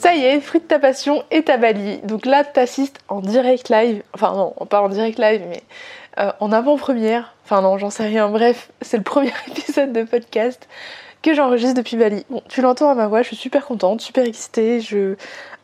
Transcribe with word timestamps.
Ça 0.00 0.14
y 0.14 0.24
est, 0.24 0.40
fruit 0.40 0.60
de 0.60 0.64
ta 0.64 0.78
passion 0.78 1.24
est 1.30 1.50
à 1.50 1.58
Bali. 1.58 1.98
Donc 2.04 2.24
là, 2.24 2.42
t'assistes 2.42 3.00
en 3.08 3.20
direct 3.20 3.68
live. 3.68 4.02
Enfin 4.14 4.32
non, 4.32 4.54
pas 4.64 4.80
en 4.80 4.88
direct 4.88 5.18
live, 5.18 5.42
mais 5.46 5.62
euh, 6.18 6.32
en 6.40 6.52
avant-première. 6.52 7.34
Enfin 7.44 7.60
non, 7.60 7.76
j'en 7.76 7.90
sais 7.90 8.06
rien. 8.06 8.30
Bref, 8.30 8.70
c'est 8.80 8.96
le 8.96 9.02
premier 9.04 9.34
épisode 9.48 9.92
de 9.92 10.04
podcast 10.04 10.66
que 11.20 11.34
j'enregistre 11.34 11.74
depuis 11.74 11.98
Bali. 11.98 12.24
Bon, 12.30 12.42
tu 12.48 12.62
l'entends 12.62 12.88
à 12.88 12.94
ma 12.94 13.08
voix, 13.08 13.20
je 13.20 13.26
suis 13.26 13.36
super 13.36 13.66
contente, 13.66 14.00
super 14.00 14.24
excitée. 14.24 14.80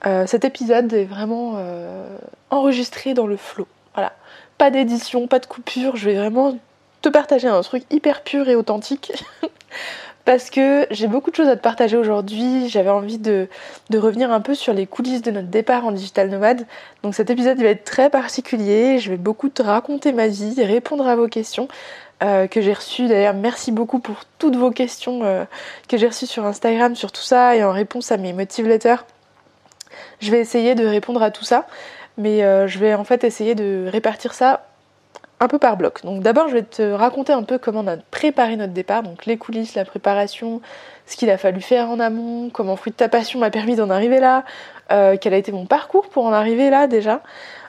Euh, 0.04 0.26
cet 0.26 0.44
épisode 0.44 0.92
est 0.92 1.06
vraiment 1.06 1.54
euh, 1.56 2.18
enregistré 2.50 3.14
dans 3.14 3.26
le 3.26 3.38
flow. 3.38 3.66
Voilà. 3.94 4.12
Pas 4.58 4.70
d'édition, 4.70 5.28
pas 5.28 5.38
de 5.38 5.46
coupure. 5.46 5.96
Je 5.96 6.10
vais 6.10 6.16
vraiment 6.16 6.58
te 7.00 7.08
partager 7.08 7.48
un 7.48 7.62
truc 7.62 7.84
hyper 7.88 8.20
pur 8.22 8.50
et 8.50 8.54
authentique. 8.54 9.14
parce 10.26 10.50
que 10.50 10.88
j'ai 10.90 11.06
beaucoup 11.06 11.30
de 11.30 11.36
choses 11.36 11.48
à 11.48 11.56
te 11.56 11.62
partager 11.62 11.96
aujourd'hui. 11.96 12.68
J'avais 12.68 12.90
envie 12.90 13.16
de, 13.16 13.48
revenir 13.94 14.32
un 14.32 14.40
peu 14.40 14.56
sur 14.56 14.74
les 14.74 14.84
coulisses 14.84 15.22
de 15.22 15.30
notre 15.30 15.46
départ 15.46 15.86
en 15.86 15.92
digital 15.92 16.28
nomade. 16.28 16.66
Donc 17.04 17.14
cet 17.14 17.30
épisode 17.30 17.58
va 17.58 17.68
être 17.68 17.84
très 17.84 18.10
particulier. 18.10 18.98
Je 18.98 19.10
vais 19.10 19.16
beaucoup 19.16 19.48
te 19.48 19.62
raconter 19.62 20.12
ma 20.12 20.26
vie, 20.26 20.62
répondre 20.62 21.06
à 21.06 21.14
vos 21.14 21.28
questions 21.28 21.68
euh, 22.24 22.48
que 22.48 22.60
j'ai 22.60 22.72
reçues. 22.72 23.06
D'ailleurs, 23.06 23.34
merci 23.34 23.70
beaucoup 23.70 24.00
pour 24.00 24.24
toutes 24.38 24.56
vos 24.56 24.72
questions 24.72 25.20
euh, 25.22 25.44
que 25.88 25.96
j'ai 25.96 26.08
reçues 26.08 26.26
sur 26.26 26.44
Instagram, 26.44 26.96
sur 26.96 27.12
tout 27.12 27.22
ça 27.22 27.54
et 27.54 27.62
en 27.62 27.70
réponse 27.70 28.10
à 28.10 28.16
mes 28.16 28.32
motive 28.32 28.66
letters. 28.66 29.06
Je 30.18 30.32
vais 30.32 30.40
essayer 30.40 30.74
de 30.74 30.84
répondre 30.84 31.22
à 31.22 31.30
tout 31.30 31.44
ça, 31.44 31.68
mais 32.18 32.42
euh, 32.42 32.66
je 32.66 32.80
vais 32.80 32.94
en 32.94 33.04
fait 33.04 33.22
essayer 33.22 33.54
de 33.54 33.86
répartir 33.86 34.34
ça 34.34 34.66
un 35.40 35.48
peu 35.48 35.58
par 35.58 35.76
bloc. 35.76 36.04
Donc 36.04 36.22
d'abord 36.22 36.48
je 36.48 36.54
vais 36.54 36.62
te 36.62 36.82
raconter 36.82 37.32
un 37.32 37.42
peu 37.42 37.58
comment 37.58 37.80
on 37.80 37.86
a 37.86 37.96
préparé 37.96 38.56
notre 38.56 38.72
départ, 38.72 39.02
donc 39.02 39.26
les 39.26 39.36
coulisses, 39.36 39.74
la 39.74 39.84
préparation, 39.84 40.60
ce 41.06 41.16
qu'il 41.16 41.30
a 41.30 41.38
fallu 41.38 41.60
faire 41.60 41.90
en 41.90 42.00
amont, 42.00 42.50
comment 42.50 42.76
Fruit 42.76 42.92
de 42.92 42.96
ta 42.96 43.08
passion 43.08 43.38
m'a 43.38 43.50
permis 43.50 43.76
d'en 43.76 43.90
arriver 43.90 44.18
là, 44.18 44.44
euh, 44.92 45.16
quel 45.20 45.34
a 45.34 45.36
été 45.36 45.52
mon 45.52 45.66
parcours 45.66 46.08
pour 46.08 46.24
en 46.24 46.32
arriver 46.32 46.70
là 46.70 46.86
déjà. 46.86 47.22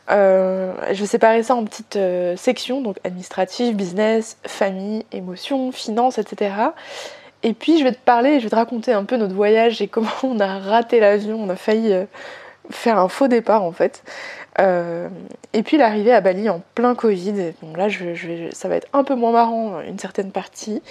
Euh, 0.10 0.74
je 0.94 1.02
vais 1.02 1.06
séparer 1.06 1.44
ça 1.44 1.56
en 1.56 1.66
petites 1.66 1.98
euh, 1.98 2.38
sections, 2.38 2.82
donc 2.82 2.98
administrative, 3.04 3.76
business, 3.76 4.38
famille, 4.46 5.06
émotion, 5.12 5.74
finance, 5.74 6.18
etc. 6.18 6.56
Et 7.44 7.54
puis 7.54 7.78
je 7.78 7.84
vais 7.84 7.92
te 7.92 8.00
parler, 8.00 8.40
je 8.40 8.46
vais 8.46 8.50
te 8.50 8.56
raconter 8.56 8.94
un 8.94 9.04
peu 9.04 9.18
notre 9.18 9.36
voyage 9.36 9.82
et 9.82 9.88
comment 9.90 10.08
on 10.24 10.40
a 10.40 10.60
raté 10.60 11.02
l'avion, 11.02 11.38
on 11.44 11.50
a 11.50 11.58
failli 11.58 11.94
faire 12.70 13.00
un 13.00 13.08
faux 13.08 13.28
départ 13.28 13.64
en 13.64 13.72
fait. 13.72 14.04
Euh, 14.60 15.10
et 15.54 15.64
puis 15.64 15.78
l'arrivée 15.78 16.14
à 16.14 16.22
Bali 16.22 16.50
en 16.50 16.62
plein 16.76 16.96
Covid. 16.96 17.54
Bon 17.62 17.76
là, 17.76 17.88
ça 18.52 18.68
va 18.68 18.76
être 18.76 18.88
un 18.94 19.04
peu 19.04 19.16
moins 19.16 19.32
marrant 19.32 19.82
une 19.82 20.00
certaine 20.00 20.32
partie, 20.32 20.82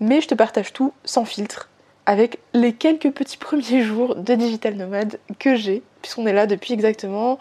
mais 0.00 0.20
je 0.20 0.28
te 0.28 0.34
partage 0.34 0.72
tout 0.72 0.92
sans 1.04 1.24
filtre 1.24 1.68
avec 2.06 2.38
les 2.54 2.72
quelques 2.72 3.10
petits 3.10 3.36
premiers 3.38 3.82
jours 3.82 4.14
de 4.14 4.34
digital 4.34 4.74
nomade 4.74 5.18
que 5.38 5.56
j'ai, 5.56 5.82
puisqu'on 6.02 6.26
est 6.26 6.32
là 6.32 6.46
depuis 6.46 6.72
exactement 6.72 7.38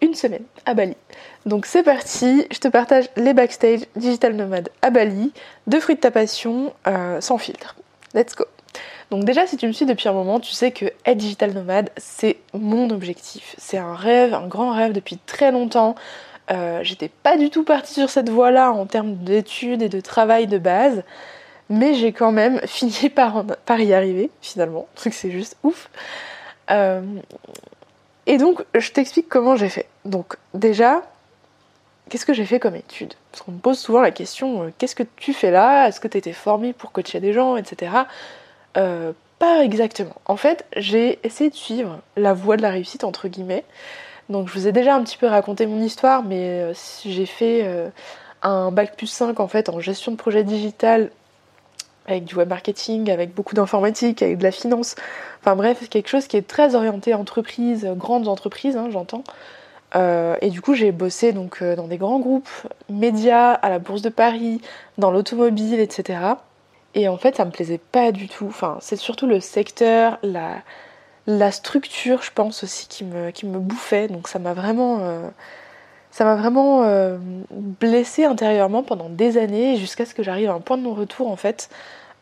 une 0.00 0.14
semaine 0.14 0.44
à 0.66 0.74
Bali. 0.74 0.96
Donc 1.46 1.66
c'est 1.66 1.82
parti, 1.82 2.46
je 2.50 2.58
te 2.58 2.68
partage 2.68 3.06
les 3.16 3.32
backstage 3.32 3.80
digital 3.96 4.34
nomade 4.34 4.68
à 4.82 4.90
Bali, 4.90 5.32
de 5.66 5.80
fruits 5.80 5.96
de 5.96 6.00
ta 6.00 6.10
passion, 6.10 6.72
euh, 6.86 7.20
sans 7.20 7.38
filtre. 7.38 7.76
Let's 8.14 8.34
go 8.34 8.44
donc 9.10 9.24
déjà, 9.24 9.46
si 9.46 9.56
tu 9.56 9.66
me 9.66 9.72
suis 9.72 9.86
depuis 9.86 10.08
un 10.08 10.12
moment, 10.12 10.40
tu 10.40 10.52
sais 10.52 10.72
que 10.72 10.86
être 11.04 11.16
digital 11.16 11.52
nomade, 11.52 11.90
c'est 11.96 12.38
mon 12.54 12.90
objectif. 12.90 13.54
C'est 13.56 13.78
un 13.78 13.94
rêve, 13.94 14.34
un 14.34 14.46
grand 14.48 14.72
rêve 14.72 14.92
depuis 14.92 15.18
très 15.18 15.52
longtemps. 15.52 15.94
Euh, 16.50 16.80
j'étais 16.82 17.08
pas 17.08 17.36
du 17.36 17.50
tout 17.50 17.64
partie 17.64 17.94
sur 17.94 18.10
cette 18.10 18.28
voie-là 18.28 18.72
en 18.72 18.86
termes 18.86 19.16
d'études 19.16 19.82
et 19.82 19.88
de 19.88 20.00
travail 20.00 20.46
de 20.46 20.58
base, 20.58 21.02
mais 21.68 21.94
j'ai 21.94 22.12
quand 22.12 22.32
même 22.32 22.60
fini 22.66 23.08
par, 23.08 23.44
y 23.78 23.94
arriver 23.94 24.30
finalement. 24.42 24.88
C'est 24.96 25.30
juste 25.30 25.56
ouf. 25.62 25.88
Euh, 26.70 27.02
et 28.26 28.38
donc, 28.38 28.64
je 28.74 28.90
t'explique 28.90 29.28
comment 29.28 29.54
j'ai 29.54 29.68
fait. 29.68 29.86
Donc 30.04 30.36
déjà, 30.52 31.02
qu'est-ce 32.08 32.26
que 32.26 32.34
j'ai 32.34 32.44
fait 32.44 32.58
comme 32.58 32.74
étude? 32.74 33.14
Parce 33.30 33.42
qu'on 33.42 33.52
me 33.52 33.58
pose 33.58 33.78
souvent 33.78 34.00
la 34.00 34.10
question, 34.10 34.64
euh, 34.64 34.72
qu'est-ce 34.78 34.96
que 34.96 35.04
tu 35.16 35.32
fais 35.32 35.52
là? 35.52 35.86
Est-ce 35.86 36.00
que 36.00 36.08
tu 36.08 36.18
étais 36.18 36.32
formé 36.32 36.72
pour 36.72 36.90
coacher 36.90 37.20
des 37.20 37.32
gens, 37.32 37.56
etc. 37.56 37.92
Euh, 38.76 39.12
pas 39.38 39.64
exactement. 39.64 40.16
En 40.26 40.36
fait, 40.36 40.64
j'ai 40.76 41.18
essayé 41.22 41.50
de 41.50 41.54
suivre 41.54 42.00
la 42.16 42.32
voie 42.32 42.56
de 42.56 42.62
la 42.62 42.70
réussite, 42.70 43.04
entre 43.04 43.28
guillemets. 43.28 43.64
Donc, 44.28 44.48
je 44.48 44.54
vous 44.54 44.66
ai 44.66 44.72
déjà 44.72 44.94
un 44.94 45.02
petit 45.02 45.18
peu 45.18 45.26
raconté 45.26 45.66
mon 45.66 45.80
histoire, 45.82 46.22
mais 46.24 46.62
euh, 46.62 46.72
j'ai 47.04 47.26
fait 47.26 47.62
euh, 47.64 47.88
un 48.42 48.70
bac 48.72 48.96
plus 48.96 49.06
5 49.06 49.38
en 49.40 49.48
fait 49.48 49.68
en 49.68 49.78
gestion 49.80 50.12
de 50.12 50.16
projet 50.16 50.42
digital 50.42 51.10
avec 52.06 52.24
du 52.24 52.34
web 52.36 52.48
marketing, 52.48 53.10
avec 53.10 53.34
beaucoup 53.34 53.54
d'informatique, 53.54 54.22
avec 54.22 54.38
de 54.38 54.42
la 54.44 54.52
finance. 54.52 54.94
Enfin 55.40 55.56
bref, 55.56 55.88
quelque 55.88 56.08
chose 56.08 56.26
qui 56.28 56.36
est 56.36 56.46
très 56.46 56.74
orienté 56.74 57.14
entreprise, 57.14 57.84
grandes 57.96 58.28
entreprises, 58.28 58.76
hein, 58.76 58.88
j'entends. 58.92 59.24
et 60.40 60.50
du 60.50 60.60
coup, 60.60 60.74
j'ai 60.74 60.92
bossé 60.92 61.32
donc 61.32 61.64
dans 61.64 61.88
des 61.88 61.96
grands 61.96 62.20
groupes, 62.20 62.48
médias, 62.88 63.52
à 63.54 63.70
la 63.70 63.80
Bourse 63.80 64.02
de 64.02 64.08
Paris, 64.08 64.60
dans 64.98 65.10
l'automobile, 65.10 65.80
etc. 65.80 66.36
Et 66.96 67.08
en 67.08 67.18
fait, 67.18 67.36
ça 67.36 67.44
me 67.44 67.50
plaisait 67.50 67.78
pas 67.78 68.10
du 68.10 68.26
tout. 68.26 68.50
C'est 68.80 68.96
surtout 68.96 69.26
le 69.26 69.38
secteur, 69.38 70.18
la, 70.22 70.56
la 71.26 71.52
structure, 71.52 72.22
je 72.22 72.30
pense 72.34 72.64
aussi, 72.64 72.88
qui 72.88 73.04
me, 73.04 73.58
bouffait. 73.58 74.08
Donc 74.08 74.28
ça 74.28 74.38
m'a 74.38 74.54
vraiment, 74.54 75.00
euh, 75.00 75.28
vraiment 76.18 76.84
euh, 76.84 77.18
blessée 77.50 78.24
intérieurement 78.24 78.82
pendant 78.82 79.10
des 79.10 79.36
années, 79.36 79.76
jusqu'à 79.76 80.06
ce 80.06 80.14
que 80.14 80.22
j'arrive 80.22 80.48
à 80.48 80.54
un 80.54 80.60
point 80.60 80.78
de 80.78 80.82
non-retour 80.82 81.28
en 81.28 81.36
fait. 81.36 81.68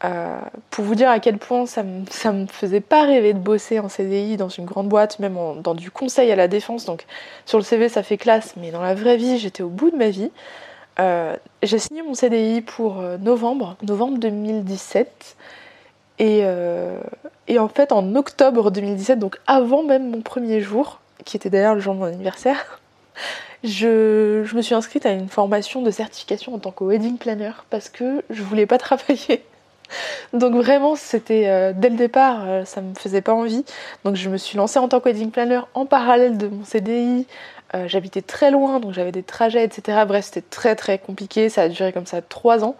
Euh, 0.04 0.40
pour 0.70 0.84
vous 0.84 0.96
dire 0.96 1.08
à 1.08 1.20
quel 1.20 1.38
point 1.38 1.66
ça 1.66 1.84
me, 1.84 2.04
ça 2.10 2.32
me 2.32 2.46
faisait 2.46 2.80
pas 2.80 3.04
rêver 3.04 3.32
de 3.32 3.38
bosser 3.38 3.78
en 3.78 3.88
CDI 3.88 4.36
dans 4.36 4.48
une 4.48 4.64
grande 4.64 4.88
boîte, 4.88 5.20
même 5.20 5.38
dans 5.62 5.74
du 5.74 5.92
conseil 5.92 6.32
à 6.32 6.36
la 6.36 6.48
défense. 6.48 6.84
Donc 6.84 7.06
sur 7.46 7.58
le 7.58 7.64
CV 7.64 7.88
ça 7.88 8.02
fait 8.02 8.18
classe, 8.18 8.54
mais 8.56 8.72
dans 8.72 8.82
la 8.82 8.94
vraie 8.94 9.16
vie 9.16 9.38
j'étais 9.38 9.62
au 9.62 9.68
bout 9.68 9.92
de 9.92 9.96
ma 9.96 10.08
vie. 10.08 10.32
Euh, 11.00 11.36
j'ai 11.62 11.78
signé 11.78 12.02
mon 12.02 12.14
CDI 12.14 12.60
pour 12.60 13.00
euh, 13.00 13.16
novembre, 13.18 13.76
novembre 13.82 14.18
2017. 14.18 15.36
Euh, 16.20 17.00
et, 17.48 17.58
en 17.58 17.68
fait, 17.68 17.90
en 17.90 18.14
octobre 18.14 18.70
2017, 18.70 19.18
donc 19.18 19.38
avant 19.46 19.82
même 19.82 20.10
mon 20.10 20.20
premier 20.20 20.60
jour, 20.60 21.00
qui 21.24 21.36
était 21.36 21.50
d'ailleurs 21.50 21.74
le 21.74 21.80
jour 21.80 21.94
de 21.94 21.98
mon 21.98 22.06
anniversaire, 22.06 22.80
je, 23.64 24.54
me 24.54 24.62
suis 24.62 24.74
inscrite 24.74 25.06
à 25.06 25.12
une 25.12 25.28
formation 25.28 25.82
de 25.82 25.90
certification 25.90 26.54
en 26.54 26.58
tant 26.58 26.70
que 26.70 26.84
wedding 26.84 27.18
planner 27.18 27.52
parce 27.70 27.88
que 27.88 28.22
je 28.30 28.42
voulais 28.42 28.66
pas 28.66 28.78
travailler. 28.78 29.44
Donc 30.32 30.54
vraiment, 30.54 30.96
c'était 30.96 31.74
dès 31.74 31.90
le 31.90 31.96
départ, 31.96 32.66
ça 32.66 32.80
me 32.80 32.94
faisait 32.94 33.20
pas 33.20 33.34
envie. 33.34 33.64
Donc 34.04 34.16
je 34.16 34.30
me 34.30 34.38
suis 34.38 34.56
lancée 34.56 34.78
en 34.78 34.88
tant 34.88 34.98
que 34.98 35.04
wedding 35.08 35.30
planner 35.30 35.60
en 35.74 35.84
parallèle 35.84 36.38
de 36.38 36.48
mon 36.48 36.64
CDI. 36.64 37.26
Euh, 37.74 37.88
j'habitais 37.88 38.22
très 38.22 38.50
loin, 38.50 38.78
donc 38.78 38.92
j'avais 38.92 39.12
des 39.12 39.22
trajets, 39.22 39.64
etc. 39.64 40.04
Bref, 40.06 40.26
c'était 40.26 40.42
très 40.48 40.76
très 40.76 40.98
compliqué. 40.98 41.48
Ça 41.48 41.62
a 41.62 41.68
duré 41.68 41.92
comme 41.92 42.06
ça 42.06 42.22
trois 42.22 42.64
ans. 42.64 42.76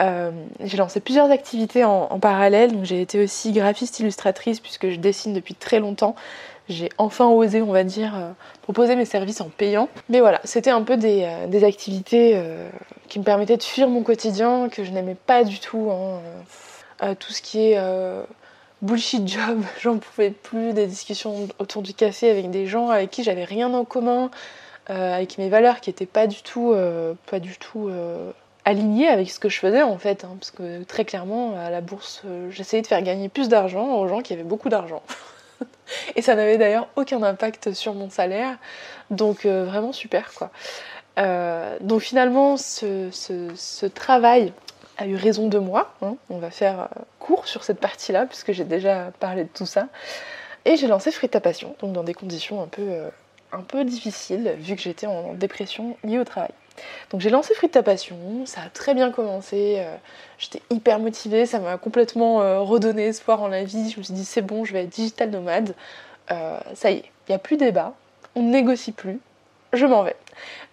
Euh, 0.00 0.30
j'ai 0.60 0.76
lancé 0.76 1.00
plusieurs 1.00 1.30
activités 1.30 1.84
en, 1.84 2.18
parallèle. 2.20 2.72
Donc 2.72 2.84
j'ai 2.84 3.00
été 3.00 3.22
aussi 3.22 3.52
graphiste 3.52 4.00
illustratrice 4.00 4.60
puisque 4.60 4.90
je 4.90 4.96
dessine 4.96 5.32
depuis 5.32 5.54
très 5.54 5.80
longtemps. 5.80 6.14
J'ai 6.68 6.90
enfin 6.98 7.26
osé, 7.26 7.62
on 7.62 7.72
va 7.72 7.82
dire, 7.82 8.14
euh, 8.14 8.30
proposer 8.62 8.94
mes 8.96 9.06
services 9.06 9.40
en 9.40 9.48
payant. 9.48 9.88
Mais 10.10 10.20
voilà, 10.20 10.40
c'était 10.44 10.70
un 10.70 10.82
peu 10.82 10.98
des, 10.98 11.24
activités 11.64 12.42
qui 13.08 13.18
me 13.18 13.24
permettaient 13.24 13.56
de 13.56 13.62
fuir 13.62 13.88
mon 13.88 14.02
quotidien 14.02 14.68
que 14.68 14.84
je 14.84 14.90
n'aimais 14.90 15.16
pas 15.16 15.44
du 15.44 15.58
tout. 15.58 15.90
Hein. 15.90 17.14
tout 17.14 17.32
ce 17.32 17.40
qui 17.40 17.72
est 17.72 17.78
bullshit 18.82 19.26
job, 19.26 19.62
j'en 19.80 19.98
pouvais 19.98 20.30
plus, 20.30 20.72
des 20.72 20.86
discussions 20.86 21.48
autour 21.58 21.82
du 21.82 21.94
café 21.94 22.30
avec 22.30 22.50
des 22.50 22.66
gens 22.66 22.90
avec 22.90 23.10
qui 23.10 23.24
j'avais 23.24 23.44
rien 23.44 23.72
en 23.74 23.84
commun, 23.84 24.30
avec 24.86 25.36
mes 25.36 25.50
valeurs 25.50 25.80
qui 25.80 25.90
n'étaient 25.90 26.06
pas 26.06 26.26
du 26.26 26.42
tout, 26.42 26.74
pas 27.30 27.40
du 27.40 27.58
tout 27.58 27.90
alignées 28.64 29.08
avec 29.08 29.30
ce 29.30 29.38
que 29.38 29.50
je 29.50 29.58
faisais 29.58 29.82
en 29.82 29.98
fait. 29.98 30.24
Hein, 30.24 30.36
parce 30.40 30.50
que 30.50 30.82
très 30.84 31.04
clairement, 31.04 31.54
à 31.58 31.68
la 31.68 31.82
bourse, 31.82 32.22
j'essayais 32.50 32.82
de 32.82 32.86
faire 32.86 33.02
gagner 33.02 33.28
plus 33.28 33.48
d'argent 33.48 33.96
aux 33.98 34.08
gens 34.08 34.22
qui 34.22 34.32
avaient 34.32 34.44
beaucoup 34.44 34.70
d'argent. 34.70 35.02
Et 36.16 36.22
ça 36.22 36.34
n'avait 36.34 36.56
d'ailleurs 36.56 36.88
aucun 36.96 37.22
impact 37.22 37.74
sur 37.74 37.92
mon 37.92 38.08
salaire. 38.08 38.56
Donc 39.10 39.44
vraiment 39.44 39.92
super 39.92 40.32
quoi. 40.32 40.50
donc 41.80 42.00
finalement, 42.00 42.56
ce, 42.56 43.86
travail 43.86 44.54
a 44.98 45.06
eu 45.06 45.16
raison 45.16 45.48
de 45.48 45.58
moi. 45.58 45.94
Hein. 46.02 46.16
On 46.28 46.38
va 46.38 46.50
faire 46.50 46.88
court 47.18 47.48
sur 47.48 47.64
cette 47.64 47.80
partie-là, 47.80 48.26
puisque 48.26 48.52
j'ai 48.52 48.64
déjà 48.64 49.10
parlé 49.18 49.44
de 49.44 49.48
tout 49.48 49.66
ça. 49.66 49.88
Et 50.64 50.76
j'ai 50.76 50.86
lancé 50.86 51.10
Fruit 51.10 51.30
ta 51.30 51.40
passion, 51.40 51.74
donc 51.80 51.94
dans 51.94 52.02
des 52.02 52.12
conditions 52.12 52.62
un 52.62 52.66
peu, 52.66 52.82
euh, 52.82 53.08
un 53.52 53.62
peu 53.62 53.84
difficiles, 53.84 54.54
vu 54.58 54.76
que 54.76 54.82
j'étais 54.82 55.06
en 55.06 55.32
dépression 55.32 55.96
liée 56.04 56.18
au 56.18 56.24
travail. 56.24 56.50
Donc 57.10 57.22
j'ai 57.22 57.30
lancé 57.30 57.54
Fruit 57.54 57.70
ta 57.70 57.82
passion, 57.82 58.44
ça 58.44 58.60
a 58.62 58.68
très 58.68 58.92
bien 58.92 59.10
commencé, 59.10 59.76
euh, 59.78 59.96
j'étais 60.36 60.60
hyper 60.70 60.98
motivée, 60.98 61.46
ça 61.46 61.58
m'a 61.58 61.78
complètement 61.78 62.42
euh, 62.42 62.60
redonné 62.60 63.06
espoir 63.06 63.40
en 63.40 63.48
la 63.48 63.64
vie. 63.64 63.90
Je 63.90 63.98
me 63.98 64.02
suis 64.02 64.12
dit 64.12 64.26
c'est 64.26 64.42
bon, 64.42 64.66
je 64.66 64.74
vais 64.74 64.82
être 64.82 64.90
digital 64.90 65.30
nomade. 65.30 65.74
ça 66.28 66.90
y 66.90 66.96
est, 66.96 67.04
il 67.28 67.30
n'y 67.30 67.34
a 67.34 67.38
plus 67.38 67.56
débat, 67.56 67.94
on 68.34 68.42
ne 68.42 68.50
négocie 68.50 68.92
plus, 68.92 69.20
je 69.72 69.86
m'en 69.86 70.02
vais. 70.02 70.16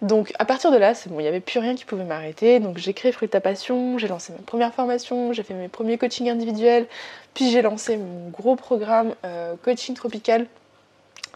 Donc 0.02 0.32
à 0.38 0.44
partir 0.44 0.70
de 0.70 0.76
là, 0.76 0.94
c'est 0.94 1.10
bon, 1.10 1.18
il 1.20 1.22
n'y 1.22 1.28
avait 1.28 1.40
plus 1.40 1.58
rien 1.58 1.74
qui 1.74 1.84
pouvait 1.84 2.04
m'arrêter. 2.04 2.60
Donc 2.60 2.78
j'ai 2.78 2.94
créé 2.94 3.12
Fruit 3.12 3.28
ta 3.28 3.40
passion, 3.40 3.98
j'ai 3.98 4.08
lancé 4.08 4.32
ma 4.32 4.38
première 4.40 4.72
formation, 4.72 5.32
j'ai 5.32 5.42
fait 5.42 5.54
mes 5.54 5.68
premiers 5.68 5.98
coachings 5.98 6.30
individuels, 6.30 6.86
puis 7.34 7.50
j'ai 7.50 7.62
lancé 7.62 7.96
mon 7.96 8.28
gros 8.30 8.56
programme 8.56 9.14
euh, 9.24 9.54
coaching 9.62 9.94
tropical 9.94 10.46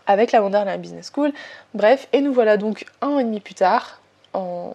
avec 0.07 0.33
la 0.33 0.43
Wonderland 0.43 0.81
Business 0.81 1.11
School. 1.15 1.33
Bref, 1.75 2.09
et 2.13 2.21
nous 2.21 2.33
voilà 2.33 2.57
donc 2.57 2.87
un 3.01 3.09
an 3.09 3.19
et 3.19 3.25
demi 3.25 3.41
plus 3.41 3.55
tard, 3.55 4.01
en... 4.33 4.75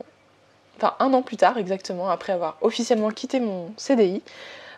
enfin 0.77 0.95
un 0.99 1.13
an 1.13 1.21
plus 1.21 1.37
tard 1.37 1.57
exactement, 1.57 2.09
après 2.09 2.33
avoir 2.33 2.57
officiellement 2.61 3.09
quitté 3.09 3.39
mon 3.39 3.71
CDI. 3.77 4.21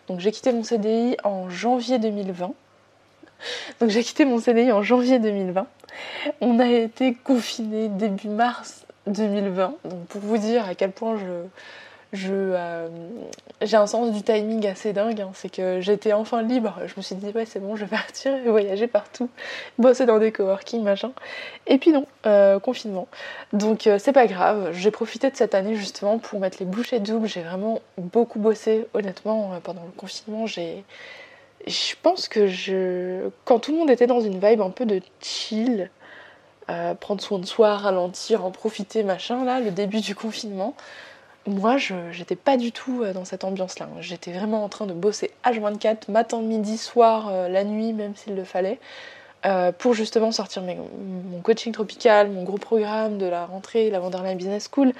Donc 0.08 0.20
j'ai 0.20 0.32
quitté 0.32 0.52
mon 0.52 0.62
CDI 0.62 1.16
en 1.24 1.50
janvier 1.50 1.98
2020. 1.98 2.52
Donc 3.80 3.90
j'ai 3.90 4.02
quitté 4.02 4.24
mon 4.24 4.38
CDI 4.38 4.72
en 4.72 4.82
janvier 4.82 5.18
2020. 5.18 5.66
On 6.40 6.58
a 6.58 6.68
été 6.68 7.14
confinés 7.14 7.88
début 7.88 8.28
mars 8.28 8.84
2020. 9.06 9.74
Donc 9.84 10.06
pour 10.06 10.20
vous 10.20 10.38
dire 10.38 10.66
à 10.68 10.74
quel 10.74 10.92
point 10.92 11.16
euh, 12.14 12.88
j'ai 13.60 13.76
un 13.76 13.86
sens 13.86 14.12
du 14.12 14.22
timing 14.22 14.66
assez 14.66 14.92
dingue. 14.92 15.20
Hein. 15.20 15.30
C'est 15.34 15.50
que 15.50 15.80
j'étais 15.80 16.12
enfin 16.12 16.42
libre. 16.42 16.78
Je 16.86 16.94
me 16.96 17.02
suis 17.02 17.14
dit 17.16 17.30
ouais 17.34 17.44
c'est 17.44 17.60
bon, 17.60 17.76
je 17.76 17.84
vais 17.84 17.90
partir 17.96 18.34
et 18.34 18.48
voyager 18.48 18.86
partout, 18.86 19.28
bosser 19.78 20.06
dans 20.06 20.18
des 20.18 20.32
coworking 20.32 20.82
machin. 20.82 21.12
Et 21.66 21.78
puis 21.78 21.90
non, 21.90 22.06
euh, 22.26 22.58
confinement. 22.58 23.08
Donc 23.52 23.86
euh, 23.86 23.98
c'est 23.98 24.12
pas 24.12 24.26
grave. 24.26 24.70
J'ai 24.72 24.90
profité 24.90 25.30
de 25.30 25.36
cette 25.36 25.54
année 25.54 25.74
justement 25.74 26.18
pour 26.18 26.40
mettre 26.40 26.58
les 26.60 26.66
bouchées 26.66 27.00
doubles. 27.00 27.28
J'ai 27.28 27.42
vraiment 27.42 27.80
beaucoup 27.98 28.38
bossé. 28.38 28.86
Honnêtement 28.94 29.52
pendant 29.62 29.82
le 29.82 29.92
confinement 29.96 30.46
j'ai 30.46 30.84
je 31.66 31.94
pense 32.02 32.28
que 32.28 32.46
je. 32.46 33.28
Quand 33.44 33.58
tout 33.58 33.72
le 33.72 33.78
monde 33.78 33.90
était 33.90 34.06
dans 34.06 34.20
une 34.20 34.38
vibe 34.38 34.60
un 34.60 34.70
peu 34.70 34.86
de 34.86 35.00
chill, 35.20 35.90
euh, 36.70 36.94
prendre 36.94 37.22
soin 37.22 37.38
de 37.38 37.46
soi, 37.46 37.76
ralentir, 37.76 38.44
en 38.44 38.50
profiter, 38.50 39.02
machin, 39.02 39.44
là, 39.44 39.60
le 39.60 39.70
début 39.70 40.00
du 40.00 40.14
confinement, 40.14 40.74
moi, 41.46 41.78
je 41.78 41.94
j'étais 42.12 42.36
pas 42.36 42.58
du 42.58 42.72
tout 42.72 43.02
euh, 43.02 43.14
dans 43.14 43.24
cette 43.24 43.44
ambiance-là. 43.44 43.88
J'étais 44.00 44.32
vraiment 44.32 44.64
en 44.64 44.68
train 44.68 44.86
de 44.86 44.92
bosser 44.92 45.30
H24, 45.44 46.10
matin, 46.10 46.42
midi, 46.42 46.76
soir, 46.76 47.28
euh, 47.30 47.48
la 47.48 47.64
nuit, 47.64 47.94
même 47.94 48.14
s'il 48.14 48.34
le 48.34 48.44
fallait, 48.44 48.78
pour 49.78 49.94
justement 49.94 50.32
sortir 50.32 50.62
mon 50.62 51.40
coaching 51.42 51.72
tropical, 51.72 52.28
mon 52.28 52.42
gros 52.42 52.58
programme 52.58 53.18
de 53.18 53.26
la 53.26 53.46
rentrée, 53.46 53.88
la 53.88 54.00
Wonderland 54.00 54.36
Business 54.36 54.68
School. 54.70 54.92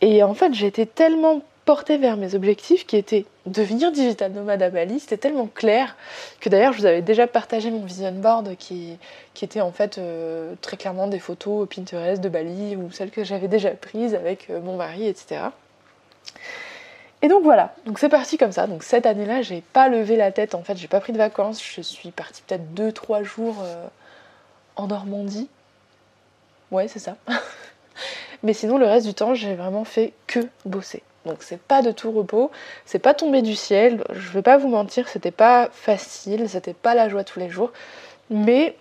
Et 0.00 0.22
en 0.22 0.34
fait, 0.34 0.52
j'étais 0.52 0.86
tellement 0.86 1.40
porté 1.64 1.98
vers 1.98 2.16
mes 2.16 2.34
objectifs 2.34 2.86
qui 2.86 2.96
étaient 2.96 3.26
devenir 3.46 3.92
digital 3.92 4.32
nomade 4.32 4.62
à 4.62 4.70
Bali. 4.70 5.00
C'était 5.00 5.16
tellement 5.16 5.46
clair 5.46 5.96
que 6.40 6.48
d'ailleurs 6.48 6.72
je 6.72 6.78
vous 6.78 6.86
avais 6.86 7.02
déjà 7.02 7.26
partagé 7.26 7.70
mon 7.70 7.84
vision 7.84 8.12
board 8.12 8.56
qui, 8.56 8.96
qui 9.34 9.44
était 9.44 9.60
en 9.60 9.72
fait 9.72 9.98
euh, 9.98 10.54
très 10.60 10.76
clairement 10.76 11.06
des 11.06 11.18
photos 11.18 11.68
Pinterest 11.68 12.20
de 12.20 12.28
Bali 12.28 12.76
ou 12.76 12.90
celles 12.90 13.10
que 13.10 13.24
j'avais 13.24 13.48
déjà 13.48 13.70
prises 13.70 14.14
avec 14.14 14.50
euh, 14.50 14.60
mon 14.60 14.76
mari, 14.76 15.06
etc. 15.06 15.42
Et 17.22 17.28
donc 17.28 17.42
voilà, 17.42 17.74
donc 17.84 17.98
c'est 17.98 18.08
parti 18.08 18.38
comme 18.38 18.52
ça. 18.52 18.66
Donc 18.66 18.82
cette 18.82 19.04
année-là, 19.04 19.42
j'ai 19.42 19.62
pas 19.72 19.88
levé 19.88 20.16
la 20.16 20.32
tête 20.32 20.54
en 20.54 20.62
fait, 20.62 20.76
j'ai 20.76 20.88
pas 20.88 21.00
pris 21.00 21.12
de 21.12 21.18
vacances. 21.18 21.62
Je 21.62 21.82
suis 21.82 22.10
partie 22.10 22.42
peut-être 22.42 22.74
2-3 22.74 23.22
jours 23.22 23.56
euh, 23.62 23.86
en 24.76 24.86
Normandie. 24.86 25.48
Ouais, 26.70 26.88
c'est 26.88 27.00
ça. 27.00 27.16
Mais 28.42 28.52
sinon, 28.52 28.78
le 28.78 28.86
reste 28.86 29.06
du 29.06 29.14
temps, 29.14 29.34
j'ai 29.34 29.54
vraiment 29.54 29.84
fait 29.84 30.12
que 30.26 30.40
bosser. 30.64 31.02
Donc 31.26 31.42
c'est 31.42 31.60
pas 31.60 31.82
de 31.82 31.90
tout 31.92 32.10
repos, 32.10 32.50
c'est 32.86 32.98
pas 32.98 33.12
tombé 33.12 33.42
du 33.42 33.54
ciel, 33.54 34.02
je 34.10 34.30
vais 34.30 34.40
pas 34.40 34.56
vous 34.56 34.68
mentir, 34.68 35.06
c'était 35.08 35.30
pas 35.30 35.68
facile, 35.70 36.48
c'était 36.48 36.72
pas 36.72 36.94
la 36.94 37.10
joie 37.10 37.24
tous 37.24 37.38
les 37.38 37.50
jours, 37.50 37.72
mais 38.30 38.74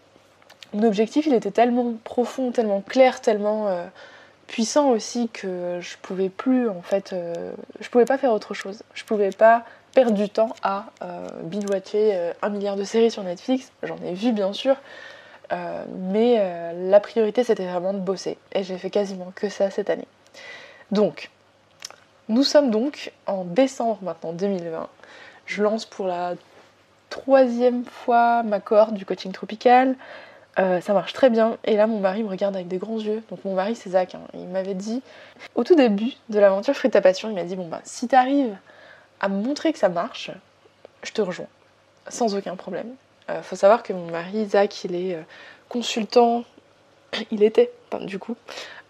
mon 0.73 0.87
objectif 0.87 1.25
il 1.25 1.33
était 1.33 1.51
tellement 1.51 1.95
profond, 2.05 2.51
tellement 2.51 2.79
clair, 2.79 3.19
tellement 3.19 3.67
euh, 3.67 3.83
puissant 4.47 4.89
aussi 4.89 5.27
que 5.27 5.79
je 5.81 5.97
pouvais 6.01 6.29
plus 6.29 6.69
en 6.69 6.81
fait, 6.81 7.11
euh, 7.11 7.51
je 7.81 7.89
pouvais 7.89 8.05
pas 8.05 8.17
faire 8.17 8.31
autre 8.31 8.53
chose, 8.53 8.83
je 8.93 9.03
pouvais 9.03 9.31
pas 9.31 9.65
perdre 9.93 10.13
du 10.13 10.29
temps 10.29 10.55
à 10.63 10.85
euh, 11.01 11.27
euh, 11.95 12.33
un 12.41 12.49
milliard 12.49 12.75
de 12.75 12.83
séries 12.83 13.11
sur 13.11 13.23
Netflix, 13.23 13.71
j'en 13.83 13.97
ai 13.97 14.13
vu 14.13 14.31
bien 14.31 14.53
sûr, 14.53 14.75
mais 15.51 16.73
la 16.75 16.99
priorité 16.99 17.43
c'était 17.43 17.65
vraiment 17.65 17.93
de 17.93 17.99
bosser 17.99 18.37
et 18.53 18.63
j'ai 18.63 18.77
fait 18.77 18.89
quasiment 18.89 19.31
que 19.35 19.49
ça 19.49 19.69
cette 19.69 19.89
année. 19.89 20.07
Donc 20.91 21.29
nous 22.29 22.43
sommes 22.43 22.69
donc 22.69 23.11
en 23.25 23.43
décembre 23.43 23.99
maintenant 24.03 24.33
2020. 24.33 24.87
Je 25.47 25.63
lance 25.63 25.85
pour 25.85 26.05
la 26.05 26.35
troisième 27.09 27.85
fois 27.85 28.43
ma 28.43 28.59
cohorte 28.59 28.93
du 28.93 29.05
coaching 29.05 29.31
tropical. 29.31 29.95
Euh, 30.59 30.81
ça 30.81 30.93
marche 30.93 31.13
très 31.13 31.29
bien. 31.29 31.57
Et 31.63 31.75
là, 31.75 31.87
mon 31.87 31.99
mari 31.99 32.23
me 32.23 32.29
regarde 32.29 32.55
avec 32.55 32.67
des 32.67 32.77
grands 32.77 32.99
yeux. 32.99 33.23
Donc, 33.29 33.43
mon 33.45 33.55
mari, 33.55 33.75
c'est 33.75 33.91
Zach. 33.91 34.15
Hein. 34.15 34.21
Il 34.33 34.47
m'avait 34.47 34.73
dit, 34.73 35.01
au 35.55 35.63
tout 35.63 35.75
début 35.75 36.11
de 36.29 36.39
l'aventure 36.39 36.75
Fruit 36.75 36.91
ta 36.91 37.01
passion, 37.01 37.29
il 37.29 37.35
m'a 37.35 37.43
dit 37.43 37.55
Bon, 37.55 37.67
bah, 37.67 37.81
si 37.83 38.07
t'arrives 38.07 38.55
à 39.21 39.29
me 39.29 39.41
montrer 39.41 39.71
que 39.73 39.79
ça 39.79 39.89
marche, 39.89 40.31
je 41.03 41.11
te 41.11 41.21
rejoins. 41.21 41.47
Sans 42.09 42.35
aucun 42.35 42.55
problème. 42.55 42.93
Euh, 43.29 43.41
faut 43.41 43.55
savoir 43.55 43.83
que 43.83 43.93
mon 43.93 44.09
mari, 44.09 44.45
Zach, 44.45 44.83
il 44.83 44.95
est 44.95 45.15
euh, 45.15 45.21
consultant. 45.67 46.43
Il 47.31 47.43
était, 47.43 47.71
du 48.01 48.19
coup, 48.19 48.35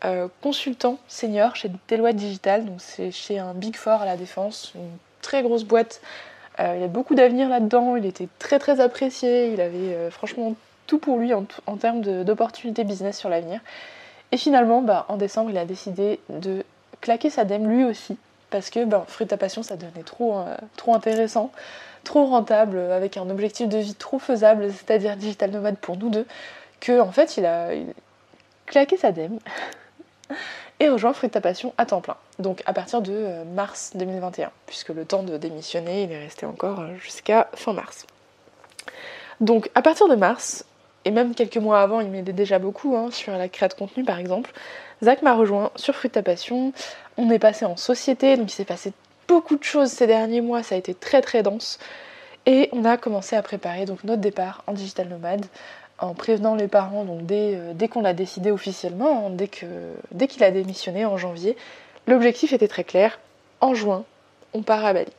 euh, 0.03 0.27
consultant 0.41 0.98
senior 1.08 1.55
chez 1.55 1.72
Deloitte 1.88 2.17
Digital, 2.17 2.65
donc 2.65 2.79
c'est 2.79 3.12
chez 3.12 3.39
un 3.39 3.53
Big 3.53 3.75
Four 3.77 4.01
à 4.01 4.05
la 4.05 4.17
Défense, 4.17 4.74
une 4.75 4.98
très 5.22 5.41
grosse 5.41 5.63
boîte. 5.63 6.01
Il 6.62 6.84
a 6.84 6.88
beaucoup 6.88 7.15
d'avenir 7.15 7.48
là-dedans, 7.48 7.96
il 7.96 8.05
était 8.05 8.27
très 8.38 8.60
très 8.60 8.81
apprécié, 8.81 9.53
il 9.53 9.62
avait 9.62 10.10
franchement 10.10 10.55
tout 10.88 11.00
pour 11.00 11.17
lui 11.17 11.34
en, 11.34 11.46
termes 11.77 12.01
d'opportunités 12.25 12.84
business 12.84 13.17
sur 13.17 13.29
l'avenir. 13.29 13.62
Et 14.34 14.38
finalement, 14.38 14.81
bah, 14.81 15.05
en 15.08 15.15
décembre, 15.15 15.51
il 15.51 15.58
a 15.58 15.63
décidé 15.63 16.19
de 16.27 16.65
claquer 17.00 17.29
sa 17.29 17.46
dème 17.46 17.69
lui 17.69 17.86
aussi, 17.86 18.17
parce 18.50 18.69
que 18.69 18.84
bah, 18.84 19.05
Fruit 19.08 19.27
à 19.31 19.38
Passion, 19.38 19.63
ça 19.63 19.77
devenait 19.77 20.03
trop, 20.03 20.43
trop 20.75 20.93
intéressant, 20.93 21.53
trop 22.03 22.25
rentable, 22.25 22.79
avec 22.79 23.18
un 23.18 23.29
objectif 23.29 23.68
de 23.68 23.77
vie 23.77 23.96
trop 23.96 24.20
faisable, 24.20 24.72
c'est-à-dire 24.72 25.15
digital 25.15 25.51
nomade 25.51 25.77
pour 25.77 25.98
nous 25.98 26.10
deux, 26.10 26.25
que 26.79 27.00
en 27.00 27.12
fait, 27.12 27.38
il 27.38 27.46
a 27.46 27.70
claqué 28.65 28.98
sa 28.98 29.12
dème. 29.12 29.39
et 30.79 30.89
rejoint 30.89 31.13
Fruit 31.13 31.29
ta 31.29 31.41
passion 31.41 31.74
à 31.77 31.86
temps 31.86 32.01
plein. 32.01 32.15
Donc 32.39 32.63
à 32.65 32.74
partir 32.74 33.01
de 33.01 33.12
euh, 33.13 33.44
mars 33.44 33.91
2021, 33.96 34.51
puisque 34.65 34.89
le 34.89 35.06
temps 35.06 35.24
de 35.24 35.38
démissionner, 35.38 36.03
il 36.03 36.12
est 36.12 36.20
resté 36.20 36.46
encore 36.46 36.82
euh, 36.82 36.96
jusqu'à 37.01 37.50
fin 37.53 37.74
mars. 37.74 38.06
Donc 39.41 39.70
à 39.75 39.82
partir 39.82 40.08
de 40.08 40.15
mars, 40.15 40.65
et 41.06 41.12
même 41.12 41.36
quelques 41.36 41.58
mois 41.58 41.82
avant, 41.82 42.00
il 42.01 42.10
m'aidait 42.10 42.34
déjà 42.34 42.60
beaucoup 42.60 42.96
hein, 42.96 43.10
sur 43.12 43.34
la 43.34 43.50
création 43.50 43.75
de 43.75 43.79
contenu 43.79 44.03
par 44.03 44.20
exemple, 44.20 44.51
Zach 45.03 45.22
m'a 45.22 45.34
rejoint 45.34 45.72
sur 45.75 45.96
Fruit 45.96 46.10
ta 46.10 46.22
passion. 46.22 46.74
On 47.18 47.29
est 47.29 47.39
passé 47.39 47.65
en 47.65 47.77
société, 47.77 48.36
donc 48.36 48.51
il 48.51 48.56
s'est 48.56 48.65
passé 48.65 48.91
beaucoup 49.29 49.55
de 49.55 49.63
choses 49.63 49.91
ces 49.91 50.07
derniers 50.07 50.41
mois, 50.41 50.63
ça 50.63 50.75
a 50.75 50.77
été 50.77 50.93
très 50.93 51.21
très 51.21 51.43
dense. 51.43 51.79
Et 52.45 52.67
on 52.74 52.83
a 52.83 52.98
commencé 52.98 53.36
à 53.36 53.43
préparer 53.43 53.86
donc 53.86 54.03
notre 54.03 54.21
départ 54.21 54.63
en 54.65 54.74
digital 54.74 55.07
nomade 55.07 55.45
en 56.00 56.13
prévenant 56.13 56.55
les 56.55 56.67
parents, 56.67 57.05
euh, 57.31 57.74
dès 57.74 57.88
qu'on 57.89 58.01
l'a 58.01 58.13
décidé 58.13 58.51
officiellement, 58.51 59.27
hein, 59.27 59.29
dès 59.31 59.48
qu'il 59.48 59.69
dès 60.12 60.27
qu'il 60.27 60.43
a 60.43 60.50
démissionné 60.51 61.05
en 61.05 61.17
janvier, 61.17 61.55
l'objectif 62.07 62.53
était 62.53 62.67
très 62.67 62.83
clair. 62.83 63.19
En 63.62 63.75
juin, 63.75 64.03
on 64.53 64.63
part 64.63 64.83
à 64.86 64.93
Bali. 64.93 65.12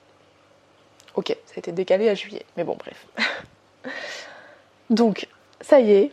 Ok, 1.15 1.29
ça 1.47 1.55
a 1.57 1.59
été 1.59 1.73
décalé 1.73 2.09
à 2.09 2.15
juillet, 2.15 2.45
mais 2.57 2.65
bon, 2.65 2.77
bref. 2.79 3.07
donc, 4.91 5.29
ça 5.61 5.81
y 5.81 5.93
est, 5.93 6.13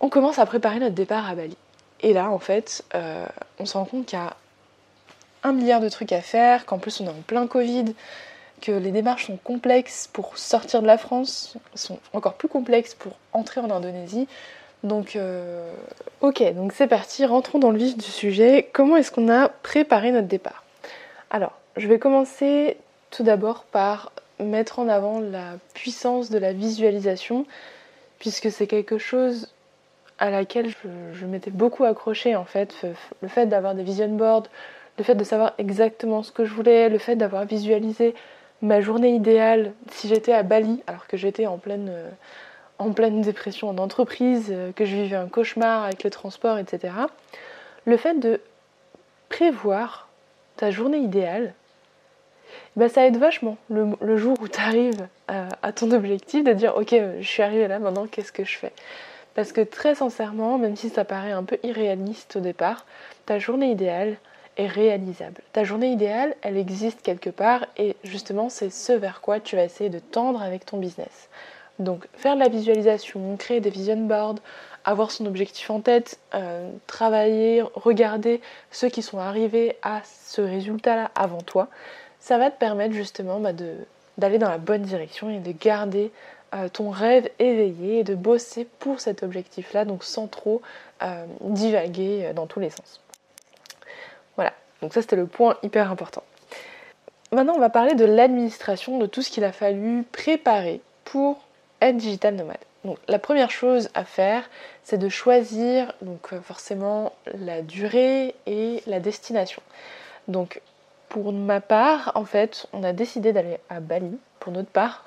on 0.00 0.08
commence 0.08 0.38
à 0.38 0.46
préparer 0.46 0.78
notre 0.78 0.94
départ 0.94 1.28
à 1.28 1.34
Bali. 1.34 1.56
Et 2.00 2.12
là, 2.12 2.30
en 2.30 2.38
fait, 2.38 2.84
euh, 2.94 3.26
on 3.58 3.66
se 3.66 3.76
rend 3.76 3.84
compte 3.84 4.06
qu'il 4.06 4.18
y 4.18 4.22
a 4.22 4.36
un 5.44 5.52
milliard 5.52 5.80
de 5.80 5.88
trucs 5.88 6.12
à 6.12 6.22
faire, 6.22 6.66
qu'en 6.66 6.78
plus 6.78 7.00
on 7.00 7.04
est 7.04 7.10
en 7.10 7.22
plein 7.26 7.46
Covid, 7.46 7.94
que 8.60 8.72
les 8.72 8.90
démarches 8.90 9.26
sont 9.26 9.36
complexes 9.36 10.08
pour 10.12 10.38
sortir 10.38 10.82
de 10.82 10.86
la 10.86 10.98
France, 10.98 11.56
sont 11.74 11.98
encore 12.12 12.34
plus 12.34 12.48
complexes 12.48 12.94
pour 12.94 13.12
entrer 13.32 13.60
en 13.60 13.70
Indonésie. 13.70 14.26
Donc, 14.82 15.16
euh, 15.16 15.72
ok, 16.20 16.42
donc 16.54 16.72
c'est 16.72 16.86
parti, 16.86 17.24
rentrons 17.24 17.58
dans 17.58 17.70
le 17.70 17.78
vif 17.78 17.96
du 17.96 18.04
sujet. 18.04 18.68
Comment 18.72 18.96
est-ce 18.96 19.10
qu'on 19.10 19.30
a 19.30 19.48
préparé 19.48 20.12
notre 20.12 20.28
départ? 20.28 20.62
Alors, 21.30 21.52
je 21.76 21.88
vais 21.88 21.98
commencer 21.98 22.76
tout 23.10 23.22
d'abord 23.22 23.64
par 23.64 24.12
mettre 24.40 24.78
en 24.78 24.88
avant 24.88 25.20
la 25.20 25.52
puissance 25.74 26.30
de 26.30 26.38
la 26.38 26.52
visualisation, 26.52 27.46
puisque 28.18 28.50
c'est 28.50 28.66
quelque 28.66 28.98
chose 28.98 29.48
à 30.18 30.30
laquelle 30.30 30.70
je, 31.14 31.26
m'étais 31.26 31.50
beaucoup 31.50 31.84
accrochée 31.84 32.36
en 32.36 32.44
fait. 32.44 32.74
Le 33.20 33.28
fait 33.28 33.46
d'avoir 33.46 33.74
des 33.74 33.82
vision 33.82 34.08
boards, 34.08 34.44
le 34.98 35.04
fait 35.04 35.14
de 35.14 35.24
savoir 35.24 35.52
exactement 35.58 36.22
ce 36.22 36.32
que 36.32 36.44
je 36.44 36.54
voulais, 36.54 36.88
le 36.88 36.98
fait 36.98 37.16
d'avoir 37.16 37.44
visualisé 37.44 38.14
ma 38.62 38.80
journée 38.80 39.14
idéale 39.14 39.72
si 39.90 40.08
j'étais 40.08 40.32
à 40.32 40.42
Bali, 40.42 40.82
alors 40.86 41.06
que 41.06 41.16
j'étais 41.16 41.46
en 41.46 41.58
pleine, 41.58 41.90
euh, 41.90 43.22
dépression 43.22 43.68
en 43.68 43.78
entreprise, 43.78 44.48
euh, 44.50 44.72
que 44.72 44.84
je 44.84 44.94
vivais 44.94 45.16
un 45.16 45.28
cauchemar 45.28 45.84
avec 45.84 46.04
le 46.04 46.10
transport, 46.10 46.58
etc. 46.58 46.94
Le 47.84 47.96
fait 47.96 48.18
de 48.18 48.40
prévoir 49.28 50.08
ta 50.56 50.70
journée 50.70 50.98
idéale, 50.98 51.54
bah, 52.76 52.88
ça 52.88 53.06
aide 53.06 53.16
vachement 53.16 53.56
le, 53.68 54.16
jour 54.16 54.36
où 54.40 54.48
tu 54.48 54.60
arrives 54.60 55.08
à, 55.28 55.72
ton 55.72 55.90
objectif 55.90 56.44
de 56.44 56.52
dire 56.52 56.76
ok 56.76 56.94
je 57.20 57.26
suis 57.26 57.42
arrivée 57.42 57.66
là 57.66 57.78
maintenant 57.78 58.06
qu'est-ce 58.06 58.32
que 58.32 58.44
je 58.44 58.56
fais? 58.56 58.72
Parce 59.34 59.52
que 59.52 59.60
très 59.60 59.94
sincèrement 59.94 60.58
même 60.58 60.76
si 60.76 60.88
ça 60.88 61.04
paraît 61.04 61.32
un 61.32 61.42
peu 61.42 61.58
irréaliste 61.62 62.36
au 62.36 62.40
départ 62.40 62.86
ta 63.26 63.38
journée 63.38 63.70
idéale 63.70 64.16
est 64.56 64.66
réalisable 64.66 65.40
ta 65.52 65.64
journée 65.64 65.90
idéale 65.92 66.34
elle 66.42 66.56
existe 66.56 67.02
quelque 67.02 67.30
part 67.30 67.66
et 67.76 67.96
justement 68.04 68.48
c'est 68.48 68.70
ce 68.70 68.92
vers 68.92 69.20
quoi 69.20 69.40
tu 69.40 69.56
vas 69.56 69.64
essayer 69.64 69.90
de 69.90 69.98
tendre 69.98 70.42
avec 70.42 70.64
ton 70.64 70.78
business 70.78 71.28
donc 71.78 72.06
faire 72.14 72.34
de 72.34 72.40
la 72.40 72.48
visualisation 72.48 73.36
créer 73.36 73.60
des 73.60 73.70
vision 73.70 73.96
boards 73.96 74.36
avoir 74.84 75.10
son 75.10 75.26
objectif 75.26 75.70
en 75.70 75.80
tête, 75.80 76.18
euh, 76.34 76.70
travailler, 76.86 77.62
regarder 77.74 78.40
ceux 78.70 78.88
qui 78.88 79.02
sont 79.02 79.18
arrivés 79.18 79.76
à 79.82 80.02
ce 80.04 80.40
résultat-là 80.42 81.10
avant 81.14 81.40
toi, 81.40 81.68
ça 82.20 82.38
va 82.38 82.50
te 82.50 82.58
permettre 82.58 82.94
justement 82.94 83.40
bah, 83.40 83.52
d'aller 84.18 84.38
dans 84.38 84.48
la 84.48 84.58
bonne 84.58 84.82
direction 84.82 85.30
et 85.30 85.38
de 85.38 85.52
garder 85.52 86.10
euh, 86.54 86.68
ton 86.68 86.90
rêve 86.90 87.28
éveillé 87.38 88.00
et 88.00 88.04
de 88.04 88.14
bosser 88.14 88.66
pour 88.78 89.00
cet 89.00 89.22
objectif-là, 89.22 89.84
donc 89.84 90.04
sans 90.04 90.28
trop 90.28 90.62
euh, 91.02 91.24
divaguer 91.40 92.32
dans 92.34 92.46
tous 92.46 92.60
les 92.60 92.70
sens. 92.70 93.00
Voilà, 94.36 94.52
donc 94.82 94.94
ça 94.94 95.02
c'était 95.02 95.16
le 95.16 95.26
point 95.26 95.56
hyper 95.62 95.90
important. 95.90 96.22
Maintenant 97.32 97.54
on 97.56 97.60
va 97.60 97.70
parler 97.70 97.94
de 97.94 98.04
l'administration, 98.04 98.98
de 98.98 99.06
tout 99.06 99.22
ce 99.22 99.30
qu'il 99.30 99.44
a 99.44 99.52
fallu 99.52 100.04
préparer 100.12 100.80
pour 101.04 101.38
être 101.80 101.96
digital 101.96 102.34
nomade. 102.34 102.58
Donc 102.84 102.98
la 103.08 103.18
première 103.18 103.50
chose 103.50 103.88
à 103.94 104.04
faire, 104.04 104.48
c'est 104.82 104.98
de 104.98 105.08
choisir 105.08 105.92
donc 106.02 106.34
forcément 106.42 107.12
la 107.38 107.62
durée 107.62 108.34
et 108.46 108.82
la 108.86 109.00
destination. 109.00 109.62
Donc 110.28 110.60
pour 111.08 111.32
ma 111.32 111.60
part, 111.60 112.12
en 112.14 112.24
fait, 112.24 112.66
on 112.72 112.82
a 112.82 112.92
décidé 112.92 113.32
d'aller 113.32 113.58
à 113.70 113.80
Bali, 113.80 114.18
pour 114.40 114.52
notre 114.52 114.70
part. 114.70 115.04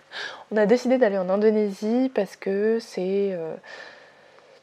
on 0.50 0.56
a 0.56 0.66
décidé 0.66 0.98
d'aller 0.98 1.18
en 1.18 1.28
Indonésie 1.28 2.10
parce 2.14 2.36
que 2.36 2.78
c'est 2.80 3.32
euh, 3.32 3.54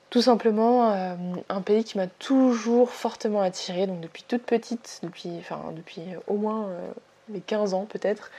tout 0.09 0.21
simplement 0.21 0.91
euh, 0.91 1.15
un 1.49 1.61
pays 1.61 1.83
qui 1.83 1.97
m'a 1.97 2.07
toujours 2.07 2.91
fortement 2.91 3.41
attirée. 3.41 3.87
Donc 3.87 3.99
depuis 3.99 4.23
toute 4.27 4.43
petite, 4.43 4.99
depuis, 5.03 5.31
enfin, 5.39 5.61
depuis 5.75 6.01
au 6.27 6.35
moins 6.35 6.67
euh, 6.67 6.91
les 7.29 7.41
15 7.41 7.73
ans 7.73 7.85
peut-être, 7.85 8.31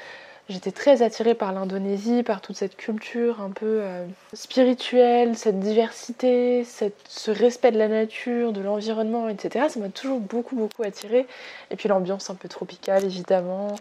J'étais 0.48 0.72
très 0.72 1.02
attirée 1.02 1.34
par 1.34 1.52
l'Indonésie, 1.52 2.22
par 2.22 2.40
toute 2.40 2.56
cette 2.56 2.74
culture 2.74 3.42
un 3.42 3.50
peu 3.50 3.80
euh, 3.82 4.06
spirituelle, 4.32 5.36
cette 5.36 5.60
diversité, 5.60 6.64
ce 6.64 7.30
respect 7.30 7.70
de 7.70 7.76
la 7.76 7.88
nature, 7.88 8.54
de 8.54 8.62
l'environnement, 8.62 9.28
etc. 9.28 9.66
Ça 9.68 9.78
m'a 9.78 9.90
toujours 9.90 10.20
beaucoup, 10.20 10.56
beaucoup 10.56 10.84
attirée. 10.84 11.26
Et 11.70 11.76
puis 11.76 11.90
l'ambiance 11.90 12.30
un 12.30 12.34
peu 12.34 12.48
tropicale, 12.48 13.04
évidemment. 13.04 13.76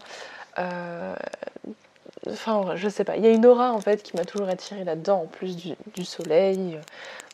Euh, 2.26 2.32
enfin, 2.32 2.72
je 2.74 2.88
sais 2.88 3.04
pas. 3.04 3.16
Il 3.16 3.24
y 3.24 3.26
a 3.26 3.30
une 3.30 3.46
aura 3.46 3.72
en 3.72 3.80
fait 3.80 4.02
qui 4.02 4.16
m'a 4.16 4.24
toujours 4.24 4.48
attirée 4.48 4.84
là-dedans, 4.84 5.22
en 5.22 5.26
plus 5.26 5.56
du, 5.56 6.04
soleil, 6.04 6.78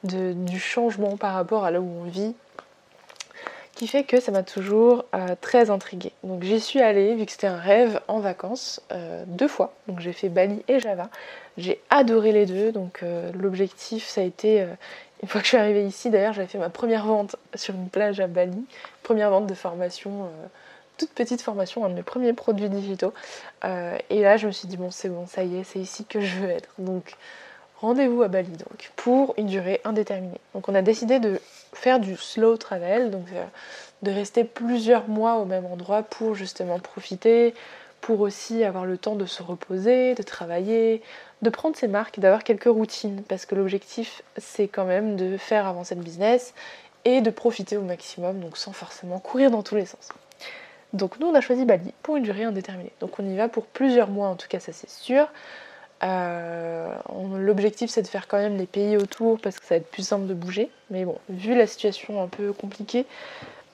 du 0.03 0.59
changement 0.59 1.17
par 1.17 1.35
rapport 1.35 1.64
à 1.64 1.71
là 1.71 1.81
où 1.81 1.88
on 2.03 2.05
vit 2.05 2.35
qui 3.75 3.88
fait 3.88 4.05
que 4.05 4.21
ça 4.21 4.33
m'a 4.33 4.43
toujours 4.43 5.05
euh, 5.14 5.35
très 5.41 5.71
intriguée. 5.71 6.12
Donc 6.23 6.43
j'y 6.43 6.61
suis 6.61 6.81
allée, 6.81 7.14
vu 7.14 7.26
que 7.26 7.33
c'était 7.33 7.47
un 7.47 7.57
rêve, 7.57 8.00
en 8.09 8.21
vacances, 8.21 8.81
euh, 8.93 9.25
deux 9.26 9.49
fois. 9.49 9.75
Donc 9.88 10.00
j'ai 10.00 10.12
fait 10.12 10.29
Bali 10.29 10.62
et 10.69 10.81
Java. 10.81 11.09
J'ai 11.59 11.81
adoré 11.91 12.33
les 12.33 12.47
deux, 12.47 12.73
donc 12.73 13.00
euh, 13.03 13.31
l'objectif 13.33 14.07
ça 14.07 14.21
a 14.21 14.25
été, 14.25 14.67
une 15.23 15.29
fois 15.29 15.41
que 15.41 15.45
je 15.45 15.50
suis 15.50 15.59
arrivée 15.59 15.85
ici, 15.85 16.11
d'ailleurs 16.11 16.33
j'avais 16.33 16.49
fait 16.49 16.59
ma 16.59 16.71
première 16.71 17.07
vente 17.07 17.37
sur 17.55 17.75
une 17.75 17.88
plage 17.88 18.21
à 18.21 18.26
Bali, 18.26 18.64
première 19.03 19.31
vente 19.31 19.47
de 19.47 19.55
formation, 19.55 20.29
toute 20.97 21.11
petite 21.11 21.43
formation, 21.43 21.85
un 21.85 21.89
de 21.89 21.95
mes 21.95 22.03
premiers 22.03 22.33
produits 22.33 22.69
digitaux. 22.69 23.13
et 23.65 24.21
là 24.23 24.37
je 24.37 24.47
me 24.47 24.53
suis 24.53 24.69
dit 24.69 24.77
bon 24.77 24.91
c'est 24.91 25.09
bon, 25.09 25.27
ça 25.27 25.45
y 25.45 25.59
est, 25.59 25.65
c'est 25.65 25.79
ici 25.79 26.05
que 26.05 26.21
je 26.21 26.37
veux 26.39 26.51
être. 26.51 26.71
Donc 26.79 27.17
rendez-vous 27.85 28.23
à 28.23 28.29
Bali 28.29 28.51
donc 28.51 28.91
pour 28.97 29.35
une 29.37 29.47
durée 29.47 29.81
indéterminée. 29.85 30.41
Donc 30.55 30.69
on 30.69 30.75
a 30.75 30.83
décidé 30.83 31.19
de 31.19 31.41
faire 31.75 32.01
du 32.01 32.17
slow 32.17 32.57
travel, 32.57 33.11
donc 33.11 33.27
euh, 33.33 33.45
de 34.03 34.11
rester 34.11 34.45
plusieurs 34.45 35.09
mois 35.09 35.37
au 35.37 35.45
même 35.45 35.67
endroit 35.67 36.03
pour 36.03 36.35
justement 36.35 36.79
profiter, 36.79 37.55
pour 38.01 38.21
aussi 38.21 38.65
avoir 38.65 38.87
le 38.87 38.97
temps 38.97 39.17
de 39.17 39.27
se 39.27 39.43
reposer, 39.43 40.15
de 40.15 40.23
travailler, 40.23 41.03
de 41.43 41.51
prendre 41.51 41.77
ses 41.77 41.89
marques, 41.89 42.21
d'avoir 42.21 42.45
quelques 42.45 42.65
routines, 42.65 43.23
parce 43.29 43.45
que 43.47 43.55
l'objectif 43.55 44.23
c'est 44.37 44.69
quand 44.69 44.85
même 44.85 45.17
de 45.17 45.37
faire 45.37 45.67
avancer 45.67 45.95
le 45.95 46.03
business 46.03 46.55
et 47.05 47.21
de 47.21 47.31
profiter 47.31 47.77
au 47.77 47.83
maximum, 47.83 48.41
donc 48.41 48.57
sans 48.57 48.73
forcément 48.73 49.19
courir 49.19 49.51
dans 49.51 49.63
tous 49.63 49.75
les 49.75 49.87
sens. 49.87 50.09
Donc 50.95 51.19
nous 51.19 51.27
on 51.27 51.35
a 51.35 51.41
choisi 51.41 51.65
Bali 51.65 51.93
pour 52.03 52.17
une 52.17 52.23
durée 52.23 52.45
indéterminée. 52.45 52.93
Donc 53.01 53.19
on 53.19 53.25
y 53.29 53.37
va 53.37 53.49
pour 53.49 53.67
plusieurs 53.67 54.09
mois 54.09 54.29
en 54.29 54.37
tout 54.37 54.49
cas 54.49 54.61
ça 54.61 54.73
c'est 54.73 54.89
sûr. 54.89 55.29
Euh, 56.03 56.95
l'objectif 57.39 57.91
c'est 57.91 58.03
de 58.03 58.07
faire 58.07 58.29
quand 58.29 58.39
même 58.39 58.57
les 58.57 58.67
pays 58.67 58.97
autour 58.97 59.41
parce 59.41 59.59
que 59.59 59.67
ça 59.67 59.75
va 59.75 59.79
être 59.79 59.91
plus 59.91 60.07
simple 60.07 60.27
de 60.27 60.35
bouger. 60.35 60.71
Mais 60.91 61.05
bon, 61.05 61.19
vu 61.29 61.55
la 61.55 61.67
situation 61.67 62.23
un 62.23 62.29
peu 62.29 62.53
compliquée 62.53 63.07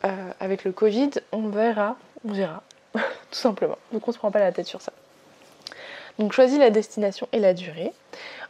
euh, 0.04 0.32
avec 0.40 0.64
le 0.64 0.72
Covid, 0.72 1.10
on 1.32 1.48
verra, 1.48 1.96
on 2.26 2.32
verra, 2.32 2.62
tout 2.94 3.00
simplement. 3.32 3.76
Donc 3.92 4.08
on 4.08 4.12
se 4.12 4.18
prend 4.18 4.30
pas 4.30 4.40
la 4.40 4.50
tête 4.50 4.66
sur 4.66 4.80
ça. 4.80 4.92
Donc 6.18 6.32
choisis 6.32 6.58
la 6.58 6.70
destination 6.70 7.28
et 7.32 7.38
la 7.38 7.52
durée. 7.52 7.92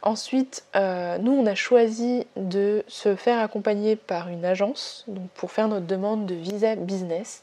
Ensuite, 0.03 0.65
euh, 0.77 1.19
nous 1.19 1.33
on 1.33 1.45
a 1.47 1.57
choisi 1.57 2.27
de 2.37 2.85
se 2.87 3.17
faire 3.17 3.41
accompagner 3.41 3.97
par 3.97 4.29
une 4.29 4.45
agence 4.45 5.07
pour 5.35 5.51
faire 5.51 5.67
notre 5.67 5.87
demande 5.87 6.27
de 6.27 6.35
visa 6.35 6.77
business. 6.77 7.43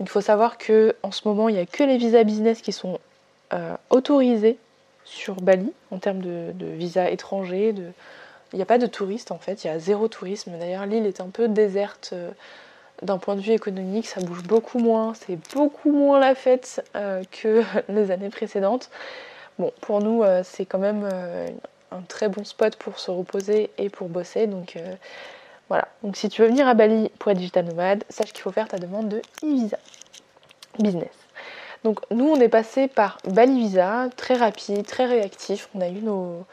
Il 0.00 0.08
faut 0.08 0.20
savoir 0.20 0.58
que 0.58 0.94
en 1.02 1.10
ce 1.10 1.26
moment 1.26 1.48
il 1.48 1.54
n'y 1.54 1.60
a 1.60 1.66
que 1.66 1.82
les 1.82 1.96
visas 1.96 2.24
business 2.24 2.60
qui 2.60 2.72
sont 2.72 2.98
autorisés 3.90 4.58
sur 5.06 5.36
Bali 5.36 5.72
en 5.90 5.98
termes 5.98 6.20
de, 6.20 6.52
visa 6.66 7.08
étranger. 7.10 7.72
De... 7.72 7.84
Il 8.52 8.56
n'y 8.56 8.62
a 8.62 8.66
pas 8.66 8.78
de 8.78 8.86
touristes 8.86 9.30
en 9.30 9.38
fait, 9.38 9.64
il 9.64 9.68
y 9.68 9.70
a 9.70 9.78
zéro 9.78 10.08
tourisme. 10.08 10.52
D'ailleurs, 10.58 10.84
l'île 10.84 11.06
est 11.06 11.20
un 11.20 11.28
peu 11.28 11.48
déserte 11.48 12.10
euh, 12.12 12.30
d'un 13.02 13.18
point 13.18 13.36
de 13.36 13.40
vue 13.40 13.52
économique, 13.52 14.06
ça 14.06 14.20
bouge 14.20 14.42
beaucoup 14.42 14.78
moins, 14.78 15.14
c'est 15.14 15.38
beaucoup 15.54 15.92
moins 15.92 16.18
la 16.18 16.34
fête 16.34 16.84
euh, 16.96 17.22
que 17.30 17.62
les 17.88 18.10
années 18.10 18.30
précédentes. 18.30 18.90
Bon, 19.58 19.72
pour 19.80 20.00
nous, 20.00 20.22
euh, 20.22 20.42
c'est 20.44 20.66
quand 20.66 20.78
même 20.78 21.08
un 21.92 22.00
très 22.02 22.28
bon 22.28 22.44
spot 22.44 22.76
pour 22.76 22.98
se 22.98 23.10
reposer 23.10 23.70
et 23.78 23.88
pour 23.88 24.08
bosser. 24.08 24.46
Donc 24.46 24.76
voilà. 25.68 25.88
Donc 26.02 26.16
si 26.16 26.28
tu 26.28 26.42
veux 26.42 26.48
venir 26.48 26.68
à 26.68 26.74
Bali 26.74 27.10
pour 27.18 27.32
être 27.32 27.38
digital 27.38 27.64
nomade, 27.64 28.04
sache 28.08 28.32
qu'il 28.32 28.42
faut 28.42 28.52
faire 28.52 28.68
ta 28.68 28.78
demande 28.78 29.08
de 29.08 29.22
e-visa 29.42 29.78
business. 30.78 31.12
Donc 31.84 32.00
nous 32.10 32.26
on 32.26 32.36
est 32.36 32.48
passé 32.48 32.88
par 32.88 33.18
Bali 33.24 33.58
Visa, 33.58 34.08
très 34.16 34.34
rapide, 34.34 34.86
très 34.86 35.06
réactif. 35.06 35.68
On 35.74 35.80
a 35.80 35.88
eu 35.88 36.00
nos, 36.02 36.44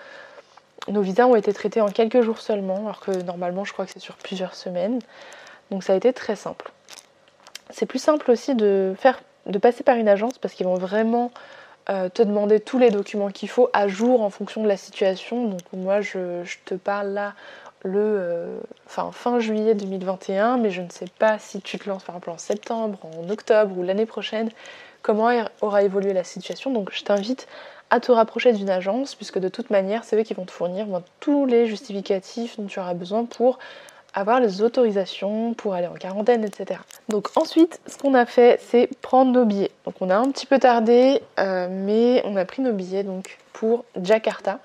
nos 0.87 1.01
visas 1.01 1.27
ont 1.27 1.35
été 1.35 1.53
traités 1.53 1.81
en 1.81 1.89
quelques 1.89 2.21
jours 2.21 2.39
seulement, 2.39 2.77
alors 2.77 2.99
que 2.99 3.11
normalement 3.23 3.63
je 3.63 3.73
crois 3.73 3.85
que 3.85 3.91
c'est 3.91 3.99
sur 3.99 4.15
plusieurs 4.15 4.55
semaines. 4.55 4.99
Donc 5.71 5.83
ça 5.83 5.93
a 5.93 5.95
été 5.95 6.13
très 6.13 6.35
simple. 6.35 6.71
C'est 7.69 7.85
plus 7.85 7.99
simple 7.99 8.29
aussi 8.31 8.55
de 8.55 8.93
faire 8.97 9.21
de 9.45 9.57
passer 9.57 9.83
par 9.83 9.97
une 9.97 10.07
agence 10.07 10.37
parce 10.37 10.53
qu'ils 10.53 10.65
vont 10.65 10.75
vraiment 10.75 11.31
euh, 11.89 12.09
te 12.09 12.21
demander 12.21 12.59
tous 12.59 12.79
les 12.79 12.91
documents 12.91 13.29
qu'il 13.29 13.49
faut 13.49 13.69
à 13.73 13.87
jour 13.87 14.21
en 14.21 14.29
fonction 14.29 14.63
de 14.63 14.67
la 14.67 14.77
situation. 14.77 15.47
Donc 15.47 15.61
moi 15.73 16.01
je, 16.01 16.43
te 16.65 16.75
parle 16.75 17.09
là 17.09 17.33
euh, 17.85 18.59
fin 18.87 19.39
juillet 19.39 19.75
2021, 19.75 20.57
mais 20.57 20.69
je 20.69 20.81
ne 20.81 20.89
sais 20.89 21.07
pas 21.19 21.39
si 21.39 21.61
tu 21.61 21.77
te 21.77 21.89
lances 21.89 22.03
par 22.03 22.15
exemple 22.15 22.31
en 22.31 22.37
septembre, 22.37 22.99
en 23.03 23.29
octobre 23.29 23.77
ou 23.77 23.83
l'année 23.83 24.05
prochaine 24.05 24.49
comment 25.01 25.29
aura 25.61 25.83
évolué 25.83 26.13
la 26.13 26.23
situation. 26.23 26.71
Donc 26.71 26.91
je 26.91 27.03
t'invite 27.03 27.47
à 27.91 27.99
te 27.99 28.11
rapprocher 28.11 28.53
d'une 28.53 28.71
agence, 28.71 29.13
puisque 29.13 29.37
de 29.37 29.49
toute 29.49 29.69
manière, 29.69 30.03
c'est 30.03 30.17
eux 30.17 30.23
qui 30.23 30.33
vont 30.33 30.45
te 30.45 30.51
fournir 30.51 30.87
tous 31.19 31.45
les 31.45 31.67
justificatifs 31.67 32.57
dont 32.57 32.65
tu 32.65 32.79
auras 32.79 32.95
besoin 32.95 33.25
pour 33.25 33.59
avoir 34.15 34.39
les 34.39 34.61
autorisations 34.61 35.53
pour 35.53 35.73
aller 35.73 35.87
en 35.87 35.93
quarantaine, 35.93 36.43
etc. 36.43 36.79
Donc 37.09 37.29
ensuite, 37.35 37.79
ce 37.87 37.97
qu'on 37.97 38.13
a 38.13 38.25
fait, 38.25 38.59
c'est 38.61 38.89
prendre 39.01 39.31
nos 39.31 39.45
billets. 39.45 39.71
Donc 39.85 39.95
on 40.01 40.09
a 40.09 40.15
un 40.15 40.31
petit 40.31 40.45
peu 40.45 40.59
tardé, 40.59 41.21
euh, 41.39 41.67
mais 41.69 42.21
on 42.25 42.35
a 42.35 42.45
pris 42.45 42.61
nos 42.61 42.73
billets 42.73 43.03
donc 43.03 43.37
pour 43.53 43.85
Jakarta. 44.01 44.59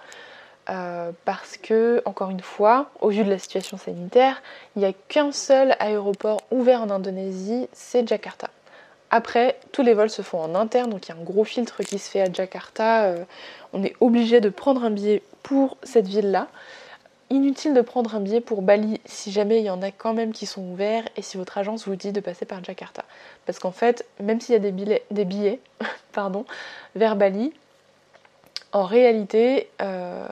Euh, 0.70 1.12
parce 1.24 1.56
que, 1.56 2.02
encore 2.04 2.30
une 2.30 2.40
fois, 2.40 2.90
au 3.00 3.08
vu 3.08 3.24
de 3.24 3.30
la 3.30 3.38
situation 3.38 3.78
sanitaire, 3.78 4.42
il 4.76 4.80
n'y 4.80 4.84
a 4.84 4.92
qu'un 4.92 5.32
seul 5.32 5.74
aéroport 5.78 6.40
ouvert 6.50 6.82
en 6.82 6.90
Indonésie, 6.90 7.68
c'est 7.72 8.06
Jakarta. 8.06 8.50
Après, 9.10 9.58
tous 9.72 9.82
les 9.82 9.94
vols 9.94 10.10
se 10.10 10.20
font 10.20 10.40
en 10.40 10.54
interne, 10.54 10.90
donc 10.90 11.06
il 11.06 11.08
y 11.10 11.12
a 11.12 11.18
un 11.18 11.24
gros 11.24 11.44
filtre 11.44 11.82
qui 11.82 11.98
se 11.98 12.10
fait 12.10 12.20
à 12.20 12.30
Jakarta. 12.30 13.04
Euh, 13.04 13.24
on 13.72 13.82
est 13.82 13.94
obligé 14.00 14.40
de 14.40 14.50
prendre 14.50 14.84
un 14.84 14.90
billet 14.90 15.22
pour 15.42 15.78
cette 15.82 16.06
ville-là. 16.06 16.48
Inutile 17.30 17.72
de 17.72 17.80
prendre 17.80 18.14
un 18.14 18.20
billet 18.20 18.42
pour 18.42 18.60
Bali 18.60 19.00
si 19.06 19.32
jamais 19.32 19.60
il 19.60 19.64
y 19.64 19.70
en 19.70 19.80
a 19.80 19.90
quand 19.90 20.12
même 20.12 20.32
qui 20.32 20.44
sont 20.44 20.62
ouverts 20.62 21.04
et 21.16 21.22
si 21.22 21.38
votre 21.38 21.56
agence 21.56 21.86
vous 21.86 21.96
dit 21.96 22.12
de 22.12 22.20
passer 22.20 22.44
par 22.44 22.62
Jakarta. 22.62 23.04
Parce 23.46 23.58
qu'en 23.58 23.72
fait, 23.72 24.04
même 24.20 24.40
s'il 24.40 24.52
y 24.54 24.56
a 24.56 24.60
des 25.10 25.24
billets, 25.24 25.60
pardon, 26.12 26.44
vers 26.94 27.16
Bali, 27.16 27.54
en 28.72 28.84
réalité, 28.84 29.68
euh, 29.80 30.28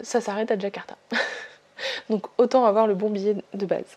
ça 0.00 0.20
s'arrête 0.20 0.50
à 0.50 0.58
Jakarta. 0.58 0.96
Donc 2.10 2.26
autant 2.38 2.64
avoir 2.64 2.86
le 2.86 2.94
bon 2.94 3.10
billet 3.10 3.36
de 3.54 3.66
base. 3.66 3.96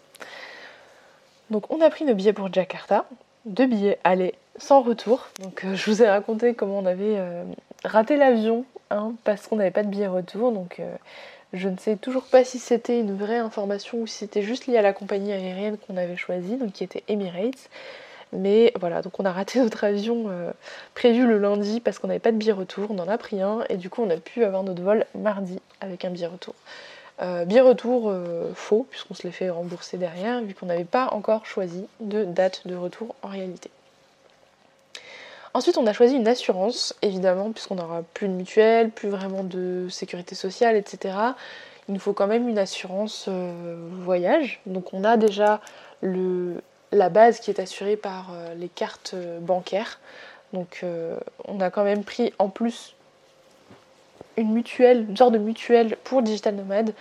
Donc 1.49 1.71
on 1.71 1.81
a 1.81 1.89
pris 1.89 2.05
nos 2.05 2.15
billets 2.15 2.33
pour 2.33 2.51
Jakarta, 2.51 3.05
deux 3.45 3.65
billets 3.65 3.99
aller 4.03 4.33
sans 4.57 4.81
retour. 4.81 5.27
Donc 5.41 5.63
euh, 5.63 5.75
je 5.75 5.89
vous 5.89 6.01
ai 6.01 6.09
raconté 6.09 6.53
comment 6.53 6.79
on 6.79 6.85
avait 6.85 7.17
euh, 7.17 7.43
raté 7.83 8.17
l'avion 8.17 8.65
hein, 8.89 9.13
parce 9.23 9.47
qu'on 9.47 9.57
n'avait 9.57 9.71
pas 9.71 9.83
de 9.83 9.89
billet 9.89 10.07
retour. 10.07 10.51
Donc 10.51 10.81
je 11.53 11.69
ne 11.69 11.77
sais 11.77 11.97
toujours 11.97 12.23
pas 12.23 12.43
si 12.43 12.57
c'était 12.57 12.99
une 12.99 13.15
vraie 13.15 13.37
information 13.37 13.99
ou 13.99 14.07
si 14.07 14.19
c'était 14.19 14.41
juste 14.41 14.65
lié 14.65 14.77
à 14.77 14.81
la 14.81 14.93
compagnie 14.93 15.33
aérienne 15.33 15.77
qu'on 15.77 15.97
avait 15.97 16.17
choisie, 16.17 16.55
donc 16.55 16.71
qui 16.71 16.83
était 16.83 17.03
Emirates. 17.07 17.69
Mais 18.33 18.73
voilà, 18.79 19.01
donc 19.01 19.19
on 19.19 19.25
a 19.25 19.31
raté 19.31 19.59
notre 19.59 19.83
avion 19.83 20.25
euh, 20.27 20.51
prévu 20.95 21.25
le 21.27 21.37
lundi 21.37 21.79
parce 21.79 21.99
qu'on 21.99 22.07
n'avait 22.07 22.19
pas 22.19 22.31
de 22.31 22.37
billet 22.37 22.51
retour, 22.51 22.89
on 22.89 22.99
en 22.99 23.07
a 23.07 23.17
pris 23.17 23.41
un 23.41 23.63
et 23.69 23.77
du 23.77 23.89
coup 23.89 24.01
on 24.03 24.09
a 24.09 24.17
pu 24.17 24.43
avoir 24.43 24.63
notre 24.63 24.81
vol 24.81 25.05
mardi 25.15 25.59
avec 25.81 26.03
un 26.03 26.09
billet 26.09 26.27
retour. 26.27 26.55
Euh, 27.21 27.45
billet 27.45 27.61
retour 27.61 28.09
euh, 28.09 28.51
faux 28.55 28.87
puisqu'on 28.89 29.13
se 29.13 29.23
l'est 29.23 29.31
fait 29.31 29.51
rembourser 29.51 29.97
derrière 29.97 30.41
vu 30.41 30.55
qu'on 30.55 30.65
n'avait 30.65 30.83
pas 30.83 31.09
encore 31.11 31.45
choisi 31.45 31.85
de 31.99 32.25
date 32.25 32.65
de 32.65 32.75
retour 32.75 33.15
en 33.21 33.27
réalité. 33.27 33.69
Ensuite 35.53 35.77
on 35.77 35.85
a 35.85 35.93
choisi 35.93 36.15
une 36.15 36.27
assurance 36.27 36.95
évidemment 37.03 37.51
puisqu'on 37.51 37.75
n'aura 37.75 38.01
plus 38.15 38.27
de 38.27 38.33
mutuelle, 38.33 38.89
plus 38.89 39.09
vraiment 39.09 39.43
de 39.43 39.87
sécurité 39.91 40.33
sociale, 40.33 40.75
etc. 40.75 41.15
Il 41.87 41.93
nous 41.93 41.99
faut 41.99 42.13
quand 42.13 42.25
même 42.25 42.49
une 42.49 42.57
assurance 42.57 43.29
voyage. 43.29 44.61
Donc 44.65 44.91
on 44.93 45.03
a 45.03 45.17
déjà 45.17 45.61
le, 46.01 46.55
la 46.93 47.09
base 47.09 47.39
qui 47.39 47.49
est 47.49 47.59
assurée 47.59 47.97
par 47.97 48.27
euh, 48.31 48.53
les 48.55 48.69
cartes 48.69 49.11
euh, 49.13 49.39
bancaires. 49.39 49.99
Donc 50.53 50.81
euh, 50.83 51.17
on 51.45 51.59
a 51.59 51.69
quand 51.69 51.83
même 51.83 52.03
pris 52.03 52.33
en 52.39 52.49
plus 52.49 52.95
une 54.37 54.53
mutuelle, 54.53 55.05
une 55.09 55.17
sorte 55.17 55.33
de 55.33 55.39
mutuelle 55.39 55.97
pour 56.03 56.21
Digital 56.21 56.55
Nomad 56.55 56.93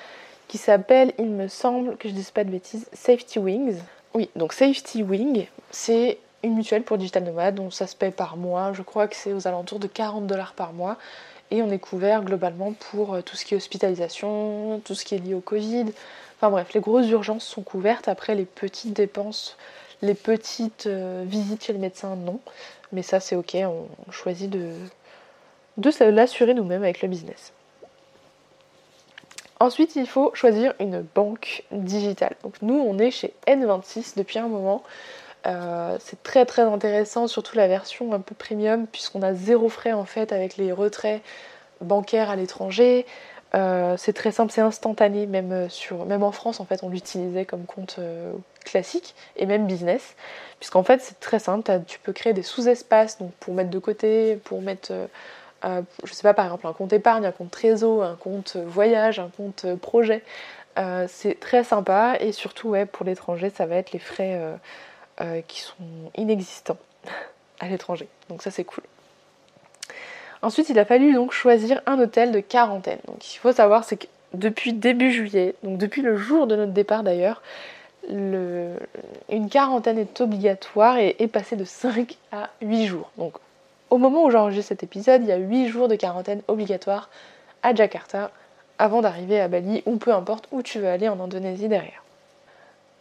qui 0.49 0.59
s'appelle, 0.59 1.13
il 1.19 1.31
me 1.31 1.49
semble 1.49 1.97
que 1.97 2.09
je 2.09 2.15
dise 2.15 2.31
pas 2.31 2.45
de 2.45 2.51
bêtises, 2.51 2.87
Safety 2.93 3.39
Wings. 3.39 3.79
Oui, 4.13 4.29
donc 4.37 4.53
Safety 4.53 5.03
Wing, 5.03 5.47
c'est 5.71 6.19
une 6.43 6.55
mutuelle 6.55 6.83
pour 6.83 6.99
Digital 6.99 7.25
Nomad, 7.25 7.55
donc 7.55 7.73
ça 7.73 7.87
se 7.87 7.97
paye 7.97 8.11
par 8.11 8.37
mois, 8.37 8.75
je 8.75 8.83
crois 8.83 9.09
que 9.09 9.17
c'est 9.17 9.33
aux 9.33 9.47
alentours 9.49 9.79
de 9.79 9.87
40 9.87 10.27
dollars 10.27 10.53
par 10.53 10.75
mois. 10.75 10.99
Et 11.51 11.63
on 11.63 11.71
est 11.71 11.79
couvert 11.79 12.23
globalement 12.23 12.73
pour 12.73 13.23
tout 13.25 13.37
ce 13.37 13.45
qui 13.45 13.55
est 13.55 13.57
hospitalisation, 13.57 14.81
tout 14.85 14.95
ce 14.95 15.05
qui 15.05 15.15
est 15.15 15.19
lié 15.19 15.35
au 15.35 15.41
Covid. 15.41 15.87
Enfin 16.39 16.51
bref, 16.51 16.73
les 16.75 16.81
grosses 16.81 17.09
urgences 17.09 17.45
sont 17.45 17.63
couvertes. 17.63 18.09
Après, 18.09 18.35
les 18.35 18.47
petites 18.47 18.95
dépenses 18.95 19.57
les 20.03 20.15
petites 20.15 20.87
euh, 20.87 21.25
visites 21.27 21.65
chez 21.65 21.73
le 21.73 21.79
médecin, 21.79 22.17
non. 22.17 22.41
Mais 22.91 23.03
ça, 23.03 23.21
c'est 23.21 23.37
ok, 23.37 23.57
on 23.65 24.11
choisit 24.11 24.51
de, 24.51 24.73
de 25.79 26.05
l'assurer 26.05 26.53
nous-mêmes 26.53 26.83
avec 26.83 27.01
le 27.01 27.09
business. 27.09 27.53
Ensuite, 29.61 29.95
il 29.97 30.09
faut 30.09 30.33
choisir 30.35 30.75
une 30.81 31.07
banque 31.15 31.65
digitale. 31.71 32.35
Donc 32.43 32.57
nous, 32.63 32.75
on 32.75 32.99
est 32.99 33.13
chez 33.13 33.33
N26 33.47 34.19
depuis 34.19 34.41
un 34.41 34.49
moment. 34.49 34.83
Euh, 35.47 35.97
c'est 36.01 36.23
très 36.23 36.45
très 36.47 36.63
intéressant, 36.63 37.29
surtout 37.29 37.57
la 37.57 37.69
version 37.69 38.13
un 38.13 38.21
peu 38.21 38.35
premium, 38.35 38.87
puisqu'on 38.87 39.23
a 39.23 39.35
zéro 39.35 39.69
frais 39.69 39.93
en 39.93 40.05
fait 40.05 40.33
avec 40.33 40.57
les 40.57 40.73
retraits 40.73 41.23
bancaires 41.81 42.29
à 42.29 42.37
l'étranger. 42.37 43.07
Euh, 43.55 43.97
c'est 43.97 44.13
très 44.13 44.33
simple, 44.33 44.53
c'est 44.53 44.61
instantané, 44.61 45.27
même, 45.27 45.69
sur, 45.69 46.07
même 46.07 46.23
en 46.23 46.33
France 46.33 46.59
en 46.59 46.65
fait 46.65 46.83
on 46.83 46.89
l'utilisait 46.89 47.45
comme 47.45 47.65
compte 47.65 48.01
classique 48.65 49.15
et 49.37 49.47
même 49.47 49.67
business, 49.67 50.15
puisqu'en 50.59 50.83
fait 50.83 51.01
c'est 51.01 51.21
très 51.21 51.39
simple, 51.39 51.71
tu 51.87 51.99
peux 51.99 52.13
créer 52.13 52.33
des 52.33 52.43
sous-espaces 52.43 53.19
pour 53.41 53.55
mettre 53.55 53.71
de 53.71 53.79
côté, 53.79 54.37
pour 54.45 54.63
mettre, 54.63 54.93
je 55.63 56.13
sais 56.13 56.23
pas 56.23 56.35
par 56.35 56.47
exemple 56.47 56.67
un 56.67 56.73
compte 56.73 56.93
épargne, 56.93 57.25
un 57.25 57.33
compte 57.33 57.51
trésor, 57.51 58.03
un 58.03 58.17
compte 58.17 58.57
voyage, 58.57 59.19
un 59.19 59.31
compte 59.37 59.67
projet. 59.77 60.23
c'est 61.09 61.39
très 61.41 61.65
sympa 61.65 62.17
et 62.21 62.33
surtout 62.33 62.71
ouais, 62.71 62.87
pour 62.87 63.07
l'étranger 63.07 63.51
ça 63.51 63.67
va 63.67 63.77
être 63.77 63.93
les 63.93 63.99
frais 63.99 64.41
qui 65.49 65.61
sont 65.61 65.75
inexistants 66.17 66.79
à 67.61 67.69
l'étranger, 67.69 68.09
donc 68.29 68.43
ça 68.43 68.51
c'est 68.51 68.65
cool. 68.65 68.85
Ensuite, 70.43 70.69
il 70.71 70.79
a 70.81 70.85
fallu 70.85 71.15
donc 71.15 71.31
choisir 71.33 71.81
un 71.87 72.01
hôtel 72.01 72.33
de 72.33 72.41
quarantaine. 72.41 72.99
Donc, 73.07 73.33
il 73.33 73.39
faut 73.39 73.53
savoir, 73.53 73.85
c'est 73.85 73.97
que 73.97 74.07
depuis 74.35 74.73
début 74.73 75.13
juillet, 75.13 75.55
donc 75.63 75.79
depuis 75.79 76.03
le 76.03 76.17
jour 76.17 76.47
de 76.47 76.57
notre 76.57 76.73
départ 76.73 77.05
d'ailleurs, 77.05 77.43
une 78.09 79.49
quarantaine 79.51 79.99
est 79.99 80.21
obligatoire 80.21 80.99
et 80.99 81.17
est 81.19 81.29
passée 81.29 81.57
de 81.57 81.65
5 81.65 82.17
à 82.33 82.51
8 82.61 82.87
jours. 82.87 83.11
Donc, 83.17 83.35
au 83.91 83.99
moment 83.99 84.25
où 84.25 84.31
j'enregistre 84.31 84.69
cet 84.69 84.83
épisode, 84.83 85.23
il 85.23 85.29
y 85.29 85.33
a 85.33 85.37
8 85.37 85.69
jours 85.69 85.89
de 85.89 85.95
quarantaine 85.95 86.43
obligatoire 86.49 87.11
à 87.63 87.75
Jakarta 87.75 88.31
avant 88.79 89.03
d'arriver 89.03 89.41
à 89.41 89.49
Bali 89.49 89.83
ou 89.87 89.97
peu 89.97 90.13
importe 90.13 90.49
où 90.51 90.63
tu 90.63 90.81
veux 90.81 90.89
aller 90.89 91.09
en 91.09 91.21
Indonésie 91.21 91.69
derrière. 91.69 92.03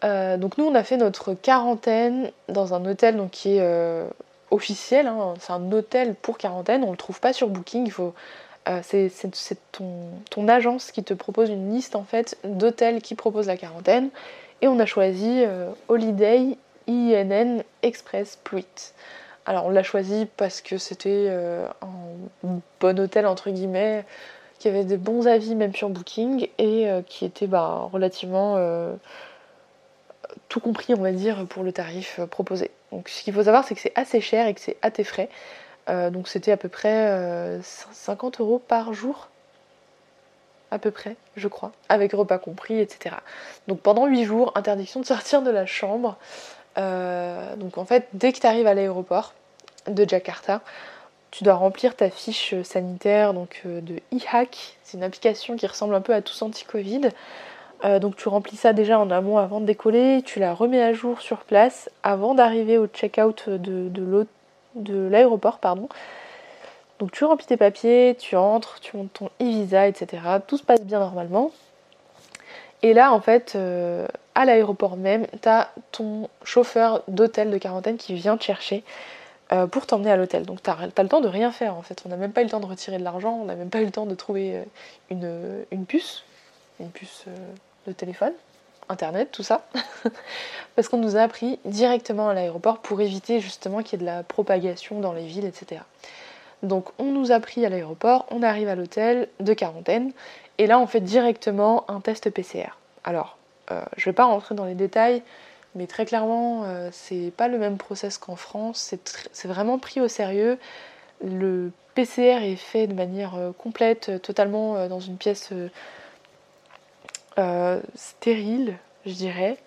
Euh, 0.04 0.38
donc 0.38 0.58
nous 0.58 0.66
on 0.66 0.74
a 0.74 0.84
fait 0.84 0.98
notre 0.98 1.34
quarantaine 1.34 2.32
dans 2.50 2.74
un 2.74 2.86
hôtel 2.86 3.18
donc, 3.18 3.32
qui 3.32 3.58
est 3.58 3.62
euh, 3.62 4.08
officiel, 4.50 5.08
hein. 5.08 5.36
c'est 5.40 5.54
un 5.54 5.72
hôtel 5.72 6.16
pour 6.16 6.38
quarantaine, 6.38 6.84
on 6.84 6.88
ne 6.88 6.92
le 6.92 6.98
trouve 6.98 7.20
pas 7.20 7.34
sur 7.34 7.50
Booking, 7.50 7.92
euh, 8.68 8.80
c'est, 8.84 9.12
ton, 9.72 10.48
agence 10.48 10.92
qui 10.92 11.04
te 11.04 11.14
propose 11.14 11.50
une 11.50 11.72
liste 11.72 11.96
en 11.96 12.04
fait 12.04 12.38
d'hôtels 12.44 13.02
qui 13.02 13.16
proposent 13.16 13.48
la 13.48 13.58
quarantaine 13.58 14.10
et 14.62 14.68
on 14.68 14.80
a 14.80 14.86
choisi 14.86 15.44
euh, 15.46 15.70
Holiday 15.88 16.58
INN 16.88 17.64
Express 17.82 18.38
Pluit. 18.44 18.94
Alors 19.46 19.66
on 19.66 19.70
l'a 19.70 19.84
choisi 19.84 20.28
parce 20.38 20.62
que 20.62 20.78
c'était 20.78 21.28
euh, 21.30 21.68
un 21.82 22.60
bon 22.80 23.00
hôtel 23.00 23.26
entre 23.26 23.50
guillemets, 23.50 24.06
qui 24.60 24.68
avait 24.68 24.84
des 24.84 24.98
bons 24.98 25.28
avis 25.28 25.56
même 25.56 25.74
sur 25.74 25.90
Booking 25.90 26.48
et 26.60 26.88
qui 27.08 27.26
était 27.26 27.48
bah, 27.48 27.90
relativement 27.92 28.58
tout 30.50 30.60
compris 30.60 30.94
on 30.94 31.02
va 31.02 31.12
dire 31.12 31.48
pour 31.48 31.64
le 31.64 31.72
tarif 31.72 32.20
proposé. 32.30 32.70
Donc 32.92 33.10
ce 33.10 33.24
qu'il 33.24 33.34
faut 33.34 33.44
savoir, 33.44 33.66
c'est 33.66 33.74
que 33.74 33.82
c'est 33.82 33.94
assez 33.96 34.22
cher 34.22 34.48
et 34.48 34.54
que 34.54 34.62
c'est 34.62 34.78
à 34.84 34.92
tes 34.92 35.04
frais. 35.04 35.30
Euh, 35.90 36.10
donc 36.10 36.28
c'était 36.28 36.52
à 36.52 36.58
peu 36.58 36.70
près 36.70 37.60
50 37.62 38.40
euh, 38.40 38.44
euros 38.44 38.60
par 38.60 38.94
jour. 38.94 39.30
À 40.72 40.80
peu 40.80 40.92
près, 40.92 41.18
je 41.36 41.48
crois, 41.48 41.74
avec 41.90 42.14
repas 42.14 42.38
compris, 42.38 42.80
etc. 42.80 43.16
Donc 43.68 43.82
pendant 43.82 44.06
8 44.06 44.24
jours, 44.24 44.54
interdiction 44.56 45.02
de 45.02 45.06
sortir 45.06 45.42
de 45.42 45.52
la 45.52 45.66
chambre. 45.66 46.18
Euh, 46.78 47.56
donc 47.58 47.78
en 47.78 47.86
fait, 47.86 48.08
dès 48.14 48.32
que 48.32 48.40
tu 48.40 48.48
arrives 48.48 48.68
à 48.68 48.74
l'aéroport 48.74 49.34
de 49.88 50.08
Jakarta, 50.08 50.62
tu 51.30 51.44
dois 51.44 51.56
remplir 51.56 51.96
ta 51.96 52.10
fiche 52.10 52.56
sanitaire 52.64 53.34
donc 53.34 53.62
de 53.66 53.96
e-hack. 54.14 54.78
C'est 54.84 54.98
une 54.98 55.04
application 55.04 55.56
qui 55.58 55.68
ressemble 55.68 55.96
un 55.96 56.02
peu 56.02 56.14
à 56.14 56.22
Tous 56.22 56.42
Anti-Covid. 56.42 57.10
Euh, 57.84 58.00
donc 58.00 58.16
tu 58.16 58.28
remplis 58.30 58.58
ça 58.58 58.74
déjà 58.74 59.00
en 59.00 59.10
amont 59.10 59.38
avant 59.38 59.60
de 59.60 59.66
décoller, 59.66 60.22
tu 60.24 60.40
la 60.40 60.54
remets 60.54 60.82
à 60.82 60.94
jour 60.94 61.20
sur 61.22 61.40
place 61.40 61.90
avant 62.04 62.36
d'arriver 62.36 62.78
au 62.78 62.88
check-out 62.88 63.50
de, 63.50 63.90
de 64.76 65.08
l'aéroport. 65.08 65.60
pardon. 65.60 65.90
Donc 67.02 67.12
tu 67.12 67.26
remplis 67.26 67.48
tes 67.48 67.58
papiers, 67.58 68.16
tu 68.20 68.36
entres, 68.36 68.80
tu 68.80 68.96
montes 68.96 69.12
ton 69.12 69.32
e-visa, 69.42 69.88
etc. 69.88 70.22
Tout 70.46 70.58
se 70.58 70.64
passe 70.64 70.82
bien 70.82 71.00
normalement. 71.00 71.50
Et 72.84 72.94
là, 72.94 73.12
en 73.12 73.20
fait, 73.20 73.54
euh, 73.56 74.06
à 74.36 74.46
l'aéroport 74.46 74.98
même, 74.98 75.26
tu 75.42 75.50
as 75.50 75.72
ton 75.92 76.30
chauffeur 76.44 77.02
d'hôtel 77.08 77.50
de 77.50 77.58
quarantaine 77.58 77.98
qui 77.98 78.14
vient 78.14 78.38
te 78.38 78.44
chercher 78.44 78.84
euh, 79.52 79.66
pour 79.66 79.88
t'emmener 79.88 80.12
à 80.12 80.16
l'hôtel. 80.16 80.46
Donc 80.46 80.62
tu 80.62 80.70
as, 80.70 80.78
le 80.86 81.08
temps 81.08 81.22
de 81.22 81.28
rien 81.28 81.52
faire 81.52 81.76
en 81.76 81.82
fait. 81.82 82.04
On 82.06 82.10
n'a 82.10 82.18
même 82.18 82.34
pas 82.34 82.42
eu 82.42 82.44
le 82.44 82.52
temps 82.52 82.60
de 82.60 82.68
retirer 82.68 83.00
de 83.00 83.04
l'argent, 83.04 83.34
on 83.34 83.46
n'a 83.46 83.56
même 83.56 83.72
pas 83.72 83.82
eu 83.82 83.86
le 83.86 83.92
temps 83.92 84.06
de 84.06 84.14
trouver 84.14 84.64
une, 85.10 85.66
une 85.72 85.88
puce. 85.88 86.24
Une 86.80 86.92
puce 86.92 87.26
de 87.88 87.94
téléphone, 87.94 88.34
internet, 88.90 89.32
tout 89.32 89.44
ça, 89.44 89.66
parce 90.76 90.88
qu'on 90.88 90.98
nous 90.98 91.18
a 91.18 91.22
appris 91.22 91.58
directement 91.66 92.30
à 92.30 92.36
l'aéroport 92.36 92.78
pour 92.78 93.02
éviter 93.02 93.40
justement 93.40 93.82
qu'il 93.82 94.00
y 94.00 94.04
ait 94.04 94.06
de 94.06 94.12
la 94.12 94.22
propagation 94.22 95.00
dans 95.00 95.14
les 95.14 95.26
villes, 95.26 95.46
etc. 95.46 95.82
Donc 96.64 96.90
on 97.00 97.06
nous 97.06 97.32
a 97.32 97.40
pris 97.40 97.66
à 97.66 97.70
l'aéroport, 97.70 98.26
on 98.30 98.44
arrive 98.44 98.68
à 98.68 98.76
l'hôtel 98.76 99.28
de 99.40 99.54
quarantaine, 99.54 100.12
et 100.58 100.68
là 100.68 100.80
on 100.80 100.88
fait 100.88 101.02
directement 101.02 101.90
un 101.90 102.02
test 102.02 102.30
PCR. 102.30 102.78
Alors, 103.04 103.38
euh, 103.72 103.82
je 103.98 104.06
vais 104.06 104.14
pas 104.14 104.26
rentrer 104.26 104.54
dans 104.54 104.66
les 104.66 104.76
détails, 104.76 105.24
mais 105.74 105.88
très 105.88 106.06
clairement, 106.06 106.64
euh, 106.66 106.90
c'est 106.92 107.32
pas 107.36 107.48
le 107.48 107.58
même 107.58 107.78
process 107.78 108.18
qu'en 108.18 108.36
France, 108.36 108.94
c'est 109.32 109.48
vraiment 109.48 109.80
pris 109.80 110.02
au 110.02 110.08
sérieux. 110.08 110.60
Le 111.24 111.72
PCR 111.96 112.44
est 112.44 112.56
fait 112.56 112.88
de 112.88 112.94
manière 112.94 113.34
complète, 113.58 114.22
totalement 114.22 114.88
dans 114.88 115.00
une 115.00 115.18
pièce 115.18 115.52
stérile, 117.96 118.78
je 119.06 119.14
dirais. 119.14 119.58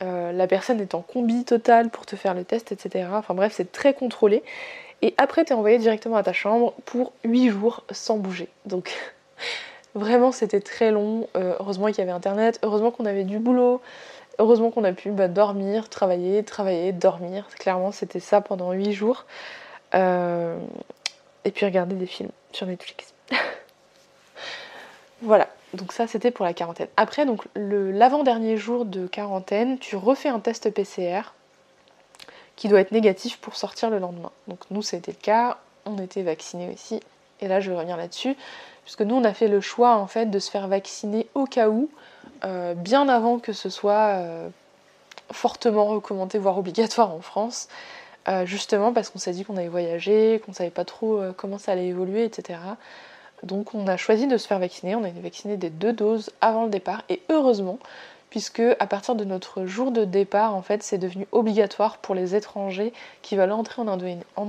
la 0.00 0.46
personne 0.46 0.80
est 0.80 0.94
en 0.94 1.00
combi 1.00 1.44
total 1.44 1.90
pour 1.90 2.06
te 2.06 2.16
faire 2.16 2.34
le 2.34 2.44
test, 2.44 2.72
etc. 2.72 3.08
Enfin 3.12 3.34
bref, 3.34 3.52
c'est 3.54 3.72
très 3.72 3.94
contrôlé. 3.94 4.42
Et 5.02 5.14
après, 5.16 5.44
tu 5.44 5.52
es 5.52 5.56
envoyé 5.56 5.78
directement 5.78 6.16
à 6.16 6.22
ta 6.22 6.32
chambre 6.32 6.74
pour 6.84 7.12
8 7.24 7.50
jours 7.50 7.84
sans 7.90 8.16
bouger. 8.16 8.48
Donc 8.66 8.94
vraiment, 9.94 10.32
c'était 10.32 10.60
très 10.60 10.90
long. 10.90 11.28
heureusement 11.34 11.86
qu'il 11.86 11.98
y 11.98 12.02
avait 12.02 12.10
Internet, 12.10 12.58
heureusement 12.62 12.90
qu'on 12.90 13.06
avait 13.06 13.24
du 13.24 13.38
boulot. 13.38 13.80
Heureusement 14.38 14.70
qu'on 14.70 14.84
a 14.84 14.92
pu 14.92 15.10
bah, 15.10 15.28
dormir, 15.28 15.88
travailler, 15.88 16.42
travailler, 16.44 16.92
dormir. 16.92 17.46
Clairement, 17.58 17.92
c'était 17.92 18.20
ça 18.20 18.40
pendant 18.40 18.72
8 18.72 18.92
jours. 18.92 19.26
Euh, 19.94 20.58
et 21.44 21.50
puis 21.50 21.66
regarder 21.66 21.96
des 21.96 22.06
films 22.06 22.30
sur 22.52 22.66
Netflix. 22.66 23.12
voilà, 25.22 25.48
donc 25.74 25.92
ça 25.92 26.06
c'était 26.06 26.30
pour 26.30 26.44
la 26.44 26.54
quarantaine. 26.54 26.88
Après, 26.96 27.26
donc 27.26 27.44
l'avant-dernier 27.54 28.56
jour 28.56 28.84
de 28.84 29.06
quarantaine, 29.06 29.78
tu 29.78 29.96
refais 29.96 30.28
un 30.28 30.40
test 30.40 30.70
PCR 30.70 31.32
qui 32.60 32.68
doit 32.68 32.80
être 32.80 32.92
négatif 32.92 33.38
pour 33.38 33.56
sortir 33.56 33.88
le 33.88 33.98
lendemain. 33.98 34.30
Donc 34.46 34.58
nous 34.70 34.82
c'était 34.82 35.12
le 35.12 35.16
cas, 35.16 35.56
on 35.86 35.96
était 35.96 36.22
vaccinés 36.22 36.70
aussi. 36.70 37.00
Et 37.40 37.48
là 37.48 37.58
je 37.58 37.72
revenir 37.72 37.96
là-dessus, 37.96 38.36
puisque 38.84 39.00
nous 39.00 39.14
on 39.14 39.24
a 39.24 39.32
fait 39.32 39.48
le 39.48 39.62
choix 39.62 39.96
en 39.96 40.06
fait 40.06 40.26
de 40.26 40.38
se 40.38 40.50
faire 40.50 40.68
vacciner 40.68 41.26
au 41.34 41.46
cas 41.46 41.70
où 41.70 41.88
euh, 42.44 42.74
bien 42.74 43.08
avant 43.08 43.38
que 43.38 43.54
ce 43.54 43.70
soit 43.70 44.12
euh, 44.18 44.50
fortement 45.32 45.86
recommandé, 45.86 46.36
voire 46.36 46.58
obligatoire 46.58 47.14
en 47.14 47.22
France, 47.22 47.68
euh, 48.28 48.44
justement 48.44 48.92
parce 48.92 49.08
qu'on 49.08 49.18
s'est 49.18 49.32
dit 49.32 49.46
qu'on 49.46 49.56
allait 49.56 49.68
voyager, 49.68 50.42
qu'on 50.44 50.52
savait 50.52 50.68
pas 50.68 50.84
trop 50.84 51.22
comment 51.38 51.56
ça 51.56 51.72
allait 51.72 51.86
évoluer, 51.86 52.24
etc. 52.24 52.58
Donc 53.42 53.74
on 53.74 53.86
a 53.86 53.96
choisi 53.96 54.26
de 54.26 54.36
se 54.36 54.46
faire 54.46 54.58
vacciner, 54.58 54.94
on 54.96 55.04
a 55.04 55.08
été 55.08 55.20
vacciné 55.20 55.56
des 55.56 55.70
deux 55.70 55.94
doses 55.94 56.28
avant 56.42 56.64
le 56.64 56.70
départ, 56.70 57.04
et 57.08 57.22
heureusement, 57.30 57.78
puisque 58.30 58.62
à 58.78 58.86
partir 58.86 59.14
de 59.14 59.24
notre 59.24 59.66
jour 59.66 59.90
de 59.90 60.04
départ, 60.04 60.54
en 60.54 60.62
fait, 60.62 60.82
c'est 60.82 60.98
devenu 60.98 61.26
obligatoire 61.32 61.98
pour 61.98 62.14
les 62.14 62.34
étrangers 62.34 62.92
qui 63.22 63.36
veulent 63.36 63.52
entrer 63.52 63.82
en, 63.82 63.88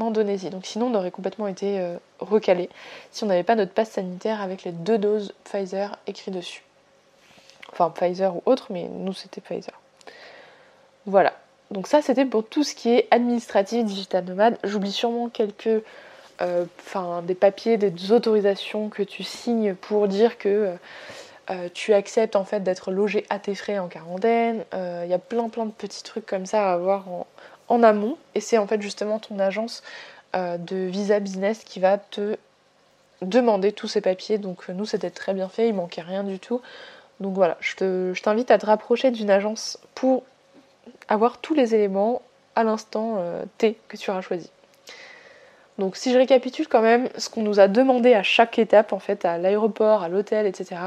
Indonésie. 0.02 0.50
Donc 0.50 0.66
sinon, 0.66 0.88
on 0.88 0.96
aurait 0.96 1.12
complètement 1.12 1.48
été 1.48 1.84
recalé 2.20 2.70
si 3.12 3.24
on 3.24 3.28
n'avait 3.28 3.44
pas 3.44 3.56
notre 3.56 3.74
passe 3.74 3.92
sanitaire 3.92 4.42
avec 4.42 4.64
les 4.64 4.72
deux 4.72 4.98
doses 4.98 5.34
Pfizer 5.44 5.98
écrites 6.08 6.34
dessus. 6.34 6.64
Enfin 7.72 7.90
Pfizer 7.90 8.36
ou 8.36 8.42
autre, 8.46 8.68
mais 8.70 8.88
nous 8.88 9.14
c'était 9.14 9.42
Pfizer. 9.42 9.80
Voilà. 11.06 11.34
Donc 11.72 11.88
ça 11.88 12.02
c'était 12.02 12.26
pour 12.26 12.46
tout 12.46 12.64
ce 12.64 12.76
qui 12.76 12.90
est 12.90 13.08
administratif 13.12 13.86
digital 13.86 14.26
nomade. 14.26 14.58
J'oublie 14.64 14.92
sûrement 14.92 15.30
quelques 15.30 15.84
euh, 16.42 16.66
enfin 16.80 17.22
des 17.22 17.36
papiers, 17.36 17.78
des 17.78 18.12
autorisations 18.12 18.90
que 18.90 19.04
tu 19.04 19.24
signes 19.24 19.76
pour 19.76 20.08
dire 20.08 20.38
que 20.38 20.50
euh, 20.50 20.76
tu 21.74 21.94
acceptes 21.94 22.36
en 22.36 22.46
fait 22.46 22.62
d'être 22.62 22.92
logé 22.92 23.26
à 23.30 23.40
tes 23.40 23.56
frais 23.56 23.78
en 23.78 23.88
quarantaine. 23.88 24.64
Il 24.74 25.10
y 25.10 25.14
a 25.14 25.20
plein 25.20 25.50
plein 25.50 25.66
de 25.66 25.72
petits 25.72 26.04
trucs 26.04 26.26
comme 26.26 26.46
ça 26.46 26.70
à 26.70 26.74
avoir 26.74 27.06
en, 27.68 27.84
amont. 27.84 28.18
Et 28.36 28.42
c'est 28.42 28.58
en 28.58 28.68
fait 28.68 28.82
justement 28.82 29.20
ton 29.20 29.40
agence 29.40 29.84
euh, 30.34 30.58
de 30.58 30.78
visa 30.78 31.20
business 31.20 31.66
qui 31.66 31.82
va 31.82 31.98
te 31.98 32.38
demander 33.22 33.74
tous 33.74 33.90
ces 33.90 34.00
papiers. 34.00 34.38
Donc 34.38 34.70
nous 34.70 34.86
c'était 34.86 35.10
très 35.10 35.34
bien 35.34 35.50
fait, 35.50 35.68
il 35.68 35.74
manquait 35.74 36.02
rien 36.02 36.24
du 36.24 36.40
tout. 36.40 36.62
Donc 37.20 37.34
voilà, 37.36 37.58
je 37.60 38.22
t'invite 38.22 38.50
à 38.50 38.58
te 38.58 38.66
rapprocher 38.66 39.12
d'une 39.12 39.30
agence 39.30 39.78
pour 39.94 40.24
avoir 41.10 41.40
tous 41.40 41.54
les 41.54 41.76
éléments 41.76 42.22
à 42.56 42.64
l'instant 42.64 43.18
euh, 43.18 43.44
T 43.58 43.78
que 43.90 43.98
tu 43.98 44.10
auras 44.10 44.22
choisi. 44.22 44.50
Donc 45.82 45.96
si 45.96 46.14
je 46.14 46.18
récapitule 46.20 46.68
quand 46.68 46.84
même, 46.84 47.10
ce 47.18 47.28
qu'on 47.28 47.42
nous 47.42 47.60
a 47.60 47.68
demandé 47.68 48.14
à 48.14 48.22
chaque 48.22 48.60
étape, 48.60 48.94
en 48.94 49.00
fait, 49.00 49.26
à 49.26 49.40
l'aéroport, 49.40 50.04
à 50.04 50.10
l'hôtel, 50.10 50.46
etc., 50.46 50.80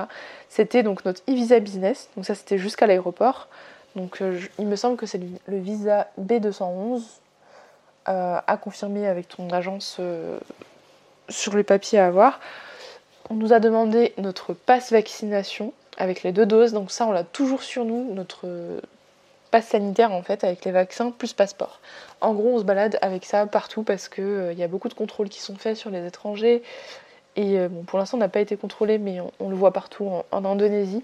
c'était 0.49 0.85
donc 0.85 1.05
notre 1.05 1.21
e-visa 1.29 1.59
business. 1.59 2.09
Donc 2.17 2.25
ça 2.25 2.37
c'était 2.37 2.59
jusqu'à 2.59 2.87
l'aéroport. 2.87 3.49
Donc 3.97 4.23
euh, 4.23 4.39
il 4.61 4.69
me 4.69 4.77
semble 4.77 4.97
que 4.97 5.05
c'est 5.05 5.21
le, 5.49 5.59
visa 5.59 6.07
B211 6.21 7.03
euh, 8.09 8.39
à 8.47 8.57
confirmer 8.57 9.09
avec 9.09 9.27
ton 9.27 9.51
agence 9.51 10.01
sur 11.29 11.57
les 11.57 11.65
papiers 11.65 11.99
à 11.99 12.07
avoir. 12.07 12.39
On 13.31 13.35
nous 13.35 13.53
a 13.53 13.59
demandé 13.59 14.15
notre 14.17 14.53
passe 14.53 14.93
vaccination 14.93 15.73
avec 15.99 16.23
les 16.23 16.31
deux 16.31 16.47
doses. 16.47 16.73
Donc 16.73 16.93
ça, 16.93 17.05
on 17.05 17.11
l'a 17.11 17.25
toujours 17.25 17.65
sur 17.65 17.85
nous, 17.85 18.15
notre 18.15 18.47
sanitaire 19.61 20.13
en 20.13 20.23
fait, 20.23 20.45
avec 20.45 20.65
les 20.65 20.73
vaccins 20.73 21.11
plus 21.11 21.33
passeport. 21.33 21.81
En 22.21 22.35
gros, 22.35 22.55
on 22.55 22.59
se 22.59 22.65
balade 22.65 22.99
avec 23.03 23.25
ça 23.25 23.47
partout 23.47 23.83
parce 23.83 24.09
qu'il 24.09 24.25
euh, 24.25 24.53
y 24.53 24.63
a 24.63 24.69
beaucoup 24.69 24.89
de 24.89 24.95
contrôles 24.95 25.29
qui 25.29 25.41
sont 25.41 25.57
faits 25.57 25.77
sur 25.77 25.91
les 25.91 26.07
étrangers. 26.07 26.63
Et 27.37 27.59
euh, 27.59 27.69
bon, 27.69 27.83
pour 27.83 27.99
l'instant, 27.99 28.17
on 28.17 28.21
n'a 28.21 28.29
pas 28.29 28.41
été 28.41 28.57
contrôlé, 28.57 28.99
mais 28.99 29.19
on, 29.41 29.49
le 29.49 29.57
voit 29.57 29.73
partout 29.73 30.11
en, 30.31 30.45
Indonésie. 30.45 31.03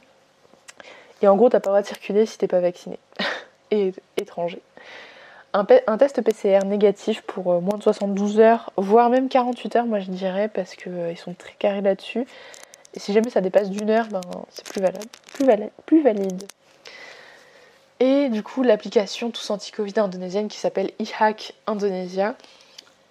Et 1.22 1.28
en 1.28 1.36
gros, 1.36 1.48
t'as 1.48 1.60
pas 1.60 1.70
le 1.70 1.74
droit 1.74 1.82
de 1.82 1.86
circuler 1.86 2.26
si 2.26 2.38
t'es 2.38 2.46
pas 2.46 2.60
vacciné 2.60 2.98
et 3.70 3.92
étranger. 4.16 4.62
Un, 5.52 5.64
test 5.64 6.22
PCR 6.22 6.64
négatif 6.64 7.22
pour 7.22 7.52
euh, 7.52 7.60
moins 7.60 7.76
de 7.76 7.82
72 7.82 8.38
heures, 8.38 8.72
voire 8.76 9.10
même 9.10 9.28
48 9.28 9.76
heures, 9.76 9.86
moi 9.86 9.98
je 9.98 10.10
dirais, 10.10 10.48
parce 10.48 10.76
qu'ils 10.76 11.18
sont 11.18 11.34
très 11.34 11.54
carrés 11.58 11.80
là-dessus. 11.80 12.24
Et 12.94 13.00
si 13.00 13.12
jamais 13.12 13.30
ça 13.30 13.40
dépasse 13.40 13.70
d'une 13.70 13.90
heure, 13.90 14.06
ben, 14.10 14.20
c'est 14.50 14.64
plus 14.64 14.80
valable, 14.80 15.06
plus, 15.34 15.44
valide, 15.44 15.70
plus 15.86 16.02
valide. 16.02 16.44
Et 18.00 18.28
du 18.30 18.42
coup, 18.42 18.62
l'application 18.62 19.30
Tous 19.30 19.50
Anti-Covid 19.50 19.94
indonésienne 19.98 20.48
qui 20.48 20.58
s'appelle 20.58 20.90
eHack 20.98 21.54
Indonesia, 21.66 22.34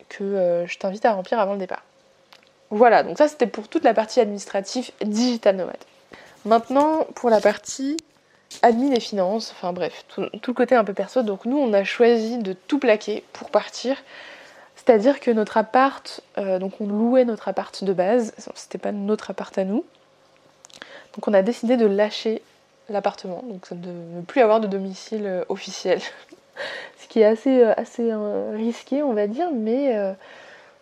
que 0.10 0.24
euh, 0.24 0.68
je 0.68 0.78
t'invite 0.78 1.06
à 1.06 1.14
remplir 1.14 1.40
avant 1.40 1.54
le 1.54 1.60
départ. 1.60 1.84
Voilà, 2.72 3.04
donc 3.04 3.18
ça 3.18 3.28
c'était 3.28 3.48
pour 3.48 3.68
toute 3.68 3.84
la 3.84 3.94
partie 3.94 4.20
administrative 4.20 4.92
digital 5.04 5.56
nomade. 5.56 5.78
Maintenant, 6.46 7.06
pour 7.16 7.30
la 7.30 7.42
partie 7.42 7.98
admin 8.62 8.92
et 8.92 9.00
finances, 9.00 9.52
enfin 9.52 9.74
bref, 9.74 10.06
tout, 10.08 10.26
tout, 10.42 10.52
le 10.52 10.56
côté 10.56 10.76
un 10.76 10.84
peu 10.84 10.94
perso. 10.94 11.24
Donc 11.24 11.46
nous, 11.46 11.58
on 11.58 11.74
a 11.74 11.84
choisi 11.84 12.38
de 12.38 12.54
tout 12.54 12.80
plaquer 12.80 13.24
pour 13.34 13.50
partir 13.50 13.96
c'est-à-dire 14.90 15.20
que 15.20 15.30
notre 15.30 15.58
appart, 15.58 16.22
euh, 16.38 16.58
donc 16.58 16.80
on 16.80 16.88
louait 16.88 17.26
notre 17.26 17.48
appart 17.48 17.84
de 17.84 17.94
base, 17.94 18.34
c'était 18.56 18.78
pas 18.78 18.92
notre 18.92 19.30
appart 19.30 19.56
à 19.58 19.66
nous. 19.66 19.84
Donc 21.14 21.28
on 21.28 21.34
a 21.34 21.42
décidé 21.42 21.76
de 21.76 21.86
lâcher 21.86 22.42
l'appartement, 22.94 23.44
donc 23.44 23.74
de 23.74 23.90
ne 23.90 24.22
plus 24.22 24.42
avoir 24.42 24.60
de 24.60 24.68
domicile 24.68 25.26
euh, 25.26 25.44
officiel. 25.50 26.00
Ce 26.98 27.08
qui 27.08 27.22
est 27.22 27.26
assez, 27.26 27.62
euh, 27.64 27.74
assez 27.78 28.14
risqué, 28.54 29.04
on 29.04 29.14
va 29.14 29.28
dire, 29.28 29.50
mais 29.54 29.96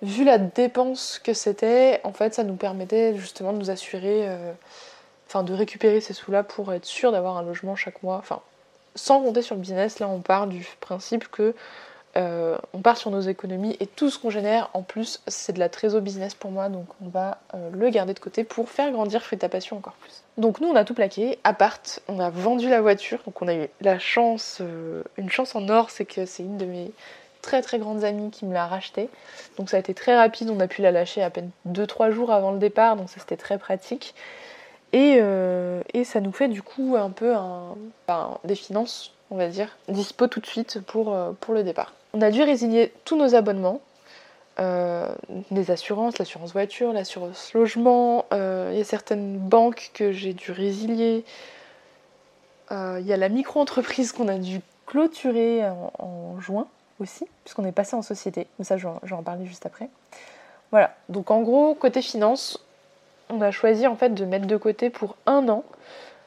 vu 0.01 0.23
la 0.23 0.37
dépense 0.37 1.19
que 1.23 1.33
c'était, 1.33 2.01
en 2.03 2.13
fait, 2.13 2.33
ça 2.33 2.43
nous 2.43 2.55
permettait 2.55 3.15
justement 3.15 3.53
de 3.53 3.57
nous 3.57 3.69
assurer, 3.69 4.27
enfin 5.27 5.43
de 5.43 5.53
récupérer 5.53 6.01
ces 6.01 6.13
sous-là 6.13 6.43
pour 6.43 6.73
être 6.73 6.85
sûr 6.85 7.11
d'avoir 7.11 7.37
un 7.37 7.43
logement 7.43 7.75
chaque 7.75 8.03
mois. 8.03 8.17
Enfin, 8.17 8.41
sans 8.95 9.21
compter 9.21 9.41
sur 9.41 9.55
le 9.55 9.61
business, 9.61 9.99
là 9.99 10.07
on 10.07 10.19
part 10.19 10.47
du 10.47 10.67
principe 10.81 11.29
que 11.29 11.55
euh, 12.17 12.57
on 12.73 12.79
part 12.79 12.97
sur 12.97 13.11
nos 13.11 13.21
économies 13.21 13.77
et 13.79 13.85
tout 13.85 14.09
ce 14.09 14.17
qu'on 14.17 14.31
génère 14.31 14.71
en 14.73 14.81
plus 14.81 15.21
c'est 15.27 15.53
de 15.53 15.59
la 15.59 15.69
trésor 15.69 16.01
business 16.01 16.33
pour 16.33 16.49
moi 16.49 16.67
donc 16.67 16.87
on 17.05 17.09
va 17.09 17.37
euh, 17.53 17.69
le 17.71 17.89
garder 17.89 18.15
de 18.15 18.19
côté 18.19 18.43
pour 18.43 18.69
faire 18.69 18.91
grandir 18.91 19.21
Fais 19.23 19.37
ta 19.37 19.49
passion 19.49 19.77
encore 19.77 19.93
plus. 19.93 20.23
Donc 20.37 20.59
nous 20.59 20.67
on 20.67 20.75
a 20.75 20.83
tout 20.83 20.95
plaqué, 20.95 21.37
appart, 21.43 22.01
on 22.07 22.19
a 22.19 22.31
vendu 22.31 22.69
la 22.69 22.81
voiture 22.81 23.19
donc 23.25 23.39
on 23.41 23.47
a 23.47 23.53
eu 23.53 23.67
la 23.81 23.99
chance, 23.99 24.59
euh, 24.61 25.03
une 25.17 25.29
chance 25.29 25.53
en 25.55 25.69
or 25.69 25.91
c'est 25.91 26.05
que 26.05 26.25
c'est 26.25 26.41
une 26.41 26.57
de 26.57 26.65
mes 26.65 26.91
très 27.43 27.61
très 27.61 27.77
grandes 27.77 28.03
amies 28.03 28.31
qui 28.31 28.45
me 28.45 28.53
l'a 28.53 28.65
racheté 28.65 29.09
donc 29.57 29.69
ça 29.69 29.77
a 29.77 29.79
été 29.79 29.93
très 29.93 30.17
rapide, 30.17 30.49
on 30.49 30.59
a 30.59 30.67
pu 30.67 30.81
la 30.81 30.91
lâcher 30.91 31.21
à 31.21 31.29
peine 31.29 31.51
2-3 31.69 32.09
jours 32.09 32.31
avant 32.31 32.51
le 32.51 32.57
départ 32.57 32.95
donc 32.95 33.09
ça 33.09 33.19
c'était 33.19 33.37
très 33.37 33.59
pratique. 33.59 34.15
Et, 34.93 35.21
ça 36.05 36.21
nous 36.21 36.31
fait 36.31 36.47
du 36.47 36.61
coup 36.61 36.95
un 36.97 37.09
peu 37.09 37.33
des 38.45 38.55
finances, 38.55 39.11
on 39.29 39.35
va 39.35 39.49
dire, 39.49 39.77
dispo 39.89 40.27
tout 40.27 40.39
de 40.39 40.45
suite 40.45 40.79
pour 40.79 41.13
le 41.13 41.63
départ. 41.63 41.93
On 42.17 42.21
a 42.23 42.31
dû 42.31 42.41
résilier 42.41 42.91
tous 43.05 43.15
nos 43.15 43.35
abonnements, 43.35 43.79
euh, 44.59 45.07
les 45.51 45.69
assurances, 45.69 46.17
l'assurance 46.17 46.51
voiture, 46.51 46.91
l'assurance 46.91 47.53
logement. 47.53 48.25
Euh, 48.33 48.71
il 48.71 48.79
y 48.79 48.81
a 48.81 48.85
certaines 48.85 49.37
banques 49.37 49.91
que 49.93 50.11
j'ai 50.11 50.33
dû 50.33 50.51
résilier. 50.51 51.25
Euh, 52.71 52.97
il 52.99 53.05
y 53.05 53.13
a 53.13 53.17
la 53.17 53.29
micro-entreprise 53.29 54.13
qu'on 54.13 54.29
a 54.29 54.39
dû 54.39 54.61
clôturer 54.87 55.63
en, 55.99 56.39
juin 56.39 56.65
aussi, 56.99 57.27
puisqu'on 57.43 57.65
est 57.65 57.71
passé 57.71 57.95
en 57.95 58.01
société. 58.01 58.47
Mais 58.57 58.65
ça, 58.65 58.77
je 58.77 58.87
vais 58.87 59.13
en 59.13 59.21
parler 59.21 59.45
juste 59.45 59.67
après. 59.67 59.87
Voilà. 60.71 60.95
Donc 61.09 61.29
en 61.29 61.43
gros, 61.43 61.75
côté 61.75 62.01
finance, 62.01 62.65
on 63.29 63.39
a 63.41 63.51
choisi 63.51 63.85
en 63.85 63.95
fait 63.95 64.15
de 64.15 64.25
mettre 64.25 64.47
de 64.47 64.57
côté 64.57 64.89
pour 64.89 65.17
un 65.27 65.47
an, 65.49 65.63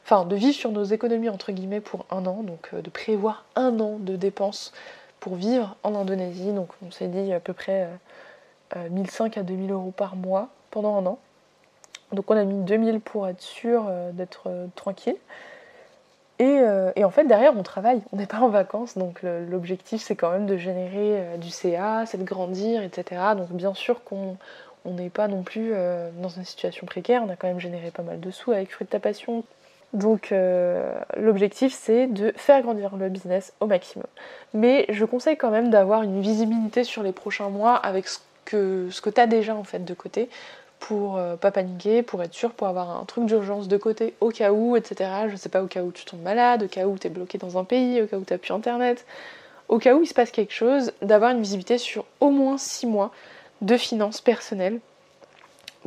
enfin 0.05 0.25
de 0.25 0.37
vivre 0.37 0.55
sur 0.55 0.71
nos 0.71 0.85
économies 0.85 1.31
entre 1.31 1.51
guillemets 1.51 1.81
pour 1.81 2.07
un 2.13 2.27
an, 2.27 2.45
donc 2.45 2.77
de 2.77 2.91
prévoir 2.91 3.45
un 3.57 3.81
an 3.81 3.97
de 3.99 4.15
dépenses 4.15 4.73
pour 5.21 5.37
vivre 5.37 5.77
en 5.83 5.95
Indonésie. 5.95 6.53
Donc 6.53 6.71
on 6.85 6.91
s'est 6.91 7.09
dit 7.09 7.33
à 7.33 7.41
peu 7.41 7.53
près 7.53 7.89
1500 8.75 9.25
euh, 9.25 9.29
euh, 9.29 9.41
à 9.41 9.43
2000 9.43 9.71
euros 9.71 9.93
par 9.97 10.17
mois 10.17 10.49
pendant 10.71 10.97
un 10.97 11.07
an. 11.07 11.19
Donc 12.13 12.31
on 12.31 12.37
a 12.37 12.45
mis 12.45 12.65
2000 12.65 13.01
pour 13.01 13.29
être 13.29 13.41
sûr 13.41 13.87
euh, 13.89 14.11
d'être 14.13 14.51
tranquille. 14.75 15.17
Et, 16.39 17.05
en 17.05 17.11
fait 17.11 17.25
derrière 17.25 17.53
on 17.55 17.63
travaille, 17.63 18.01
on 18.13 18.17
n'est 18.17 18.27
pas 18.27 18.39
en 18.39 18.49
vacances, 18.49 18.97
donc 18.97 19.23
l'objectif 19.23 20.01
c'est 20.03 20.17
quand 20.17 20.31
même 20.31 20.47
de 20.47 20.57
générer 20.57 21.37
du 21.37 21.51
CA, 21.51 22.07
c'est 22.07 22.17
de 22.17 22.25
grandir, 22.25 22.83
etc. 22.83 23.21
Donc 23.37 23.49
bien 23.51 23.75
sûr 23.75 24.03
qu'on 24.05 24.39
On 24.87 24.93
n'est 24.93 25.11
pas 25.11 25.29
non 25.29 25.43
plus 25.43 25.75
dans 26.23 26.31
une 26.31 26.47
situation 26.47 26.87
précaire, 26.87 27.23
on 27.27 27.29
a 27.29 27.37
quand 27.37 27.47
même 27.47 27.61
généré 27.61 27.91
pas 27.91 28.03
mal 28.03 28.21
de 28.21 28.31
sous 28.31 28.53
avec 28.53 28.73
Fruit 28.73 28.87
de 28.87 28.91
ta 28.91 29.01
Passion. 29.01 29.45
Donc 29.93 30.33
l'objectif 31.17 31.75
c'est 31.75 32.07
de 32.07 32.33
faire 32.37 32.63
grandir 32.63 32.97
le 32.97 33.09
business 33.09 33.53
au 33.59 33.67
maximum. 33.67 34.07
Mais 34.55 34.87
je 34.89 35.05
conseille 35.05 35.37
quand 35.37 35.51
même 35.51 35.71
d'avoir 35.71 36.03
une 36.03 36.21
visibilité 36.21 36.85
sur 36.85 37.03
les 37.03 37.13
prochains 37.13 37.49
mois 37.49 37.75
avec 37.75 38.07
ce 38.07 38.19
que, 38.45 38.89
ce 38.91 39.01
que 39.01 39.11
tu 39.11 39.21
as 39.21 39.27
déjà 39.27 39.55
en 39.55 39.65
fait 39.65 39.85
de 39.85 39.95
côté 39.95 40.29
pour 40.81 41.19
euh, 41.19 41.37
pas 41.37 41.53
paniquer, 41.53 42.03
pour 42.03 42.23
être 42.23 42.35
sûr, 42.35 42.51
pour 42.53 42.67
avoir 42.67 42.91
un 42.91 43.05
truc 43.05 43.27
d'urgence 43.27 43.69
de 43.69 43.77
côté 43.77 44.15
au 44.21 44.31
cas 44.31 44.51
où, 44.51 44.77
etc. 44.77 45.11
Je 45.29 45.37
sais 45.37 45.49
pas, 45.49 45.63
au 45.63 45.67
cas 45.67 45.83
où 45.83 45.93
tu 45.93 46.05
tombes 46.05 46.23
malade, 46.23 46.65
au 46.65 46.69
cas 46.69 46.87
où 46.87 46.99
tu 46.99 47.07
es 47.07 47.11
bloqué 47.11 47.39
dans 47.39 47.59
un 47.59 47.65
pays, 47.65 48.03
au 48.03 48.07
cas 48.07 48.17
où 48.17 48.25
tu 48.25 48.37
plus 48.37 48.53
internet, 48.53 49.07
au 49.69 49.79
cas 49.79 49.95
où 49.95 50.03
il 50.03 50.07
se 50.07 50.15
passe 50.15 50.31
quelque 50.31 50.55
chose, 50.55 50.93
d'avoir 51.03 51.31
une 51.31 51.43
visibilité 51.43 51.79
sur 51.79 52.07
au 52.19 52.31
moins 52.31 52.59
6 52.59 52.87
mois 52.87 53.13
de 53.61 53.77
finances 53.77 54.21
personnelles 54.21 54.81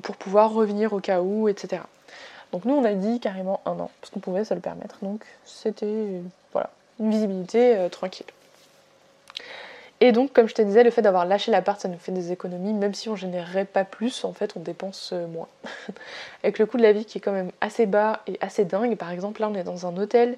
pour 0.04 0.16
pouvoir 0.16 0.54
revenir 0.54 0.94
au 0.94 1.00
cas 1.00 1.22
où, 1.22 1.50
etc. 1.50 1.82
Donc 2.54 2.63
nous 2.66 2.76
on 2.76 2.86
a 2.86 2.94
dit 2.94 3.20
carrément 3.20 3.60
un 3.66 3.72
an, 3.72 3.92
parce 4.00 4.12
qu'on 4.12 4.22
pouvait 4.22 4.46
se 4.46 4.54
le 4.54 4.62
permettre, 4.62 4.96
donc 5.02 5.26
c'était 5.44 6.22
voilà, 6.54 6.70
une 7.00 7.12
visibilité 7.12 7.76
euh, 7.76 7.89
tranquille. 7.89 8.28
Et 10.00 10.12
donc, 10.12 10.34
comme 10.34 10.50
je 10.50 10.54
te 10.54 10.62
disais, 10.62 10.84
le 10.84 10.92
fait 10.92 11.02
d'avoir 11.02 11.26
lâché 11.26 11.50
l'appart, 11.50 11.80
ça 11.80 11.88
nous 11.88 11.98
fait 11.98 12.12
des 12.12 12.34
économies, 12.34 12.74
même 12.74 12.94
si 12.94 13.08
on 13.08 13.16
générerait 13.16 13.63
pas 13.63 13.86
plus, 13.86 14.26
en 14.26 14.34
fait, 14.34 14.52
on 14.58 14.60
dépense 14.60 15.12
euh, 15.13 15.28
moins. 15.28 15.48
avec 16.44 16.60
le 16.60 16.66
coût 16.66 16.76
de 16.76 16.84
la 16.84 16.92
vie 16.92 17.06
qui 17.06 17.20
est 17.20 17.22
quand 17.22 17.32
même 17.32 17.52
assez 17.62 17.86
bas 17.86 18.20
et 18.28 18.38
assez 18.42 18.66
dingue. 18.66 18.98
Par 18.98 19.12
exemple, 19.12 19.39
là, 19.39 19.48
on 19.50 19.56
est 19.56 19.63
dans 19.63 19.88
un 19.88 19.96
hôtel 19.96 20.36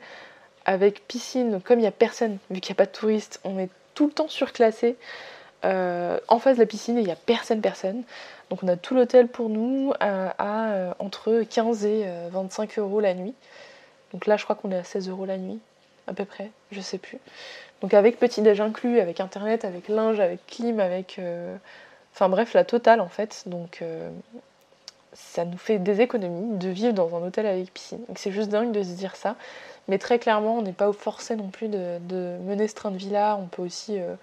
avec 0.65 1.07
piscine, 1.07 1.61
comme 1.61 1.79
il 1.79 1.83
n'y 1.83 1.87
a 1.87 1.91
personne, 1.91 2.37
vu 2.51 2.59
qu'il 2.59 2.73
n'y 2.73 2.77
a 2.77 2.81
pas 2.83 2.85
de 2.85 2.91
touristes, 2.91 3.39
on 3.43 3.57
est 3.57 3.69
tout 3.95 4.05
le 4.05 4.11
temps 4.11 4.27
surclassé. 4.27 4.97
Euh, 5.63 6.19
en 6.27 6.37
face 6.37 6.57
de 6.57 6.61
la 6.61 6.67
piscine, 6.67 6.97
il 6.99 7.05
n'y 7.05 7.11
a 7.11 7.15
personne, 7.15 7.61
personne. 7.61 8.03
Donc 8.49 8.63
on 8.63 8.67
a 8.67 8.77
tout 8.77 8.95
l'hôtel 8.95 9.27
pour 9.27 9.49
nous 9.49 9.91
euh, 10.03 10.29
à 10.37 10.95
entre 10.99 11.41
15 11.41 11.85
et 11.85 12.05
25 12.31 12.77
euros 12.79 12.99
la 12.99 13.13
nuit. 13.13 13.33
Donc 14.15 14.27
là, 14.27 14.37
je 14.37 14.45
crois 14.45 14.55
qu'on 14.55 14.71
est 14.71 14.77
à 14.77 14.83
16 14.85 15.09
euros 15.09 15.25
la 15.25 15.37
nuit, 15.37 15.59
à 16.07 16.13
peu 16.13 16.23
près, 16.23 16.49
je 16.71 16.79
sais 16.79 16.97
plus. 16.97 17.17
Donc 17.81 17.93
avec 17.93 18.17
petit 18.17 18.41
déj 18.41 18.61
inclus, 18.61 19.01
avec 19.01 19.19
internet, 19.19 19.65
avec 19.65 19.89
linge, 19.89 20.19
avec 20.19 20.45
clim, 20.47 20.79
avec... 20.79 21.19
Euh, 21.19 21.55
enfin 22.13 22.29
bref, 22.29 22.53
la 22.53 22.63
totale 22.63 23.01
en 23.01 23.09
fait. 23.09 23.43
Donc 23.45 23.79
euh, 23.81 24.09
ça 25.13 25.43
nous 25.43 25.57
fait 25.57 25.79
des 25.79 25.99
économies 26.01 26.57
de 26.57 26.69
vivre 26.69 26.93
dans 26.93 27.13
un 27.15 27.27
hôtel 27.27 27.45
avec 27.45 27.73
piscine. 27.73 28.05
Donc 28.07 28.17
c'est 28.17 28.31
juste 28.31 28.49
dingue 28.49 28.71
de 28.71 28.83
se 28.83 28.93
dire 28.93 29.15
ça. 29.17 29.35
Mais 29.87 29.97
très 29.97 30.17
clairement, 30.17 30.59
on 30.59 30.61
n'est 30.61 30.71
pas 30.71 30.91
forcé 30.93 31.35
non 31.35 31.49
plus 31.49 31.67
de, 31.67 32.37
mener 32.41 32.67
ce 32.67 32.73
train 32.73 32.91
de 32.91 32.97
vie-là. 32.97 33.37
On 33.39 33.47
peut 33.47 33.63
aussi 33.63 33.99
euh, 33.99 34.15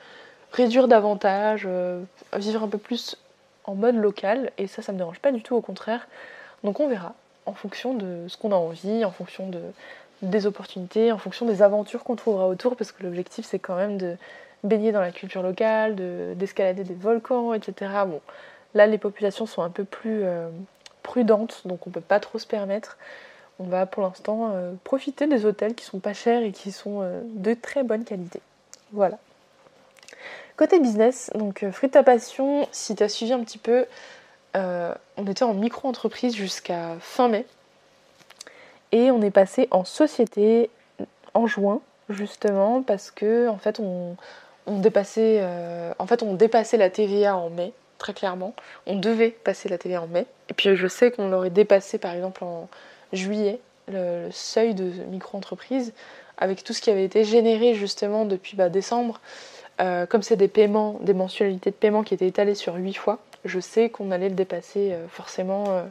réduire 0.52 0.88
davantage, 0.88 1.68
vivre 2.34 2.62
un 2.62 2.68
peu 2.68 2.78
plus 2.78 3.16
en 3.64 3.74
mode 3.74 3.96
local. 3.96 4.50
Et 4.58 4.66
ça, 4.66 4.82
ça 4.82 4.92
me 4.92 4.98
dérange 4.98 5.20
pas 5.20 5.32
du 5.32 5.42
tout, 5.42 5.54
au 5.54 5.60
contraire. 5.60 6.08
Donc 6.64 6.80
on 6.80 6.88
verra 6.88 7.14
en 7.46 7.54
fonction 7.54 7.94
de 7.94 8.28
ce 8.28 8.36
qu'on 8.36 8.52
a 8.52 8.56
envie, 8.56 9.04
en 9.04 9.10
fonction 9.10 9.48
de, 9.48 9.60
des 10.22 10.46
opportunités, 10.46 11.12
en 11.12 11.18
fonction 11.18 11.46
des 11.46 11.62
aventures 11.62 12.04
qu'on 12.04 12.16
trouvera 12.16 12.46
autour, 12.46 12.76
parce 12.76 12.92
que 12.92 13.02
l'objectif 13.02 13.44
c'est 13.44 13.58
quand 13.58 13.76
même 13.76 13.98
de 13.98 14.16
baigner 14.64 14.92
dans 14.92 15.00
la 15.00 15.10
culture 15.10 15.42
locale, 15.42 15.96
d'escalader 16.36 16.84
des 16.84 16.94
volcans, 16.94 17.52
etc. 17.52 17.90
Bon, 18.06 18.20
là 18.74 18.86
les 18.86 18.98
populations 18.98 19.46
sont 19.46 19.62
un 19.62 19.70
peu 19.70 19.84
plus 19.84 20.22
euh, 20.22 20.48
prudentes, 21.02 21.62
donc 21.64 21.86
on 21.86 21.90
peut 21.90 22.00
pas 22.00 22.20
trop 22.20 22.38
se 22.38 22.46
permettre. 22.46 22.96
On 23.58 23.64
va 23.64 23.86
pour 23.86 24.02
l'instant 24.02 24.50
euh, 24.52 24.72
profiter 24.84 25.26
des 25.26 25.44
hôtels 25.44 25.74
qui 25.74 25.84
sont 25.84 25.98
pas 25.98 26.14
chers 26.14 26.42
et 26.42 26.52
qui 26.52 26.72
sont 26.72 27.00
euh, 27.02 27.20
de 27.24 27.54
très 27.54 27.82
bonne 27.82 28.04
qualité. 28.04 28.40
Voilà. 28.92 29.18
Côté 30.56 30.78
business, 30.78 31.30
donc 31.34 31.64
Fruit 31.70 31.90
ta 31.90 32.02
passion, 32.02 32.68
si 32.72 32.94
tu 32.94 33.02
as 33.02 33.08
suivi 33.08 33.32
un 33.32 33.42
petit 33.42 33.58
peu, 33.58 33.86
on 34.54 35.26
était 35.26 35.44
en 35.44 35.54
micro-entreprise 35.54 36.36
jusqu'à 36.36 36.96
fin 37.00 37.28
mai, 37.28 37.46
et 38.92 39.10
on 39.10 39.22
est 39.22 39.30
passé 39.30 39.66
en 39.70 39.84
société 39.84 40.70
en 41.34 41.46
juin, 41.46 41.80
justement, 42.10 42.82
parce 42.82 43.10
que 43.10 43.48
en 43.48 43.58
fait 43.58 43.80
on, 43.80 44.16
dépassait, 44.66 45.38
euh, 45.40 45.92
en 45.98 46.06
fait 46.06 46.22
on 46.22 46.34
dépassait 46.34 46.76
la 46.76 46.90
TVA 46.90 47.36
en 47.36 47.50
mai, 47.50 47.72
très 47.98 48.12
clairement. 48.12 48.54
On 48.86 48.96
devait 48.96 49.30
passer 49.30 49.68
la 49.68 49.78
TVA 49.78 50.02
en 50.02 50.06
mai. 50.06 50.26
Et 50.50 50.54
puis 50.54 50.76
je 50.76 50.86
sais 50.86 51.10
qu'on 51.10 51.28
l'aurait 51.28 51.50
dépassé 51.50 51.98
par 51.98 52.12
exemple 52.12 52.44
en 52.44 52.68
juillet, 53.12 53.60
le, 53.88 54.28
seuil 54.30 54.74
de 54.74 54.84
micro-entreprise, 54.84 55.92
avec 56.36 56.62
tout 56.62 56.74
ce 56.74 56.82
qui 56.82 56.90
avait 56.90 57.04
été 57.04 57.24
généré 57.24 57.74
justement 57.74 58.26
depuis 58.26 58.56
bah, 58.56 58.68
décembre. 58.68 59.20
Euh, 59.82 60.06
comme 60.06 60.22
c'est 60.22 60.36
des 60.36 60.48
paiements, 60.48 60.98
des 61.00 61.14
mensualités 61.14 61.70
de 61.70 61.76
paiement 61.76 62.02
qui 62.02 62.14
étaient 62.14 62.28
étalées 62.28 62.54
sur 62.54 62.74
8 62.74 62.94
fois, 62.94 63.18
je 63.44 63.58
sais 63.58 63.88
qu'on 63.90 64.10
allait 64.10 64.28
le 64.28 64.34
dépasser 64.34 64.92
euh, 64.92 65.08
forcément 65.08 65.82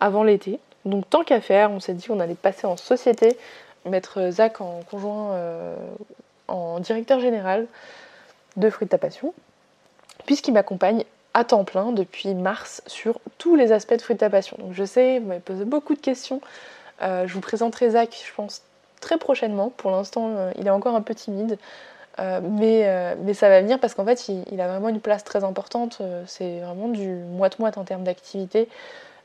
avant 0.00 0.24
l'été. 0.24 0.58
Donc 0.84 1.08
tant 1.08 1.22
qu'à 1.24 1.40
faire, 1.40 1.70
on 1.70 1.80
s'est 1.80 1.94
dit 1.94 2.06
qu'on 2.06 2.20
allait 2.20 2.34
passer 2.34 2.66
en 2.66 2.76
société, 2.76 3.36
mettre 3.86 4.30
Zach 4.30 4.60
en 4.60 4.80
conjoint, 4.90 5.32
euh, 5.32 5.76
en 6.48 6.80
directeur 6.80 7.20
général 7.20 7.66
de 8.56 8.68
Fruit 8.68 8.86
de 8.86 8.90
ta 8.90 8.98
Passion, 8.98 9.32
puisqu'il 10.26 10.52
m'accompagne 10.52 11.04
à 11.34 11.44
temps 11.44 11.64
plein 11.64 11.92
depuis 11.92 12.34
mars 12.34 12.82
sur 12.86 13.18
tous 13.38 13.56
les 13.56 13.72
aspects 13.72 13.94
de 13.94 14.02
Fruit 14.02 14.14
de 14.14 14.20
ta 14.20 14.30
Passion. 14.30 14.56
Donc 14.58 14.72
je 14.72 14.84
sais, 14.84 15.18
vous 15.18 15.28
m'avez 15.28 15.40
posé 15.40 15.64
beaucoup 15.64 15.94
de 15.94 16.00
questions. 16.00 16.40
Euh, 17.00 17.26
je 17.26 17.32
vous 17.32 17.40
présenterai 17.40 17.90
Zach, 17.90 18.24
je 18.26 18.34
pense, 18.34 18.62
très 19.00 19.18
prochainement. 19.18 19.70
Pour 19.76 19.90
l'instant, 19.90 20.34
euh, 20.36 20.52
il 20.58 20.66
est 20.66 20.70
encore 20.70 20.94
un 20.94 21.00
peu 21.00 21.14
timide. 21.14 21.58
Mais, 22.18 23.16
mais, 23.22 23.34
ça 23.34 23.48
va 23.48 23.60
venir 23.60 23.78
parce 23.80 23.94
qu'en 23.94 24.04
fait 24.04 24.28
il, 24.28 24.60
a 24.60 24.68
vraiment 24.68 24.88
une 24.88 25.00
place 25.00 25.24
très 25.24 25.44
importante, 25.44 26.02
c'est 26.26 26.60
vraiment 26.60 26.88
du 26.88 27.08
moite-moite 27.08 27.78
en 27.78 27.84
termes 27.84 28.04
d'activité. 28.04 28.68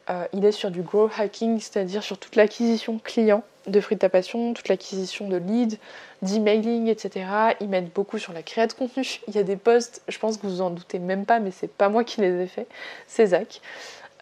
Euh, 0.10 0.26
il 0.32 0.46
est 0.46 0.54
sur 0.54 0.72
du 0.72 0.82
grow 0.82 1.10
hacking, 1.18 1.60
c'est-à-dire 1.60 2.02
sur 2.02 2.18
toute 2.18 2.36
l'acquisition 2.36 2.98
client 2.98 3.44
de 3.68 3.82
Fruit 3.82 3.96
de 3.96 4.00
ta 4.00 4.10
Passion, 4.10 4.54
toute 4.54 4.70
l'acquisition 4.70 5.28
de 5.28 5.36
leads, 5.36 5.78
d'emailing, 6.22 6.88
etc. 6.88 7.26
Il 7.60 7.68
m'aide 7.68 7.90
beaucoup 7.94 8.18
sur 8.18 8.32
la 8.32 8.42
création 8.42 8.86
de 8.86 8.88
contenu. 8.88 9.20
Il 9.28 9.36
y 9.36 9.38
a 9.38 9.44
des 9.44 9.58
posts, 9.58 10.02
je 10.08 10.18
pense 10.18 10.38
que 10.38 10.48
vous 10.48 10.62
en 10.62 10.70
doutez 10.70 11.00
même 11.00 11.26
pas, 11.26 11.40
mais 11.40 11.52
c'est 11.52 11.70
pas 11.70 11.90
moi 11.90 12.06
qui 12.06 12.22
les 12.22 12.44
ai 12.44 12.48
faits, 12.48 12.70
c'est 13.08 13.28
Zach. 13.28 13.62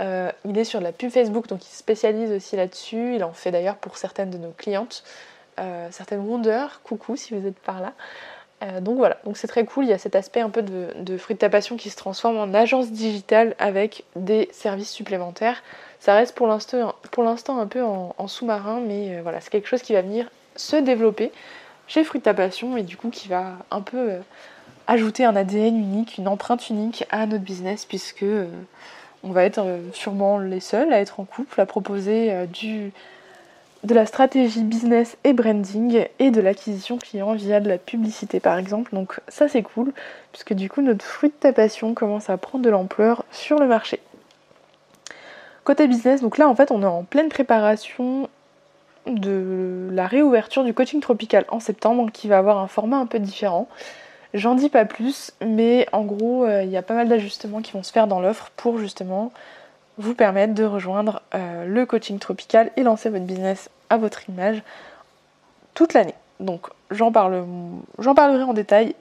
Euh, 0.01 0.32
il 0.43 0.58
est 0.58 0.65
sur 0.65 0.82
la 0.82 0.91
pub 0.91 1.10
Facebook, 1.10 1.47
donc 1.47 1.63
il 1.63 1.69
se 1.69 1.78
spécialise 1.78 2.32
aussi 2.32 2.56
là-dessus. 2.56 3.15
Il 3.15 3.23
en 3.23 3.32
fait 3.32 3.51
d'ailleurs 3.51 3.78
pour 3.78 3.97
certaines 3.97 4.32
de 4.32 4.38
nos 4.38 4.51
clientes, 4.51 5.04
euh, 5.60 5.88
certaines 5.91 6.19
Wonder, 6.19 6.65
coucou 6.84 7.15
si 7.15 7.38
vous 7.38 7.47
êtes 7.47 7.60
par 7.60 7.80
là. 7.80 7.93
Donc 8.81 8.97
voilà, 8.97 9.17
donc 9.25 9.37
c'est 9.37 9.47
très 9.47 9.65
cool, 9.65 9.85
il 9.85 9.89
y 9.89 9.93
a 9.93 9.97
cet 9.97 10.15
aspect 10.15 10.39
un 10.39 10.49
peu 10.49 10.63
de, 10.63 11.17
fruit 11.17 11.35
de 11.35 11.39
ta 11.39 11.49
passion 11.49 11.75
qui 11.77 11.89
se 11.89 11.97
transforme 11.97 12.37
en 12.37 12.53
agence 12.53 12.91
digitale 12.91 13.55
avec 13.59 14.05
des 14.15 14.49
services 14.51 14.89
supplémentaires. 14.89 15.61
Ça 15.99 16.13
reste 16.13 16.35
pour 16.35 16.47
l'instant 16.47 17.59
un 17.59 17.67
peu 17.67 17.83
en, 17.83 18.27
sous-marin, 18.27 18.79
mais 18.79 19.15
euh, 19.15 19.21
voilà, 19.23 19.41
c'est 19.41 19.49
quelque 19.49 19.67
chose 19.67 19.81
qui 19.81 19.93
va 19.93 20.01
venir 20.01 20.29
se 20.55 20.75
développer 20.75 21.31
chez 21.87 22.03
Fruit 22.03 22.19
de 22.19 22.25
ta 22.25 22.33
Passion 22.33 22.77
et 22.77 22.83
du 22.83 22.97
coup 22.97 23.09
qui 23.09 23.27
va 23.27 23.53
un 23.71 23.81
peu 23.81 23.97
euh, 23.97 24.19
ajouter 24.87 25.25
un 25.25 25.35
ADN 25.35 25.77
unique, 25.77 26.17
une 26.17 26.27
empreinte 26.27 26.69
unique 26.69 27.05
à 27.09 27.25
notre 27.25 27.43
business 27.43 27.85
puisque 27.85 28.23
euh, 28.23 28.47
on 29.23 29.31
va 29.31 29.43
être 29.43 29.65
sûrement 29.93 30.37
les 30.37 30.59
seuls 30.59 30.93
à 30.93 30.99
être 30.99 31.19
en 31.19 31.25
couple, 31.25 31.59
à 31.59 31.65
proposer 31.65 32.45
du, 32.53 32.91
de 33.85 33.93
la 33.93 34.05
stratégie 34.05 34.63
business 34.63 35.17
et 35.23 35.33
branding 35.33 36.07
et 36.17 36.31
de 36.31 36.41
l'acquisition 36.41 36.97
client 36.97 37.33
via 37.33 37.59
de 37.59 37.69
la 37.69 37.77
publicité 37.77 38.39
par 38.39 38.57
exemple. 38.57 38.93
Donc 38.93 39.19
ça 39.27 39.47
c'est 39.47 39.61
cool 39.61 39.93
puisque 40.31 40.53
du 40.53 40.69
coup 40.69 40.81
notre 40.81 41.05
fruit 41.05 41.29
de 41.29 41.35
ta 41.35 41.53
passion 41.53 41.93
commence 41.93 42.29
à 42.29 42.37
prendre 42.37 42.63
de 42.63 42.69
l'ampleur 42.69 43.25
sur 43.31 43.59
le 43.59 43.67
marché. 43.67 43.99
Côté 45.63 45.87
business, 45.87 46.21
donc 46.21 46.37
là 46.37 46.47
en 46.47 46.55
fait 46.55 46.71
on 46.71 46.81
est 46.81 46.87
en 46.87 47.03
pleine 47.03 47.29
préparation 47.29 48.27
de 49.05 49.89
la 49.91 50.07
réouverture 50.07 50.63
du 50.63 50.73
coaching 50.73 50.99
tropical 50.99 51.45
en 51.49 51.59
septembre 51.59 52.09
qui 52.11 52.27
va 52.27 52.39
avoir 52.39 52.57
un 52.57 52.67
format 52.67 52.97
un 52.97 53.05
peu 53.05 53.19
différent. 53.19 53.67
J'en 54.33 54.55
dis 54.55 54.69
pas 54.69 54.85
plus, 54.85 55.31
mais 55.45 55.87
en 55.91 56.03
gros 56.03 56.43
euh, 56.43 56.63
il 56.63 56.69
y 56.69 56.77
a 56.77 56.81
pas 56.81 56.95
mal 56.95 57.07
d'ajustements 57.07 57.61
qui 57.61 57.71
vont 57.71 57.83
se 57.83 57.91
faire 57.91 58.07
dans 58.07 58.19
l'offre 58.19 58.51
pour 58.55 58.79
justement 58.79 59.31
vous 59.97 60.13
permettre 60.13 60.53
de 60.53 60.63
rejoindre 60.63 61.21
euh, 61.33 61.65
le 61.65 61.85
coaching 61.85 62.19
tropical 62.19 62.71
et 62.75 62.83
lancer 62.83 63.09
votre 63.09 63.25
business 63.25 63.69
à 63.89 63.97
votre 63.97 64.29
image 64.29 64.63
toute 65.73 65.93
l'année. 65.93 66.15
Donc 66.39 66.67
j'en 66.91 67.11
parle, 67.11 67.45
parlerai 68.15 68.43
en 68.43 68.53
détail 68.53 68.95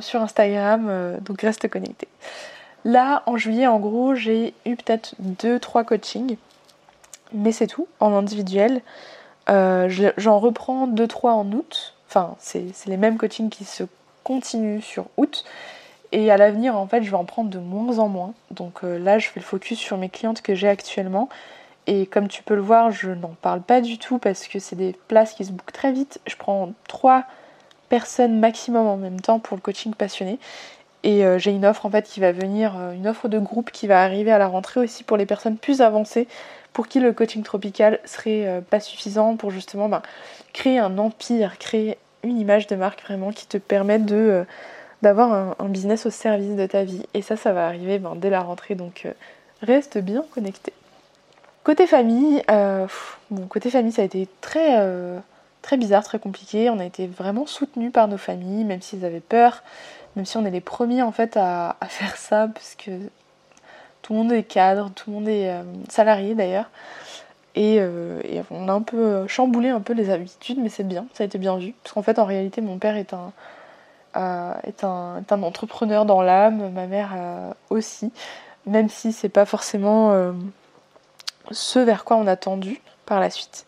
sur 0.00 0.22
Instagram, 0.22 0.86
euh, 0.88 1.18
donc 1.20 1.42
reste 1.42 1.68
connecté. 1.68 2.08
Là, 2.84 3.22
en 3.26 3.36
juillet, 3.36 3.66
en 3.66 3.78
gros, 3.78 4.14
j'ai 4.14 4.54
eu 4.64 4.76
peut-être 4.76 5.14
2-3 5.20 5.84
coachings, 5.84 6.36
mais 7.32 7.52
c'est 7.52 7.66
tout, 7.66 7.88
en 8.00 8.14
individuel. 8.14 8.80
Euh, 9.48 9.88
j'en 10.16 10.38
reprends 10.38 10.86
2-3 10.86 11.30
en 11.30 11.52
août, 11.52 11.94
enfin, 12.08 12.36
c'est 12.38 12.72
les 12.86 12.96
mêmes 12.96 13.16
coachings 13.16 13.50
qui 13.50 13.64
se 13.64 13.84
continuent 14.24 14.80
sur 14.80 15.06
août. 15.16 15.44
Et 16.12 16.30
à 16.30 16.36
l'avenir, 16.36 16.76
en 16.76 16.86
fait, 16.86 17.02
je 17.02 17.10
vais 17.10 17.16
en 17.16 17.24
prendre 17.24 17.50
de 17.50 17.58
moins 17.58 17.98
en 17.98 18.08
moins. 18.08 18.34
Donc 18.50 18.84
euh, 18.84 18.98
là, 18.98 19.18
je 19.18 19.28
fais 19.28 19.40
le 19.40 19.44
focus 19.44 19.78
sur 19.78 19.98
mes 19.98 20.08
clientes 20.08 20.40
que 20.40 20.54
j'ai 20.54 20.68
actuellement. 20.68 21.28
Et 21.86 22.06
comme 22.06 22.28
tu 22.28 22.42
peux 22.42 22.54
le 22.54 22.62
voir, 22.62 22.90
je 22.90 23.10
n'en 23.10 23.34
parle 23.40 23.62
pas 23.62 23.80
du 23.80 23.98
tout 23.98 24.18
parce 24.18 24.48
que 24.48 24.58
c'est 24.58 24.76
des 24.76 24.96
places 25.08 25.34
qui 25.34 25.44
se 25.44 25.52
bookent 25.52 25.72
très 25.72 25.92
vite. 25.92 26.20
Je 26.26 26.36
prends 26.36 26.72
3 26.88 27.24
personnes 27.88 28.40
maximum 28.40 28.86
en 28.86 28.96
même 28.96 29.20
temps 29.20 29.38
pour 29.38 29.56
le 29.56 29.62
coaching 29.62 29.94
passionné. 29.94 30.38
Et 31.04 31.22
j'ai 31.38 31.52
une 31.52 31.64
offre 31.64 31.86
en 31.86 31.90
fait 31.90 32.04
qui 32.04 32.18
va 32.18 32.32
venir, 32.32 32.74
une 32.92 33.06
offre 33.06 33.28
de 33.28 33.38
groupe 33.38 33.70
qui 33.70 33.86
va 33.86 34.02
arriver 34.02 34.32
à 34.32 34.38
la 34.38 34.48
rentrée 34.48 34.80
aussi 34.80 35.04
pour 35.04 35.16
les 35.16 35.26
personnes 35.26 35.56
plus 35.56 35.80
avancées, 35.80 36.26
pour 36.72 36.88
qui 36.88 36.98
le 36.98 37.12
coaching 37.12 37.44
tropical 37.44 38.00
serait 38.04 38.64
pas 38.70 38.80
suffisant 38.80 39.36
pour 39.36 39.52
justement 39.52 39.88
ben, 39.88 40.02
créer 40.52 40.80
un 40.80 40.98
empire, 40.98 41.58
créer 41.58 41.96
une 42.24 42.40
image 42.40 42.66
de 42.66 42.74
marque 42.74 43.04
vraiment 43.04 43.30
qui 43.30 43.46
te 43.46 43.56
permette 43.58 44.04
de 44.04 44.44
d'avoir 45.02 45.54
un, 45.60 45.68
business 45.68 46.06
au 46.06 46.10
service 46.10 46.56
de 46.56 46.66
ta 46.66 46.82
vie. 46.82 47.04
Et 47.14 47.22
ça, 47.22 47.36
ça 47.36 47.52
va 47.52 47.66
arriver 47.66 48.00
ben, 48.00 48.16
dès 48.16 48.30
la 48.30 48.40
rentrée, 48.40 48.74
donc 48.74 49.06
reste 49.62 49.98
bien 49.98 50.24
connecté. 50.34 50.72
Côté 51.66 51.88
famille, 51.88 52.44
euh, 52.48 52.86
côté 53.48 53.70
famille, 53.70 53.90
ça 53.90 54.02
a 54.02 54.04
été 54.04 54.28
très, 54.40 54.78
euh, 54.78 55.18
très 55.62 55.76
bizarre, 55.76 56.04
très 56.04 56.20
compliqué. 56.20 56.70
On 56.70 56.78
a 56.78 56.84
été 56.84 57.08
vraiment 57.08 57.44
soutenus 57.44 57.92
par 57.92 58.06
nos 58.06 58.18
familles, 58.18 58.62
même 58.62 58.80
s'ils 58.80 59.04
avaient 59.04 59.18
peur, 59.18 59.64
même 60.14 60.24
si 60.24 60.36
on 60.36 60.44
est 60.44 60.52
les 60.52 60.60
premiers 60.60 61.02
en 61.02 61.10
fait 61.10 61.36
à, 61.36 61.76
faire 61.88 62.16
ça, 62.18 62.46
parce 62.46 62.76
que 62.76 62.92
tout 64.02 64.12
le 64.12 64.20
monde 64.20 64.30
est 64.30 64.44
cadre, 64.44 64.92
tout 64.94 65.10
le 65.10 65.16
monde 65.16 65.28
est 65.28 65.50
euh, 65.50 65.64
salarié 65.88 66.36
d'ailleurs. 66.36 66.70
Et, 67.56 67.80
on 68.52 68.68
a 68.68 68.72
un 68.72 68.82
peu 68.82 69.26
chamboulé 69.26 69.70
un 69.70 69.80
peu 69.80 69.92
les 69.92 70.10
habitudes, 70.10 70.60
mais 70.60 70.68
c'est 70.68 70.86
bien, 70.86 71.06
ça 71.14 71.24
a 71.24 71.26
été 71.26 71.36
bien 71.36 71.58
vu. 71.58 71.74
Parce 71.82 71.94
qu'en 71.94 72.02
fait, 72.02 72.20
en 72.20 72.26
réalité, 72.26 72.60
mon 72.60 72.78
père 72.78 72.96
est 72.96 73.12
un, 73.12 73.32
est 74.62 74.84
un, 74.84 75.16
est 75.18 75.32
un 75.32 75.42
entrepreneur 75.42 76.04
dans 76.04 76.22
l'âme, 76.22 76.70
ma 76.70 76.86
mère 76.86 77.16
aussi, 77.70 78.12
même 78.66 78.88
si 78.88 79.12
c'est 79.12 79.30
pas 79.30 79.46
forcément 79.46 80.32
ce 81.50 81.78
vers 81.78 82.04
quoi 82.04 82.16
on 82.16 82.26
a 82.26 82.36
tendu 82.36 82.80
par 83.04 83.20
la 83.20 83.30
suite. 83.30 83.66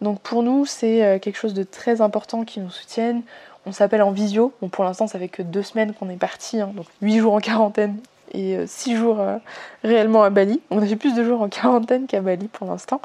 Donc 0.00 0.20
pour 0.20 0.42
nous, 0.42 0.66
c'est 0.66 1.04
euh, 1.04 1.18
quelque 1.18 1.36
chose 1.36 1.54
de 1.54 1.62
très 1.62 2.00
important 2.00 2.44
qui 2.44 2.60
nous 2.60 2.70
soutienne. 2.70 3.22
On 3.66 3.72
s'appelle 3.72 4.02
en 4.02 4.10
visio. 4.10 4.52
Bon, 4.60 4.68
pour 4.68 4.84
l'instant, 4.84 5.06
ça 5.06 5.18
fait 5.18 5.28
que 5.28 5.42
deux 5.42 5.62
semaines 5.62 5.94
qu'on 5.94 6.10
est 6.10 6.16
parti, 6.16 6.60
hein. 6.60 6.70
donc 6.74 6.86
huit 7.00 7.18
jours 7.18 7.34
en 7.34 7.40
quarantaine 7.40 7.96
et 8.32 8.56
euh, 8.56 8.64
six 8.66 8.96
jours 8.96 9.20
euh, 9.20 9.38
réellement 9.82 10.22
à 10.22 10.30
Bali. 10.30 10.60
On 10.70 10.82
a 10.82 10.86
fait 10.86 10.96
plus 10.96 11.14
de 11.14 11.24
jours 11.24 11.40
en 11.40 11.48
quarantaine 11.48 12.06
qu'à 12.06 12.20
Bali 12.20 12.48
pour 12.48 12.66
l'instant. 12.66 13.00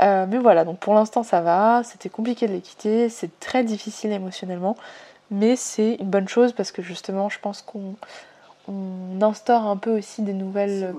mais 0.00 0.38
voilà, 0.38 0.64
donc 0.64 0.78
pour 0.78 0.94
l'instant 0.94 1.22
ça 1.22 1.40
va. 1.40 1.82
C'était 1.84 2.08
compliqué 2.08 2.46
de 2.48 2.52
les 2.52 2.60
quitter, 2.60 3.08
c'est 3.08 3.38
très 3.40 3.62
difficile 3.62 4.12
émotionnellement, 4.12 4.76
mais 5.30 5.56
c'est 5.56 5.96
une 6.00 6.08
bonne 6.08 6.28
chose 6.28 6.52
parce 6.52 6.72
que 6.72 6.80
justement, 6.80 7.28
je 7.28 7.38
pense 7.38 7.62
qu'on 7.62 7.96
instaure 9.20 9.66
un 9.66 9.76
peu 9.76 9.98
aussi 9.98 10.22
des 10.22 10.32
nouvelles 10.32 10.94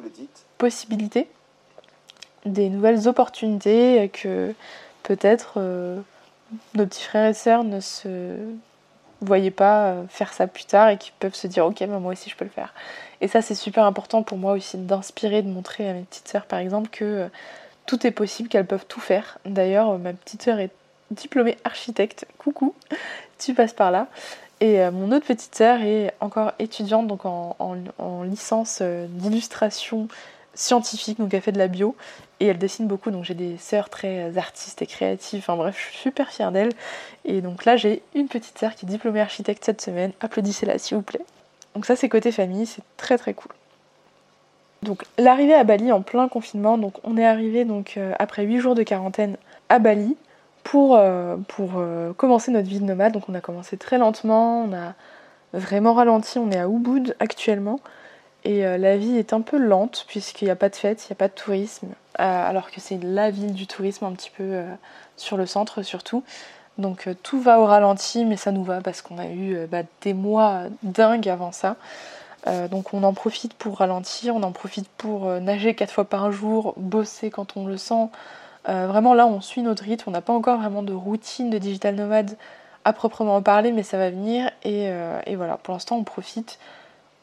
possibilités 0.59 1.27
des 2.45 2.69
nouvelles 2.69 3.07
opportunités 3.07 4.09
que 4.09 4.53
peut-être 5.03 5.53
euh, 5.57 5.99
nos 6.73 6.85
petits 6.85 7.03
frères 7.03 7.29
et 7.29 7.33
sœurs 7.33 7.63
ne 7.63 7.79
se 7.79 8.35
voyaient 9.21 9.51
pas 9.51 9.87
euh, 9.87 10.03
faire 10.09 10.33
ça 10.33 10.47
plus 10.47 10.65
tard 10.65 10.89
et 10.89 10.97
qui 10.97 11.11
peuvent 11.19 11.35
se 11.35 11.47
dire 11.47 11.65
ok 11.65 11.81
moi 11.81 12.11
aussi 12.11 12.29
je 12.29 12.35
peux 12.35 12.45
le 12.45 12.51
faire. 12.51 12.73
Et 13.21 13.27
ça 13.27 13.41
c'est 13.41 13.55
super 13.55 13.85
important 13.85 14.23
pour 14.23 14.37
moi 14.37 14.53
aussi 14.53 14.77
d'inspirer, 14.77 15.41
de 15.41 15.49
montrer 15.49 15.89
à 15.89 15.93
mes 15.93 16.01
petites 16.01 16.27
sœurs 16.27 16.45
par 16.45 16.59
exemple 16.59 16.89
que 16.89 17.05
euh, 17.05 17.27
tout 17.85 18.05
est 18.05 18.11
possible, 18.11 18.49
qu'elles 18.49 18.65
peuvent 18.65 18.85
tout 18.87 18.99
faire. 18.99 19.37
D'ailleurs 19.45 19.97
ma 19.97 20.13
petite 20.13 20.43
sœur 20.43 20.59
est 20.59 20.71
diplômée 21.11 21.57
architecte, 21.63 22.25
coucou, 22.37 22.73
tu 23.39 23.53
passes 23.53 23.73
par 23.73 23.91
là. 23.91 24.07
Et 24.61 24.89
mon 24.89 25.11
autre 25.11 25.25
petite 25.25 25.53
sœur 25.53 25.81
est 25.81 26.13
encore 26.21 26.53
étudiante 26.59 27.07
donc 27.07 27.25
en, 27.25 27.57
en 27.59 28.23
licence 28.23 28.81
d'illustration 28.81 30.07
scientifique, 30.55 31.19
donc 31.19 31.33
elle 31.33 31.41
fait 31.41 31.51
de 31.51 31.57
la 31.57 31.67
bio 31.67 31.95
et 32.39 32.47
elle 32.47 32.57
dessine 32.57 32.87
beaucoup. 32.87 33.11
Donc 33.11 33.23
j'ai 33.23 33.33
des 33.33 33.57
sœurs 33.57 33.89
très 33.89 34.37
artistes 34.37 34.81
et 34.81 34.85
créatives. 34.85 35.39
Enfin 35.39 35.55
bref, 35.55 35.77
je 35.77 35.91
suis 35.91 35.97
super 35.97 36.29
fière 36.29 36.51
d'elle. 36.51 36.71
Et 37.23 37.41
donc 37.41 37.65
là, 37.65 37.77
j'ai 37.77 38.01
une 38.13 38.27
petite 38.27 38.57
sœur 38.57 38.75
qui 38.75 38.85
est 38.85 38.89
diplômée 38.89 39.21
architecte 39.21 39.63
cette 39.63 39.81
semaine. 39.81 40.11
Applaudissez-la 40.21 40.77
s'il 40.77 40.97
vous 40.97 41.03
plaît. 41.03 41.25
Donc 41.73 41.85
ça, 41.85 41.95
c'est 41.95 42.09
côté 42.09 42.31
famille, 42.31 42.65
c'est 42.65 42.83
très 42.97 43.17
très 43.17 43.33
cool. 43.33 43.51
Donc 44.81 45.03
l'arrivée 45.17 45.55
à 45.55 45.63
Bali 45.63 45.91
en 45.91 46.01
plein 46.01 46.27
confinement. 46.27 46.77
Donc 46.77 46.93
on 47.03 47.17
est 47.17 47.25
arrivé 47.25 47.65
donc 47.65 47.95
euh, 47.97 48.13
après 48.19 48.43
8 48.43 48.59
jours 48.59 48.75
de 48.75 48.83
quarantaine 48.83 49.35
à 49.69 49.79
Bali 49.79 50.15
pour, 50.63 50.95
euh, 50.95 51.37
pour 51.47 51.73
euh, 51.77 52.13
commencer 52.13 52.51
notre 52.51 52.67
vie 52.67 52.79
de 52.79 52.85
nomade. 52.85 53.13
Donc 53.13 53.27
on 53.27 53.33
a 53.33 53.41
commencé 53.41 53.77
très 53.77 53.97
lentement, 53.97 54.63
on 54.63 54.73
a 54.73 54.93
vraiment 55.53 55.93
ralenti. 55.93 56.39
On 56.39 56.51
est 56.51 56.59
à 56.59 56.67
Ubud 56.67 57.15
actuellement. 57.19 57.79
Et 58.45 58.63
euh, 58.63 58.77
la 58.77 58.95
vie 58.95 59.17
est 59.17 59.33
un 59.33 59.41
peu 59.41 59.57
lente 59.57 60.05
puisqu'il 60.07 60.45
n'y 60.45 60.51
a 60.51 60.55
pas 60.55 60.69
de 60.69 60.75
fête, 60.75 61.03
il 61.03 61.07
n'y 61.11 61.13
a 61.13 61.17
pas 61.17 61.27
de 61.27 61.33
tourisme, 61.33 61.87
euh, 62.19 62.49
alors 62.49 62.69
que 62.69 62.79
c'est 62.79 62.99
la 63.03 63.31
ville 63.31 63.53
du 63.53 63.65
tourisme 63.65 64.05
un 64.05 64.11
petit 64.11 64.29
peu 64.29 64.43
euh, 64.43 64.71
sur 65.17 65.35
le 65.35 65.47
centre 65.47 65.81
surtout. 65.81 66.23
Donc 66.77 67.09
tout 67.23 67.41
va 67.41 67.59
au 67.59 67.65
ralenti, 67.65 68.23
mais 68.23 68.37
ça 68.37 68.51
nous 68.51 68.63
va 68.63 68.81
parce 68.81 69.01
qu'on 69.01 69.17
a 69.17 69.27
eu 69.27 69.65
bah, 69.65 69.83
des 70.01 70.13
mois 70.13 70.63
dingues 70.83 71.29
avant 71.29 71.53
ça. 71.53 71.77
donc 72.69 72.93
on 72.93 73.01
en 73.03 73.13
profite 73.13 73.53
pour 73.53 73.77
ralentir, 73.77 74.35
on 74.35 74.43
en 74.43 74.51
profite 74.51 74.89
pour 74.89 75.29
nager 75.39 75.73
quatre 75.73 75.91
fois 75.91 76.03
par 76.03 76.33
jour, 76.33 76.73
bosser 76.75 77.29
quand 77.29 77.55
on 77.55 77.65
le 77.65 77.77
sent. 77.77 78.09
vraiment 78.65 79.13
là 79.13 79.25
on 79.25 79.39
suit 79.39 79.61
notre 79.61 79.83
rythme, 79.83 80.09
on 80.09 80.11
n'a 80.11 80.19
pas 80.19 80.33
encore 80.33 80.59
vraiment 80.59 80.83
de 80.83 80.91
routine 80.91 81.49
de 81.49 81.57
digital 81.59 81.95
nomade 81.95 82.35
à 82.83 82.91
proprement 82.91 83.41
parler, 83.41 83.71
mais 83.71 83.83
ça 83.83 83.97
va 83.97 84.09
venir. 84.09 84.51
et 84.65 84.91
voilà, 85.37 85.55
pour 85.55 85.75
l'instant 85.75 85.95
on 85.95 86.03
profite 86.03 86.59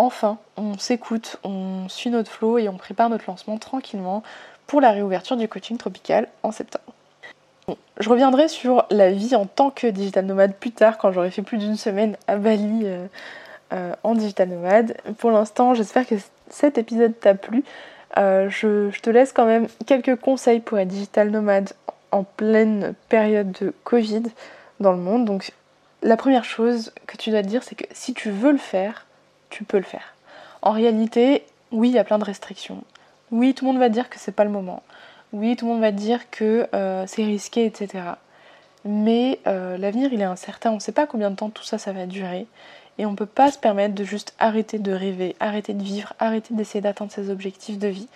enfin, 0.03 0.39
on 0.57 0.77
s'écoute, 0.79 1.37
on 1.45 1.89
suit 1.89 2.11
notre 2.11 2.31
flow 2.31 2.59
et 2.59 2.69
on 2.69 2.77
prépare 2.77 3.09
notre 3.09 3.25
lancement 3.29 3.57
tranquillement 3.59 4.23
pour 4.67 4.81
la 4.81 4.91
réouverture 4.91 5.37
du 5.37 5.49
coaching 5.49 5.77
tropical 5.77 6.29
en 6.43 6.51
septembre. 6.51 6.93
je 8.01 8.09
reviendrai 8.09 8.49
sur 8.49 8.87
la 8.91 9.13
vie 9.13 9.37
en 9.37 9.47
tant 9.47 9.71
que 9.71 9.87
digital 9.87 10.27
nomade 10.27 10.55
plus 10.57 10.73
tard 10.73 10.99
quand 10.99 11.13
j'aurai 11.13 11.31
fait 11.31 11.43
plus 11.43 11.59
d'une 11.59 11.77
semaine 11.77 12.17
à 12.27 12.37
Bali 12.37 12.81
euh, 12.85 13.07
euh, 13.73 13.95
en 14.03 14.15
digital 14.15 14.49
nomade. 14.49 14.97
Pour 15.19 15.31
l'instant, 15.31 15.75
j'espère 15.75 16.07
que 16.07 16.17
cet 16.51 16.79
épisode 16.79 17.19
t'a 17.21 17.35
plu. 17.35 17.63
Euh, 18.19 18.51
je, 18.51 18.91
je, 18.91 19.01
te 19.01 19.09
laisse 19.09 19.33
quand 19.33 19.47
même 19.47 19.69
quelques 19.87 20.17
conseils 20.17 20.61
pour 20.61 20.79
être 20.79 20.89
digital 20.89 21.31
nomade 21.31 21.73
en 22.11 22.25
pleine 22.25 22.95
période 23.09 23.53
de 23.53 23.73
Covid 23.85 24.25
dans 24.81 24.93
le 24.93 24.99
monde. 24.99 25.25
Donc 25.25 25.53
la 26.03 26.17
première 26.17 26.45
chose 26.45 26.93
que 27.07 27.17
tu 27.17 27.31
dois 27.31 27.43
te 27.43 27.49
dire, 27.49 27.63
c'est 27.63 27.77
que 27.77 27.85
si 27.93 28.15
tu 28.15 28.31
veux 28.31 28.53
le 28.53 28.59
faire, 28.59 29.07
tu 29.53 29.65
peux 29.65 29.77
le 29.77 29.85
faire. 29.85 30.15
En 30.63 30.73
réalité, 30.73 31.45
oui, 31.71 31.91
il 31.91 31.95
y 31.95 31.99
a 31.99 32.05
plein 32.05 32.19
de 32.19 32.25
restrictions. 32.25 32.83
Oui, 33.31 33.55
tout 33.55 33.65
le 33.65 33.73
monde 33.73 33.81
va 33.81 33.89
dire 33.89 34.11
que 34.11 34.19
c'est 34.19 34.33
pas 34.33 34.45
le 34.45 34.51
moment. 34.51 34.83
Oui, 35.33 35.57
tout 35.57 35.67
le 35.67 35.73
monde 35.73 35.81
va 35.81 35.93
dire 35.93 36.31
que 36.31 36.69
euh, 36.75 37.05
c'est 37.07 37.25
risqué, 37.25 37.65
etc. 37.65 38.05
Mais 38.85 39.39
euh, 39.47 39.77
l'avenir, 39.79 40.13
il 40.13 40.21
est 40.21 40.25
incertain. 40.25 40.71
On 40.71 40.77
ne 40.77 40.81
sait 40.81 40.93
pas 40.93 41.07
combien 41.07 41.31
de 41.31 41.37
temps 41.37 41.51
tout 41.51 41.63
ça, 41.63 41.79
ça 41.79 41.93
va 41.93 42.07
durer. 42.07 42.47
Et 42.99 43.07
on 43.07 43.13
ne 43.13 43.17
peut 43.17 43.27
pas 43.27 43.51
se 43.51 43.59
permettre 43.59 43.95
de 43.95 44.05
juste 44.05 44.35
arrêter 44.39 44.79
de 44.79 44.93
rêver, 44.93 45.37
arrêter 45.41 45.73
de 45.73 45.83
vivre, 45.83 46.13
arrêter 46.19 46.55
d'essayer 46.55 46.81
d'atteindre 46.81 47.13
ses 47.13 47.31
objectifs 47.31 47.79
de 47.79 47.89
vie. 47.89 48.09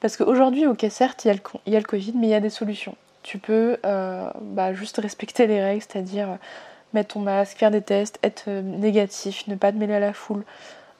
Parce 0.00 0.16
qu'aujourd'hui, 0.16 0.66
ok, 0.66 0.86
certes, 0.90 1.24
il 1.24 1.28
y, 1.28 1.30
a 1.30 1.34
le, 1.34 1.40
il 1.66 1.72
y, 1.72 1.76
a 1.76 1.80
le, 1.80 1.84
Covid, 1.84 2.12
mais 2.16 2.28
il 2.28 2.30
y 2.30 2.34
a 2.34 2.40
des 2.40 2.50
solutions. 2.50 2.96
Tu 3.22 3.38
peux 3.38 3.78
euh, 3.84 4.30
bah, 4.40 4.72
juste 4.72 4.98
respecter 4.98 5.46
les 5.46 5.62
règles, 5.62 5.82
c'est-à-dire 5.82 6.38
mettre 6.94 7.14
ton 7.14 7.20
masque, 7.20 7.58
faire 7.58 7.70
des 7.70 7.82
tests, 7.82 8.18
être 8.22 8.44
euh, 8.48 8.62
négatif, 8.62 9.46
ne 9.46 9.54
pas 9.54 9.72
te 9.72 9.76
mêler 9.76 9.94
à 9.94 10.00
la 10.00 10.12
foule, 10.12 10.44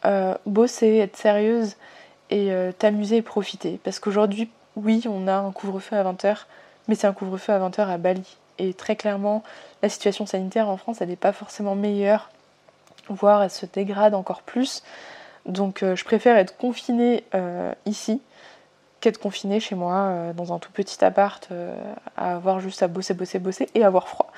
euh, 0.04 0.34
bosser, 0.46 0.96
être 0.98 1.16
sérieuse 1.16 1.76
et 2.30 2.52
euh, 2.52 2.72
t'amuser 2.72 3.16
et 3.16 3.22
profiter. 3.22 3.80
Parce 3.82 3.98
qu'aujourd'hui, 3.98 4.50
oui, 4.76 5.04
on 5.08 5.26
a 5.26 5.34
un 5.34 5.50
couvre-feu 5.50 5.96
à 5.96 6.04
20h, 6.04 6.44
mais 6.86 6.94
c'est 6.94 7.06
un 7.06 7.12
couvre-feu 7.12 7.52
à 7.52 7.58
20h 7.58 7.88
à 7.88 7.98
Bali. 7.98 8.36
Et 8.58 8.74
très 8.74 8.96
clairement, 8.96 9.42
la 9.82 9.88
situation 9.88 10.26
sanitaire 10.26 10.68
en 10.68 10.76
France, 10.76 11.00
elle 11.00 11.08
n'est 11.08 11.16
pas 11.16 11.32
forcément 11.32 11.74
meilleure, 11.74 12.30
voire 13.08 13.42
elle 13.42 13.50
se 13.50 13.66
dégrade 13.66 14.14
encore 14.14 14.42
plus. 14.42 14.82
Donc 15.46 15.82
je 15.82 16.04
préfère 16.04 16.36
être 16.36 16.56
confinée 16.56 17.22
ici 17.86 18.20
qu'être 19.00 19.18
confiné 19.18 19.60
chez 19.60 19.74
moi 19.74 19.94
euh, 19.94 20.32
dans 20.32 20.52
un 20.52 20.58
tout 20.58 20.72
petit 20.72 21.04
appart 21.04 21.48
euh, 21.50 21.74
à 22.16 22.34
avoir 22.34 22.60
juste 22.60 22.82
à 22.82 22.88
bosser, 22.88 23.14
bosser, 23.14 23.38
bosser 23.38 23.68
et 23.74 23.84
avoir 23.84 24.08
froid. 24.08 24.32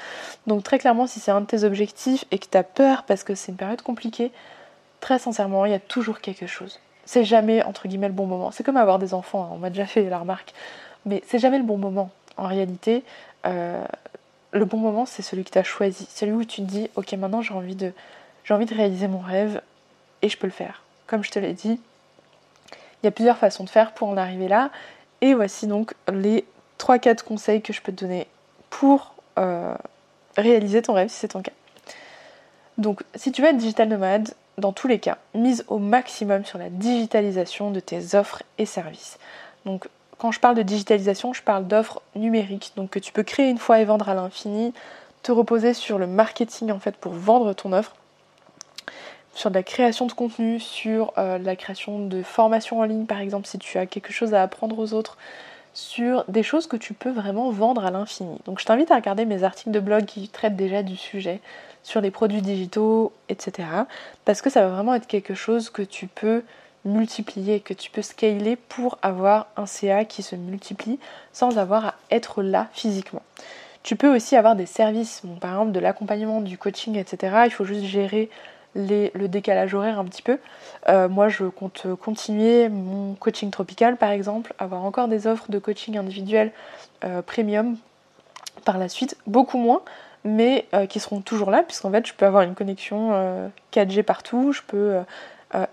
Donc 0.47 0.63
très 0.63 0.79
clairement, 0.79 1.07
si 1.07 1.21
c'est 1.21 1.31
un 1.31 1.41
de 1.41 1.47
tes 1.47 1.65
objectifs 1.65 2.25
et 2.31 2.39
que 2.39 2.47
tu 2.51 2.59
as 2.59 2.63
peur 2.63 3.05
parce 3.05 3.25
que 3.25 3.35
c'est 3.35 3.53
une 3.53 3.57
période 3.57 3.83
compliquée, 3.83 4.33
très 5.01 5.19
sincèrement, 5.19 5.65
il 5.65 5.73
y 5.73 5.75
a 5.75 5.81
toujours 5.81 6.21
quelque 6.21 6.47
chose. 6.47 6.79
C'est 7.05 7.25
jamais 7.25 7.63
entre 7.63 7.89
guillemets 7.89 8.09
le 8.09 8.15
bon 8.15 8.27
moment. 8.27 8.51
C'est 8.51 8.63
comme 8.63 8.77
avoir 8.77 8.99
des 8.99 9.15
enfants, 9.15 9.45
hein, 9.45 9.51
on 9.53 9.59
m'a 9.59 9.71
déjà 9.71 9.87
fait 9.87 10.09
la 10.09 10.19
remarque, 10.19 10.53
mais 11.07 11.23
c'est 11.27 11.39
jamais 11.39 11.59
le 11.59 11.65
bon 11.65 11.79
moment. 11.79 12.11
En 12.37 12.47
réalité, 12.47 13.03
euh, 13.47 13.85
le 14.53 14.65
bon 14.65 14.77
moment, 14.77 15.07
c'est 15.07 15.23
celui 15.23 15.45
que 15.45 15.51
tu 15.51 15.59
as 15.59 15.65
choisi, 15.65 16.07
celui 16.15 16.33
où 16.33 16.45
tu 16.45 16.63
te 16.63 16.67
dis, 16.67 16.91
ok, 16.97 17.13
maintenant 17.15 17.41
j'ai 17.41 17.55
envie 17.55 17.77
de, 17.77 17.93
j'ai 18.45 18.55
envie 18.55 18.67
de 18.67 18.75
réaliser 18.75 19.09
mon 19.09 19.21
rêve 19.21 19.63
et 20.23 20.29
je 20.29 20.37
peux 20.37 20.47
le 20.47 20.53
faire. 20.53 20.83
Comme 21.07 21.25
je 21.25 21.31
te 21.31 21.39
l'ai 21.39 21.55
dit, 21.55 21.81
il 23.03 23.07
y 23.07 23.09
a 23.09 23.13
plusieurs 23.13 23.39
façons 23.39 23.65
de 23.65 23.71
faire 23.71 23.93
pour 23.93 24.09
en 24.09 24.17
arriver 24.17 24.49
là. 24.49 24.71
Et 25.21 25.35
voici 25.35 25.67
donc 25.67 25.95
les 26.13 26.45
3-4 26.79 27.23
conseils 27.23 27.63
que 27.63 27.73
je 27.73 27.83
peux 27.83 27.93
te 27.93 28.05
donner 28.05 28.27
pour 28.71 29.15
euh, 29.39 29.75
réaliser 30.37 30.83
ton 30.83 30.95
rêve 30.95 31.09
si 31.09 31.17
c'est 31.17 31.29
ton 31.29 31.43
cas. 31.43 31.53
Donc 32.79 33.03
si 33.15 33.33
tu 33.33 33.43
veux 33.43 33.49
être 33.49 33.57
digital 33.57 33.89
nomade, 33.89 34.35
dans 34.59 34.73
tous 34.73 34.89
les 34.89 34.99
cas, 34.99 35.19
mise 35.35 35.65
au 35.69 35.79
maximum 35.79 36.45
sur 36.45 36.59
la 36.59 36.69
digitalisation 36.69 37.71
de 37.71 37.81
tes 37.81 38.15
offres 38.15 38.43
et 38.59 38.67
services. 38.67 39.19
Donc 39.65 39.89
quand 40.19 40.33
je 40.33 40.41
parle 40.41 40.55
de 40.55 40.63
digitalisation, 40.63 41.33
je 41.33 41.43
parle 41.43 41.67
d'offres 41.67 42.03
numériques, 42.15 42.73
donc 42.77 42.91
que 42.91 42.99
tu 42.99 43.13
peux 43.13 43.23
créer 43.23 43.49
une 43.49 43.59
fois 43.59 43.81
et 43.81 43.85
vendre 43.85 44.09
à 44.09 44.15
l'infini, 44.15 44.75
te 45.23 45.33
reposer 45.33 45.75
sur 45.75 45.99
le 45.99 46.07
marketing 46.07 46.71
en 46.71 46.79
fait 46.79 46.97
pour 46.97 47.13
vendre 47.13 47.53
ton 47.53 47.73
offre 47.73 47.95
sur 49.35 49.51
de 49.51 49.55
la 49.55 49.63
création 49.63 50.07
de 50.07 50.13
contenu, 50.13 50.61
sur 50.61 51.13
la 51.17 51.57
création 51.57 52.07
de 52.07 52.23
formations 52.23 52.81
en 52.81 52.85
ligne 52.85 53.07
par 53.07 53.21
exemple 53.21 53.47
si 53.47 53.59
tu 53.59 53.79
as 53.79 53.87
quelque 53.87 54.13
chose 54.13 54.35
à 54.35 54.43
apprendre 54.43 54.79
aux 54.79 54.93
autres, 54.93 55.17
sur 55.73 56.25
des 56.27 56.43
choses 56.43 56.67
que 56.67 56.77
tu 56.77 56.95
peux 56.95 57.11
vraiment 57.11 57.51
vendre 57.51 57.85
à 57.85 57.91
l'infini. 57.91 58.39
Donc 58.45 58.59
je 58.59 58.65
t'invite 58.65 58.91
à 58.91 58.97
regarder 58.97 59.25
mes 59.25 59.45
articles 59.45 59.71
de 59.71 59.79
blog 59.81 60.05
qui 60.05 60.29
traitent 60.29 60.57
déjà 60.57 60.83
du 60.83 60.97
sujet 60.97 61.41
sur 61.83 62.01
les 62.01 62.11
produits 62.11 62.43
digitaux, 62.43 63.13
etc. 63.29 63.69
Parce 64.25 64.43
que 64.43 64.51
ça 64.51 64.63
va 64.63 64.69
vraiment 64.69 64.95
être 64.95 65.07
quelque 65.07 65.35
chose 65.35 65.71
que 65.71 65.83
tu 65.83 66.09
peux 66.09 66.43
multiplier, 66.85 67.61
que 67.61 67.73
tu 67.73 67.91
peux 67.91 68.03
scaler 68.03 68.57
pour 68.57 68.99
avoir 69.01 69.47
un 69.57 69.67
CA 69.67 70.05
qui 70.05 70.23
se 70.23 70.35
multiplie 70.35 70.99
sans 71.33 71.57
avoir 71.57 71.87
à 71.87 71.95
être 72.11 72.43
là 72.43 72.69
physiquement. 72.73 73.23
Tu 73.83 73.97
peux 73.97 74.15
aussi 74.15 74.35
avoir 74.35 74.57
des 74.57 74.67
services, 74.67 75.23
par 75.41 75.53
exemple 75.53 75.73
de 75.73 75.81
l'accompagnement, 75.81 76.41
du 76.41 76.59
coaching, 76.59 76.97
etc. 76.97 77.43
Il 77.47 77.51
faut 77.51 77.65
juste 77.65 77.85
gérer 77.85 78.29
le 78.75 79.27
décalage 79.27 79.75
horaire 79.75 79.99
un 79.99 80.05
petit 80.05 80.23
peu. 80.23 80.39
Euh, 80.89 81.09
moi, 81.09 81.29
je 81.29 81.45
compte 81.45 81.87
continuer 82.01 82.69
mon 82.69 83.15
coaching 83.15 83.51
tropical, 83.51 83.97
par 83.97 84.11
exemple, 84.11 84.55
avoir 84.59 84.85
encore 84.85 85.09
des 85.09 85.27
offres 85.27 85.51
de 85.51 85.59
coaching 85.59 85.97
individuel 85.99 86.53
euh, 87.05 87.23
premium 87.23 87.77
par 88.65 88.79
la 88.79 88.89
suite, 88.89 89.17
beaucoup 89.27 89.59
moins, 89.59 89.83
mais 90.25 90.67
euh, 90.75 90.87
qui 90.87 91.01
seront 91.01 91.21
toujours 91.21 91.51
là, 91.51 91.63
puisqu'en 91.63 91.91
fait, 91.91 92.07
je 92.07 92.15
peux 92.15 92.27
avoir 92.27 92.43
une 92.43 92.55
connexion 92.55 93.51
4G 93.73 94.03
partout, 94.03 94.53
je 94.53 94.63
peux 94.67 94.99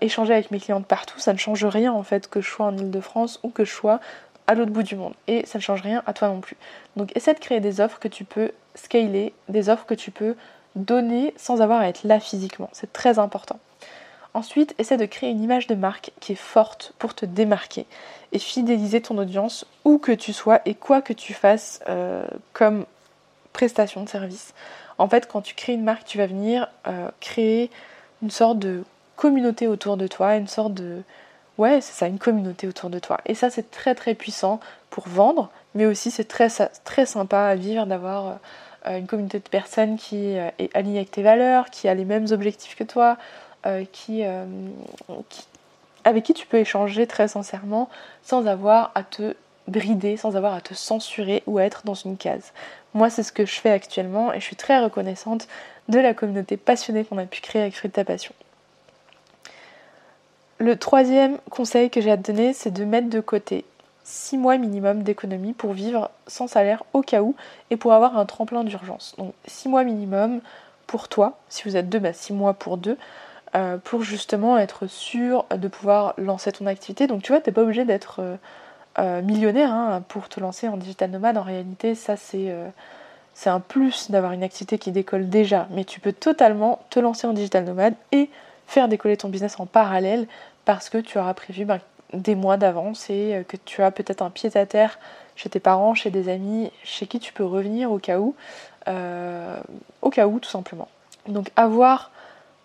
échanger 0.00 0.32
avec 0.32 0.50
mes 0.50 0.58
clientes 0.58 0.86
partout, 0.86 1.20
ça 1.20 1.32
ne 1.32 1.38
change 1.38 1.64
rien 1.64 1.92
en 1.92 2.02
fait 2.02 2.28
que 2.28 2.40
je 2.40 2.50
sois 2.50 2.66
en 2.66 2.76
Ile-de-France 2.76 3.38
ou 3.44 3.50
que 3.50 3.64
je 3.64 3.72
sois 3.72 4.00
à 4.48 4.54
l'autre 4.54 4.72
bout 4.72 4.82
du 4.82 4.96
monde. 4.96 5.14
Et 5.28 5.46
ça 5.46 5.58
ne 5.58 5.62
change 5.62 5.82
rien 5.82 6.02
à 6.06 6.12
toi 6.12 6.28
non 6.28 6.40
plus. 6.40 6.56
Donc 6.96 7.14
essaie 7.16 7.34
de 7.34 7.38
créer 7.38 7.60
des 7.60 7.80
offres 7.80 8.00
que 8.00 8.08
tu 8.08 8.24
peux 8.24 8.50
scaler, 8.74 9.34
des 9.48 9.68
offres 9.68 9.86
que 9.86 9.94
tu 9.94 10.10
peux 10.10 10.34
donner 10.78 11.34
sans 11.36 11.60
avoir 11.60 11.80
à 11.80 11.88
être 11.88 12.04
là 12.04 12.20
physiquement. 12.20 12.70
C'est 12.72 12.92
très 12.92 13.18
important. 13.18 13.58
Ensuite, 14.34 14.74
essaie 14.78 14.96
de 14.96 15.06
créer 15.06 15.30
une 15.30 15.42
image 15.42 15.66
de 15.66 15.74
marque 15.74 16.12
qui 16.20 16.32
est 16.32 16.36
forte 16.36 16.92
pour 16.98 17.14
te 17.14 17.26
démarquer 17.26 17.86
et 18.32 18.38
fidéliser 18.38 19.00
ton 19.00 19.18
audience 19.18 19.66
où 19.84 19.98
que 19.98 20.12
tu 20.12 20.32
sois 20.32 20.60
et 20.64 20.74
quoi 20.74 21.02
que 21.02 21.12
tu 21.12 21.34
fasses 21.34 21.80
euh, 21.88 22.24
comme 22.52 22.84
prestation 23.52 24.04
de 24.04 24.08
service. 24.08 24.54
En 24.98 25.08
fait, 25.08 25.26
quand 25.26 25.40
tu 25.40 25.54
crées 25.54 25.72
une 25.72 25.82
marque, 25.82 26.04
tu 26.04 26.18
vas 26.18 26.26
venir 26.26 26.68
euh, 26.86 27.08
créer 27.20 27.70
une 28.22 28.30
sorte 28.30 28.58
de 28.58 28.84
communauté 29.16 29.66
autour 29.66 29.96
de 29.96 30.06
toi, 30.06 30.36
une 30.36 30.48
sorte 30.48 30.74
de... 30.74 31.02
Ouais, 31.56 31.80
c'est 31.80 31.94
ça, 31.94 32.06
une 32.06 32.18
communauté 32.18 32.68
autour 32.68 32.90
de 32.90 33.00
toi. 33.00 33.18
Et 33.26 33.34
ça, 33.34 33.50
c'est 33.50 33.70
très 33.70 33.94
très 33.94 34.14
puissant 34.14 34.60
pour 34.90 35.08
vendre, 35.08 35.50
mais 35.74 35.86
aussi 35.86 36.10
c'est 36.10 36.28
très, 36.28 36.48
très 36.84 37.06
sympa 37.06 37.40
à 37.40 37.54
vivre 37.56 37.86
d'avoir 37.86 38.26
euh, 38.28 38.34
une 38.86 39.06
communauté 39.06 39.38
de 39.38 39.48
personnes 39.48 39.96
qui 39.96 40.36
euh, 40.38 40.50
est 40.58 40.74
alignée 40.74 40.98
avec 40.98 41.10
tes 41.10 41.22
valeurs, 41.22 41.70
qui 41.70 41.88
a 41.88 41.94
les 41.94 42.04
mêmes 42.04 42.26
objectifs 42.30 42.76
que 42.76 42.84
toi, 42.84 43.16
euh, 43.66 43.84
avec 46.04 46.24
qui 46.24 46.34
tu 46.34 46.46
peux 46.46 46.58
échanger 46.58 47.06
très 47.06 47.28
sincèrement 47.28 47.88
sans 48.22 48.46
avoir 48.46 48.92
à 48.94 49.02
te 49.02 49.34
brider, 49.66 50.16
sans 50.16 50.36
avoir 50.36 50.54
à 50.54 50.60
te 50.60 50.74
censurer 50.74 51.42
ou 51.46 51.58
à 51.58 51.64
être 51.64 51.82
dans 51.84 51.94
une 51.94 52.16
case. 52.16 52.52
Moi, 52.94 53.10
c'est 53.10 53.22
ce 53.22 53.32
que 53.32 53.44
je 53.44 53.60
fais 53.60 53.70
actuellement 53.70 54.32
et 54.32 54.40
je 54.40 54.44
suis 54.44 54.56
très 54.56 54.78
reconnaissante 54.78 55.48
de 55.88 55.98
la 55.98 56.14
communauté 56.14 56.56
passionnée 56.56 57.04
qu'on 57.04 57.18
a 57.18 57.26
pu 57.26 57.40
créer 57.40 57.62
avec 57.62 57.76
Fruit 57.76 57.88
de 57.88 57.94
ta 57.94 58.04
passion. 58.04 58.32
Le 60.58 60.76
troisième 60.76 61.38
conseil 61.50 61.90
que 61.90 62.00
j'ai 62.00 62.10
à 62.10 62.16
te 62.16 62.32
donner, 62.32 62.52
c'est 62.52 62.72
de 62.72 62.84
mettre 62.84 63.08
de 63.08 63.20
côté 63.20 63.64
6 64.08 64.38
mois 64.38 64.56
minimum 64.56 65.02
d'économie 65.02 65.52
pour 65.52 65.74
vivre 65.74 66.10
sans 66.26 66.46
salaire 66.46 66.82
au 66.94 67.02
cas 67.02 67.20
où 67.20 67.34
et 67.68 67.76
pour 67.76 67.92
avoir 67.92 68.16
un 68.16 68.24
tremplin 68.24 68.64
d'urgence. 68.64 69.14
Donc 69.18 69.34
6 69.46 69.68
mois 69.68 69.84
minimum 69.84 70.40
pour 70.86 71.08
toi, 71.08 71.38
si 71.50 71.64
vous 71.64 71.76
êtes 71.76 71.90
deux, 71.90 71.98
bah 71.98 72.14
6 72.14 72.32
mois 72.32 72.54
pour 72.54 72.78
deux, 72.78 72.96
euh, 73.54 73.76
pour 73.76 74.02
justement 74.02 74.56
être 74.56 74.86
sûr 74.86 75.44
de 75.54 75.68
pouvoir 75.68 76.14
lancer 76.16 76.50
ton 76.52 76.64
activité. 76.64 77.06
Donc 77.06 77.22
tu 77.22 77.32
vois, 77.32 77.42
t'es 77.42 77.52
pas 77.52 77.60
obligé 77.60 77.84
d'être 77.84 78.20
euh, 78.20 78.36
euh, 78.98 79.20
millionnaire 79.20 79.74
hein, 79.74 80.02
pour 80.08 80.30
te 80.30 80.40
lancer 80.40 80.68
en 80.68 80.78
digital 80.78 81.10
nomade. 81.10 81.36
En 81.36 81.42
réalité, 81.42 81.94
ça 81.94 82.16
c'est 82.16 82.50
un 83.44 83.60
plus 83.60 84.10
d'avoir 84.10 84.32
une 84.32 84.42
activité 84.42 84.78
qui 84.78 84.90
décolle 84.90 85.28
déjà, 85.28 85.68
mais 85.70 85.84
tu 85.84 86.00
peux 86.00 86.14
totalement 86.14 86.80
te 86.88 86.98
lancer 86.98 87.26
en 87.26 87.34
digital 87.34 87.64
nomade 87.64 87.94
et 88.12 88.30
faire 88.66 88.88
décoller 88.88 89.18
ton 89.18 89.28
business 89.28 89.60
en 89.60 89.66
parallèle 89.66 90.26
parce 90.64 90.88
que 90.88 90.96
tu 90.96 91.18
auras 91.18 91.34
prévu 91.34 91.66
ben, 91.66 91.78
des 92.12 92.34
mois 92.34 92.56
d'avance 92.56 93.10
et 93.10 93.34
euh, 93.34 93.42
que 93.42 93.56
tu 93.56 93.82
as 93.82 93.90
peut-être 93.90 94.22
un 94.22 94.30
pied 94.30 94.50
à 94.56 94.66
terre 94.66 94.98
chez 95.36 95.48
tes 95.48 95.60
parents, 95.60 95.94
chez 95.94 96.10
des 96.10 96.28
amis, 96.28 96.70
chez 96.82 97.06
qui 97.06 97.20
tu 97.20 97.32
peux 97.32 97.44
revenir 97.44 97.92
au 97.92 97.98
cas 97.98 98.18
où, 98.18 98.34
euh, 98.88 99.56
au 100.02 100.10
cas 100.10 100.26
où 100.26 100.40
tout 100.40 100.50
simplement. 100.50 100.88
Donc 101.28 101.50
avoir 101.56 102.10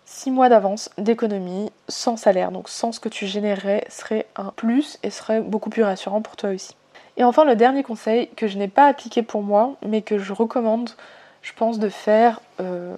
6 0.06 0.30
mois 0.30 0.48
d'avance 0.48 0.90
d'économie 0.98 1.70
sans 1.88 2.16
salaire, 2.16 2.50
donc 2.50 2.68
sans 2.68 2.92
ce 2.92 3.00
que 3.00 3.08
tu 3.08 3.26
générerais, 3.26 3.86
serait 3.88 4.26
un 4.36 4.52
plus 4.56 4.98
et 5.02 5.10
serait 5.10 5.40
beaucoup 5.40 5.70
plus 5.70 5.82
rassurant 5.82 6.20
pour 6.20 6.36
toi 6.36 6.50
aussi. 6.50 6.74
Et 7.16 7.24
enfin 7.24 7.44
le 7.44 7.54
dernier 7.54 7.82
conseil 7.82 8.28
que 8.36 8.48
je 8.48 8.58
n'ai 8.58 8.68
pas 8.68 8.86
appliqué 8.86 9.22
pour 9.22 9.42
moi, 9.42 9.76
mais 9.86 10.02
que 10.02 10.18
je 10.18 10.32
recommande, 10.32 10.90
je 11.42 11.52
pense, 11.52 11.78
de 11.78 11.88
faire, 11.88 12.40
euh, 12.60 12.96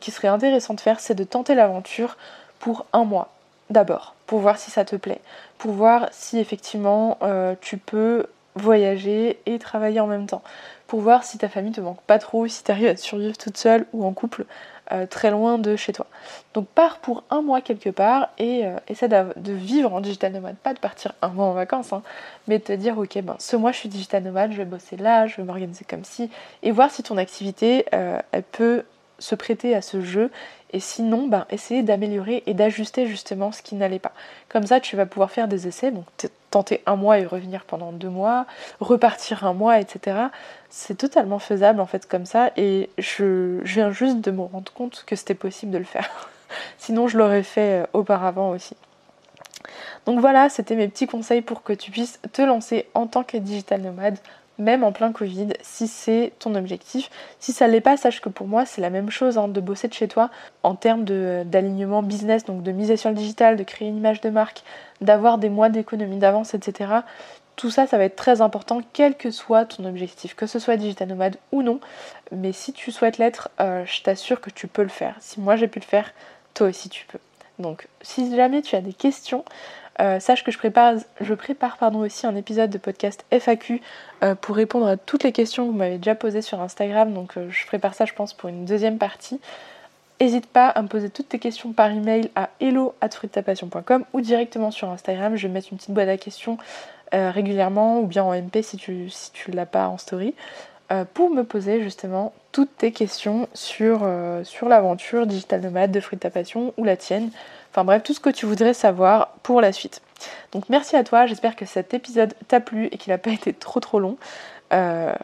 qui 0.00 0.10
serait 0.10 0.28
intéressant 0.28 0.74
de 0.74 0.80
faire, 0.80 1.00
c'est 1.00 1.14
de 1.14 1.24
tenter 1.24 1.54
l'aventure 1.54 2.16
pour 2.58 2.84
un 2.92 3.04
mois 3.04 3.30
d'abord, 3.70 4.14
pour 4.26 4.40
voir 4.40 4.58
si 4.58 4.70
ça 4.70 4.84
te 4.84 4.96
plaît, 4.96 5.20
pour 5.58 5.72
voir 5.72 6.08
si 6.12 6.38
effectivement 6.38 7.18
euh, 7.22 7.54
tu 7.60 7.76
peux 7.76 8.26
voyager 8.54 9.38
et 9.46 9.58
travailler 9.58 10.00
en 10.00 10.06
même 10.06 10.26
temps, 10.26 10.42
pour 10.86 11.00
voir 11.00 11.22
si 11.22 11.38
ta 11.38 11.48
famille 11.48 11.72
te 11.72 11.80
manque 11.80 12.00
pas 12.02 12.18
trop, 12.18 12.46
si 12.48 12.64
tu 12.64 12.70
arrives 12.70 12.88
à 12.88 12.96
survivre 12.96 13.36
toute 13.36 13.56
seule 13.56 13.86
ou 13.92 14.04
en 14.04 14.12
couple 14.12 14.46
euh, 14.90 15.06
très 15.06 15.30
loin 15.30 15.58
de 15.58 15.76
chez 15.76 15.92
toi. 15.92 16.06
Donc 16.54 16.66
pars 16.66 16.98
pour 16.98 17.22
un 17.30 17.42
mois 17.42 17.60
quelque 17.60 17.90
part 17.90 18.30
et 18.38 18.66
euh, 18.66 18.76
essaie 18.88 19.08
de 19.08 19.52
vivre 19.52 19.92
en 19.92 20.00
digital 20.00 20.32
nomade, 20.32 20.56
pas 20.56 20.74
de 20.74 20.78
partir 20.78 21.12
un 21.22 21.28
mois 21.28 21.46
en 21.46 21.52
vacances, 21.52 21.92
hein, 21.92 22.02
mais 22.48 22.58
de 22.58 22.64
te 22.64 22.72
dire 22.72 22.98
ok 22.98 23.20
ben 23.22 23.36
ce 23.38 23.54
mois 23.54 23.70
je 23.70 23.78
suis 23.78 23.88
digital 23.88 24.24
nomade, 24.24 24.50
je 24.52 24.56
vais 24.56 24.64
bosser 24.64 24.96
là, 24.96 25.26
je 25.26 25.36
vais 25.36 25.44
m'organiser 25.44 25.84
comme 25.84 26.04
ci, 26.04 26.30
et 26.62 26.72
voir 26.72 26.90
si 26.90 27.02
ton 27.02 27.16
activité 27.18 27.84
elle 27.92 28.42
peut 28.50 28.84
se 29.18 29.34
prêter 29.34 29.74
à 29.74 29.82
ce 29.82 30.00
jeu 30.00 30.30
et 30.72 30.80
sinon 30.80 31.28
ben, 31.28 31.46
essayer 31.50 31.82
d'améliorer 31.82 32.42
et 32.46 32.54
d'ajuster 32.54 33.06
justement 33.06 33.52
ce 33.52 33.62
qui 33.62 33.74
n'allait 33.74 33.98
pas. 33.98 34.12
Comme 34.48 34.66
ça 34.66 34.80
tu 34.80 34.96
vas 34.96 35.06
pouvoir 35.06 35.30
faire 35.30 35.48
des 35.48 35.66
essais, 35.66 35.90
donc 35.90 36.04
tenter 36.50 36.82
un 36.86 36.96
mois 36.96 37.18
et 37.18 37.26
revenir 37.26 37.64
pendant 37.64 37.92
deux 37.92 38.08
mois, 38.08 38.46
repartir 38.80 39.44
un 39.44 39.54
mois, 39.54 39.80
etc. 39.80 40.16
C'est 40.70 40.96
totalement 40.96 41.38
faisable 41.38 41.80
en 41.80 41.86
fait 41.86 42.06
comme 42.06 42.26
ça 42.26 42.50
et 42.56 42.90
je, 42.98 43.60
viens 43.62 43.90
juste 43.90 44.20
de 44.20 44.30
me 44.30 44.42
rendre 44.42 44.72
compte 44.72 45.04
que 45.06 45.16
c'était 45.16 45.34
possible 45.34 45.72
de 45.72 45.78
le 45.78 45.84
faire. 45.84 46.28
sinon 46.78 47.08
je 47.08 47.18
l'aurais 47.18 47.42
fait 47.42 47.82
euh, 47.82 47.86
auparavant 47.92 48.50
aussi. 48.50 48.76
Donc 50.06 50.20
voilà, 50.20 50.48
c'était 50.48 50.74
mes 50.74 50.88
petits 50.88 51.06
conseils 51.06 51.42
pour 51.42 51.62
que 51.62 51.72
tu 51.72 51.90
puisses 51.90 52.20
te 52.32 52.40
lancer 52.40 52.86
en 52.94 53.06
tant 53.06 53.24
que 53.24 53.36
digital 53.36 53.82
nomade 53.82 54.18
même 54.58 54.82
en 54.82 54.92
plein 54.92 55.12
Covid, 55.12 55.48
si 55.62 55.86
c'est 55.86 56.32
ton 56.38 56.54
objectif. 56.54 57.10
Si 57.38 57.52
ça 57.52 57.66
ne 57.66 57.72
l'est 57.72 57.80
pas, 57.80 57.96
sache 57.96 58.20
que 58.20 58.28
pour 58.28 58.46
moi, 58.46 58.66
c'est 58.66 58.80
la 58.80 58.90
même 58.90 59.10
chose 59.10 59.38
hein, 59.38 59.48
de 59.48 59.60
bosser 59.60 59.88
de 59.88 59.94
chez 59.94 60.08
toi 60.08 60.30
en 60.62 60.74
termes 60.74 61.04
d'alignement 61.04 62.02
business, 62.02 62.44
donc 62.44 62.62
de 62.62 62.72
miser 62.72 62.96
sur 62.96 63.10
le 63.10 63.16
digital, 63.16 63.56
de 63.56 63.62
créer 63.62 63.88
une 63.88 63.96
image 63.96 64.20
de 64.20 64.30
marque, 64.30 64.62
d'avoir 65.00 65.38
des 65.38 65.48
mois 65.48 65.68
d'économie 65.68 66.18
d'avance, 66.18 66.54
etc. 66.54 66.92
Tout 67.56 67.70
ça, 67.70 67.86
ça 67.86 67.98
va 67.98 68.04
être 68.04 68.16
très 68.16 68.40
important, 68.40 68.80
quel 68.92 69.16
que 69.16 69.30
soit 69.30 69.64
ton 69.64 69.84
objectif, 69.84 70.34
que 70.34 70.46
ce 70.46 70.58
soit 70.58 70.76
digital 70.76 71.08
nomade 71.08 71.36
ou 71.52 71.62
non. 71.62 71.80
Mais 72.32 72.52
si 72.52 72.72
tu 72.72 72.92
souhaites 72.92 73.18
l'être, 73.18 73.50
euh, 73.60 73.84
je 73.84 74.02
t'assure 74.02 74.40
que 74.40 74.50
tu 74.50 74.66
peux 74.66 74.82
le 74.82 74.88
faire. 74.88 75.16
Si 75.20 75.40
moi 75.40 75.56
j'ai 75.56 75.68
pu 75.68 75.80
le 75.80 75.84
faire, 75.84 76.12
toi 76.54 76.68
aussi 76.68 76.88
tu 76.88 77.06
peux. 77.06 77.18
Donc, 77.58 77.88
si 78.02 78.34
jamais 78.36 78.62
tu 78.62 78.76
as 78.76 78.80
des 78.80 78.92
questions, 78.92 79.44
euh, 80.00 80.20
sache 80.20 80.44
que 80.44 80.52
je 80.52 80.58
prépare, 80.58 80.94
je 81.20 81.34
prépare 81.34 81.76
aussi 81.96 82.26
un 82.26 82.36
épisode 82.36 82.70
de 82.70 82.78
podcast 82.78 83.24
FAQ 83.32 83.80
euh, 84.22 84.36
pour 84.36 84.54
répondre 84.54 84.86
à 84.86 84.96
toutes 84.96 85.24
les 85.24 85.32
questions 85.32 85.66
que 85.66 85.72
vous 85.72 85.76
m'avez 85.76 85.98
déjà 85.98 86.14
posées 86.14 86.42
sur 86.42 86.60
Instagram. 86.60 87.12
Donc 87.12 87.36
euh, 87.36 87.48
je 87.50 87.66
prépare 87.66 87.94
ça 87.94 88.04
je 88.04 88.12
pense 88.12 88.32
pour 88.32 88.48
une 88.48 88.64
deuxième 88.64 88.98
partie. 88.98 89.40
N'hésite 90.20 90.46
pas 90.46 90.68
à 90.68 90.82
me 90.82 90.88
poser 90.88 91.10
toutes 91.10 91.30
tes 91.30 91.40
questions 91.40 91.72
par 91.72 91.90
email 91.90 92.30
à 92.36 92.50
hello.fruitapassion.com 92.60 94.04
ou 94.12 94.20
directement 94.20 94.70
sur 94.70 94.88
Instagram. 94.88 95.36
Je 95.36 95.46
vais 95.48 95.52
mettre 95.52 95.68
une 95.72 95.78
petite 95.78 95.92
boîte 95.92 96.08
à 96.08 96.16
questions 96.16 96.58
régulièrement 97.12 98.00
ou 98.00 98.06
bien 98.06 98.22
en 98.22 98.34
MP 98.34 98.60
si 98.60 98.76
tu 98.76 98.92
ne 98.92 99.08
si 99.08 99.30
l'as 99.52 99.64
pas 99.64 99.88
en 99.88 99.96
story. 99.96 100.34
pour 101.14 101.30
me 101.30 101.42
poser 101.42 101.82
justement 101.82 102.34
toutes 102.52 102.76
tes 102.76 102.92
questions 102.92 103.48
sur, 103.54 104.00
l'aventure 104.68 105.26
digital 105.26 105.62
nomade 105.62 105.92
de 105.92 106.00
Fruit 106.00 106.18
ta 106.18 106.30
Passion 106.30 106.74
ou 106.76 106.84
la 106.84 106.96
tienne. 106.96 107.30
Enfin 107.70 107.84
bref, 107.84 108.02
tout 108.02 108.14
ce 108.14 108.20
que 108.20 108.30
tu 108.30 108.46
voudrais 108.46 108.74
savoir 108.74 109.34
pour 109.42 109.60
la 109.60 109.72
suite. 109.72 110.00
Donc 110.52 110.64
merci 110.68 110.96
à 110.96 111.04
toi, 111.04 111.26
j'espère 111.26 111.56
que 111.56 111.64
cet 111.64 111.94
épisode 111.94 112.34
t'a 112.48 112.60
plu 112.60 112.86
et 112.86 112.98
qu'il 112.98 113.12
n'a 113.12 113.18
pas 113.18 113.30
été 113.32 113.52
trop 113.52 113.80
trop 113.80 114.00
long. 114.00 114.16
Euh, 114.72 115.14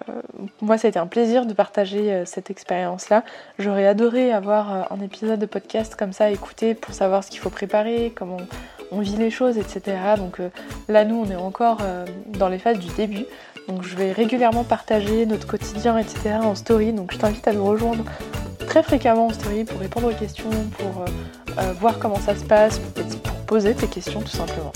moi, 0.61 0.79
ça 0.79 0.89
a 0.89 0.91
été 0.91 0.99
un 0.99 1.07
plaisir 1.07 1.47
de 1.47 1.53
partager 1.53 2.13
euh, 2.13 2.25
cette 2.25 2.51
expérience-là. 2.51 3.25
J'aurais 3.59 3.87
adoré 3.87 4.33
avoir 4.33 4.73
euh, 4.73 4.83
un 4.91 5.01
épisode 5.01 5.39
de 5.39 5.47
podcast 5.47 5.97
comme 5.97 6.13
ça 6.13 6.25
à 6.25 6.31
écouter 6.31 6.75
pour 6.75 6.95
savoir 6.95 7.23
ce 7.23 7.31
qu'il 7.31 7.41
faut 7.41 7.51
préparer, 7.51 8.13
comment 8.15 8.39
on, 8.91 9.01
vit 9.01 9.17
les 9.17 9.31
choses, 9.31 9.59
etc. 9.59 9.97
Donc 10.17 10.39
là, 10.89 11.05
nous, 11.05 11.17
on 11.17 11.31
est 11.31 11.37
encore 11.37 11.79
dans 12.29 12.49
les 12.49 12.59
phases 12.59 12.79
du 12.79 12.87
début. 12.95 13.25
Donc 13.69 13.83
je 13.83 13.97
vais 13.97 14.13
régulièrement 14.13 14.65
partager 14.65 15.27
notre 15.27 15.47
quotidien, 15.47 15.99
etc. 15.99 16.37
en 16.43 16.55
story. 16.55 16.93
Donc 16.93 17.13
je 17.13 17.19
t'invite 17.19 17.47
à 17.49 17.53
nous 17.53 17.65
rejoindre 17.65 18.05
très 18.67 18.83
fréquemment 18.83 19.27
en 19.27 19.31
story 19.31 19.65
pour 19.65 19.81
répondre 19.81 20.11
aux 20.11 20.15
questions, 20.15 20.51
pour 20.79 21.05
euh, 21.59 21.73
voir 21.81 21.99
comment 21.99 22.21
ça 22.21 22.35
se 22.35 22.45
passe, 22.45 22.79
pour 22.79 23.35
poser 23.47 23.75
tes 23.75 23.87
questions 23.87 24.21
tout 24.21 24.37
simplement. 24.37 24.73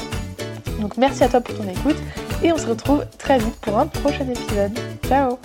Donc 0.81 0.97
merci 0.97 1.25
à 1.25 1.29
toi 1.29 1.41
pour 1.41 1.57
ton 1.57 1.69
écoute 1.69 1.97
et 2.43 2.53
on 2.53 2.59
se 2.59 2.67
retrouve 2.67 3.05
très 3.19 3.39
vite 3.39 3.57
pour 3.61 3.79
un 3.79 3.87
prochain 3.87 4.27
épisode. 4.29 4.79
Ciao 5.07 5.39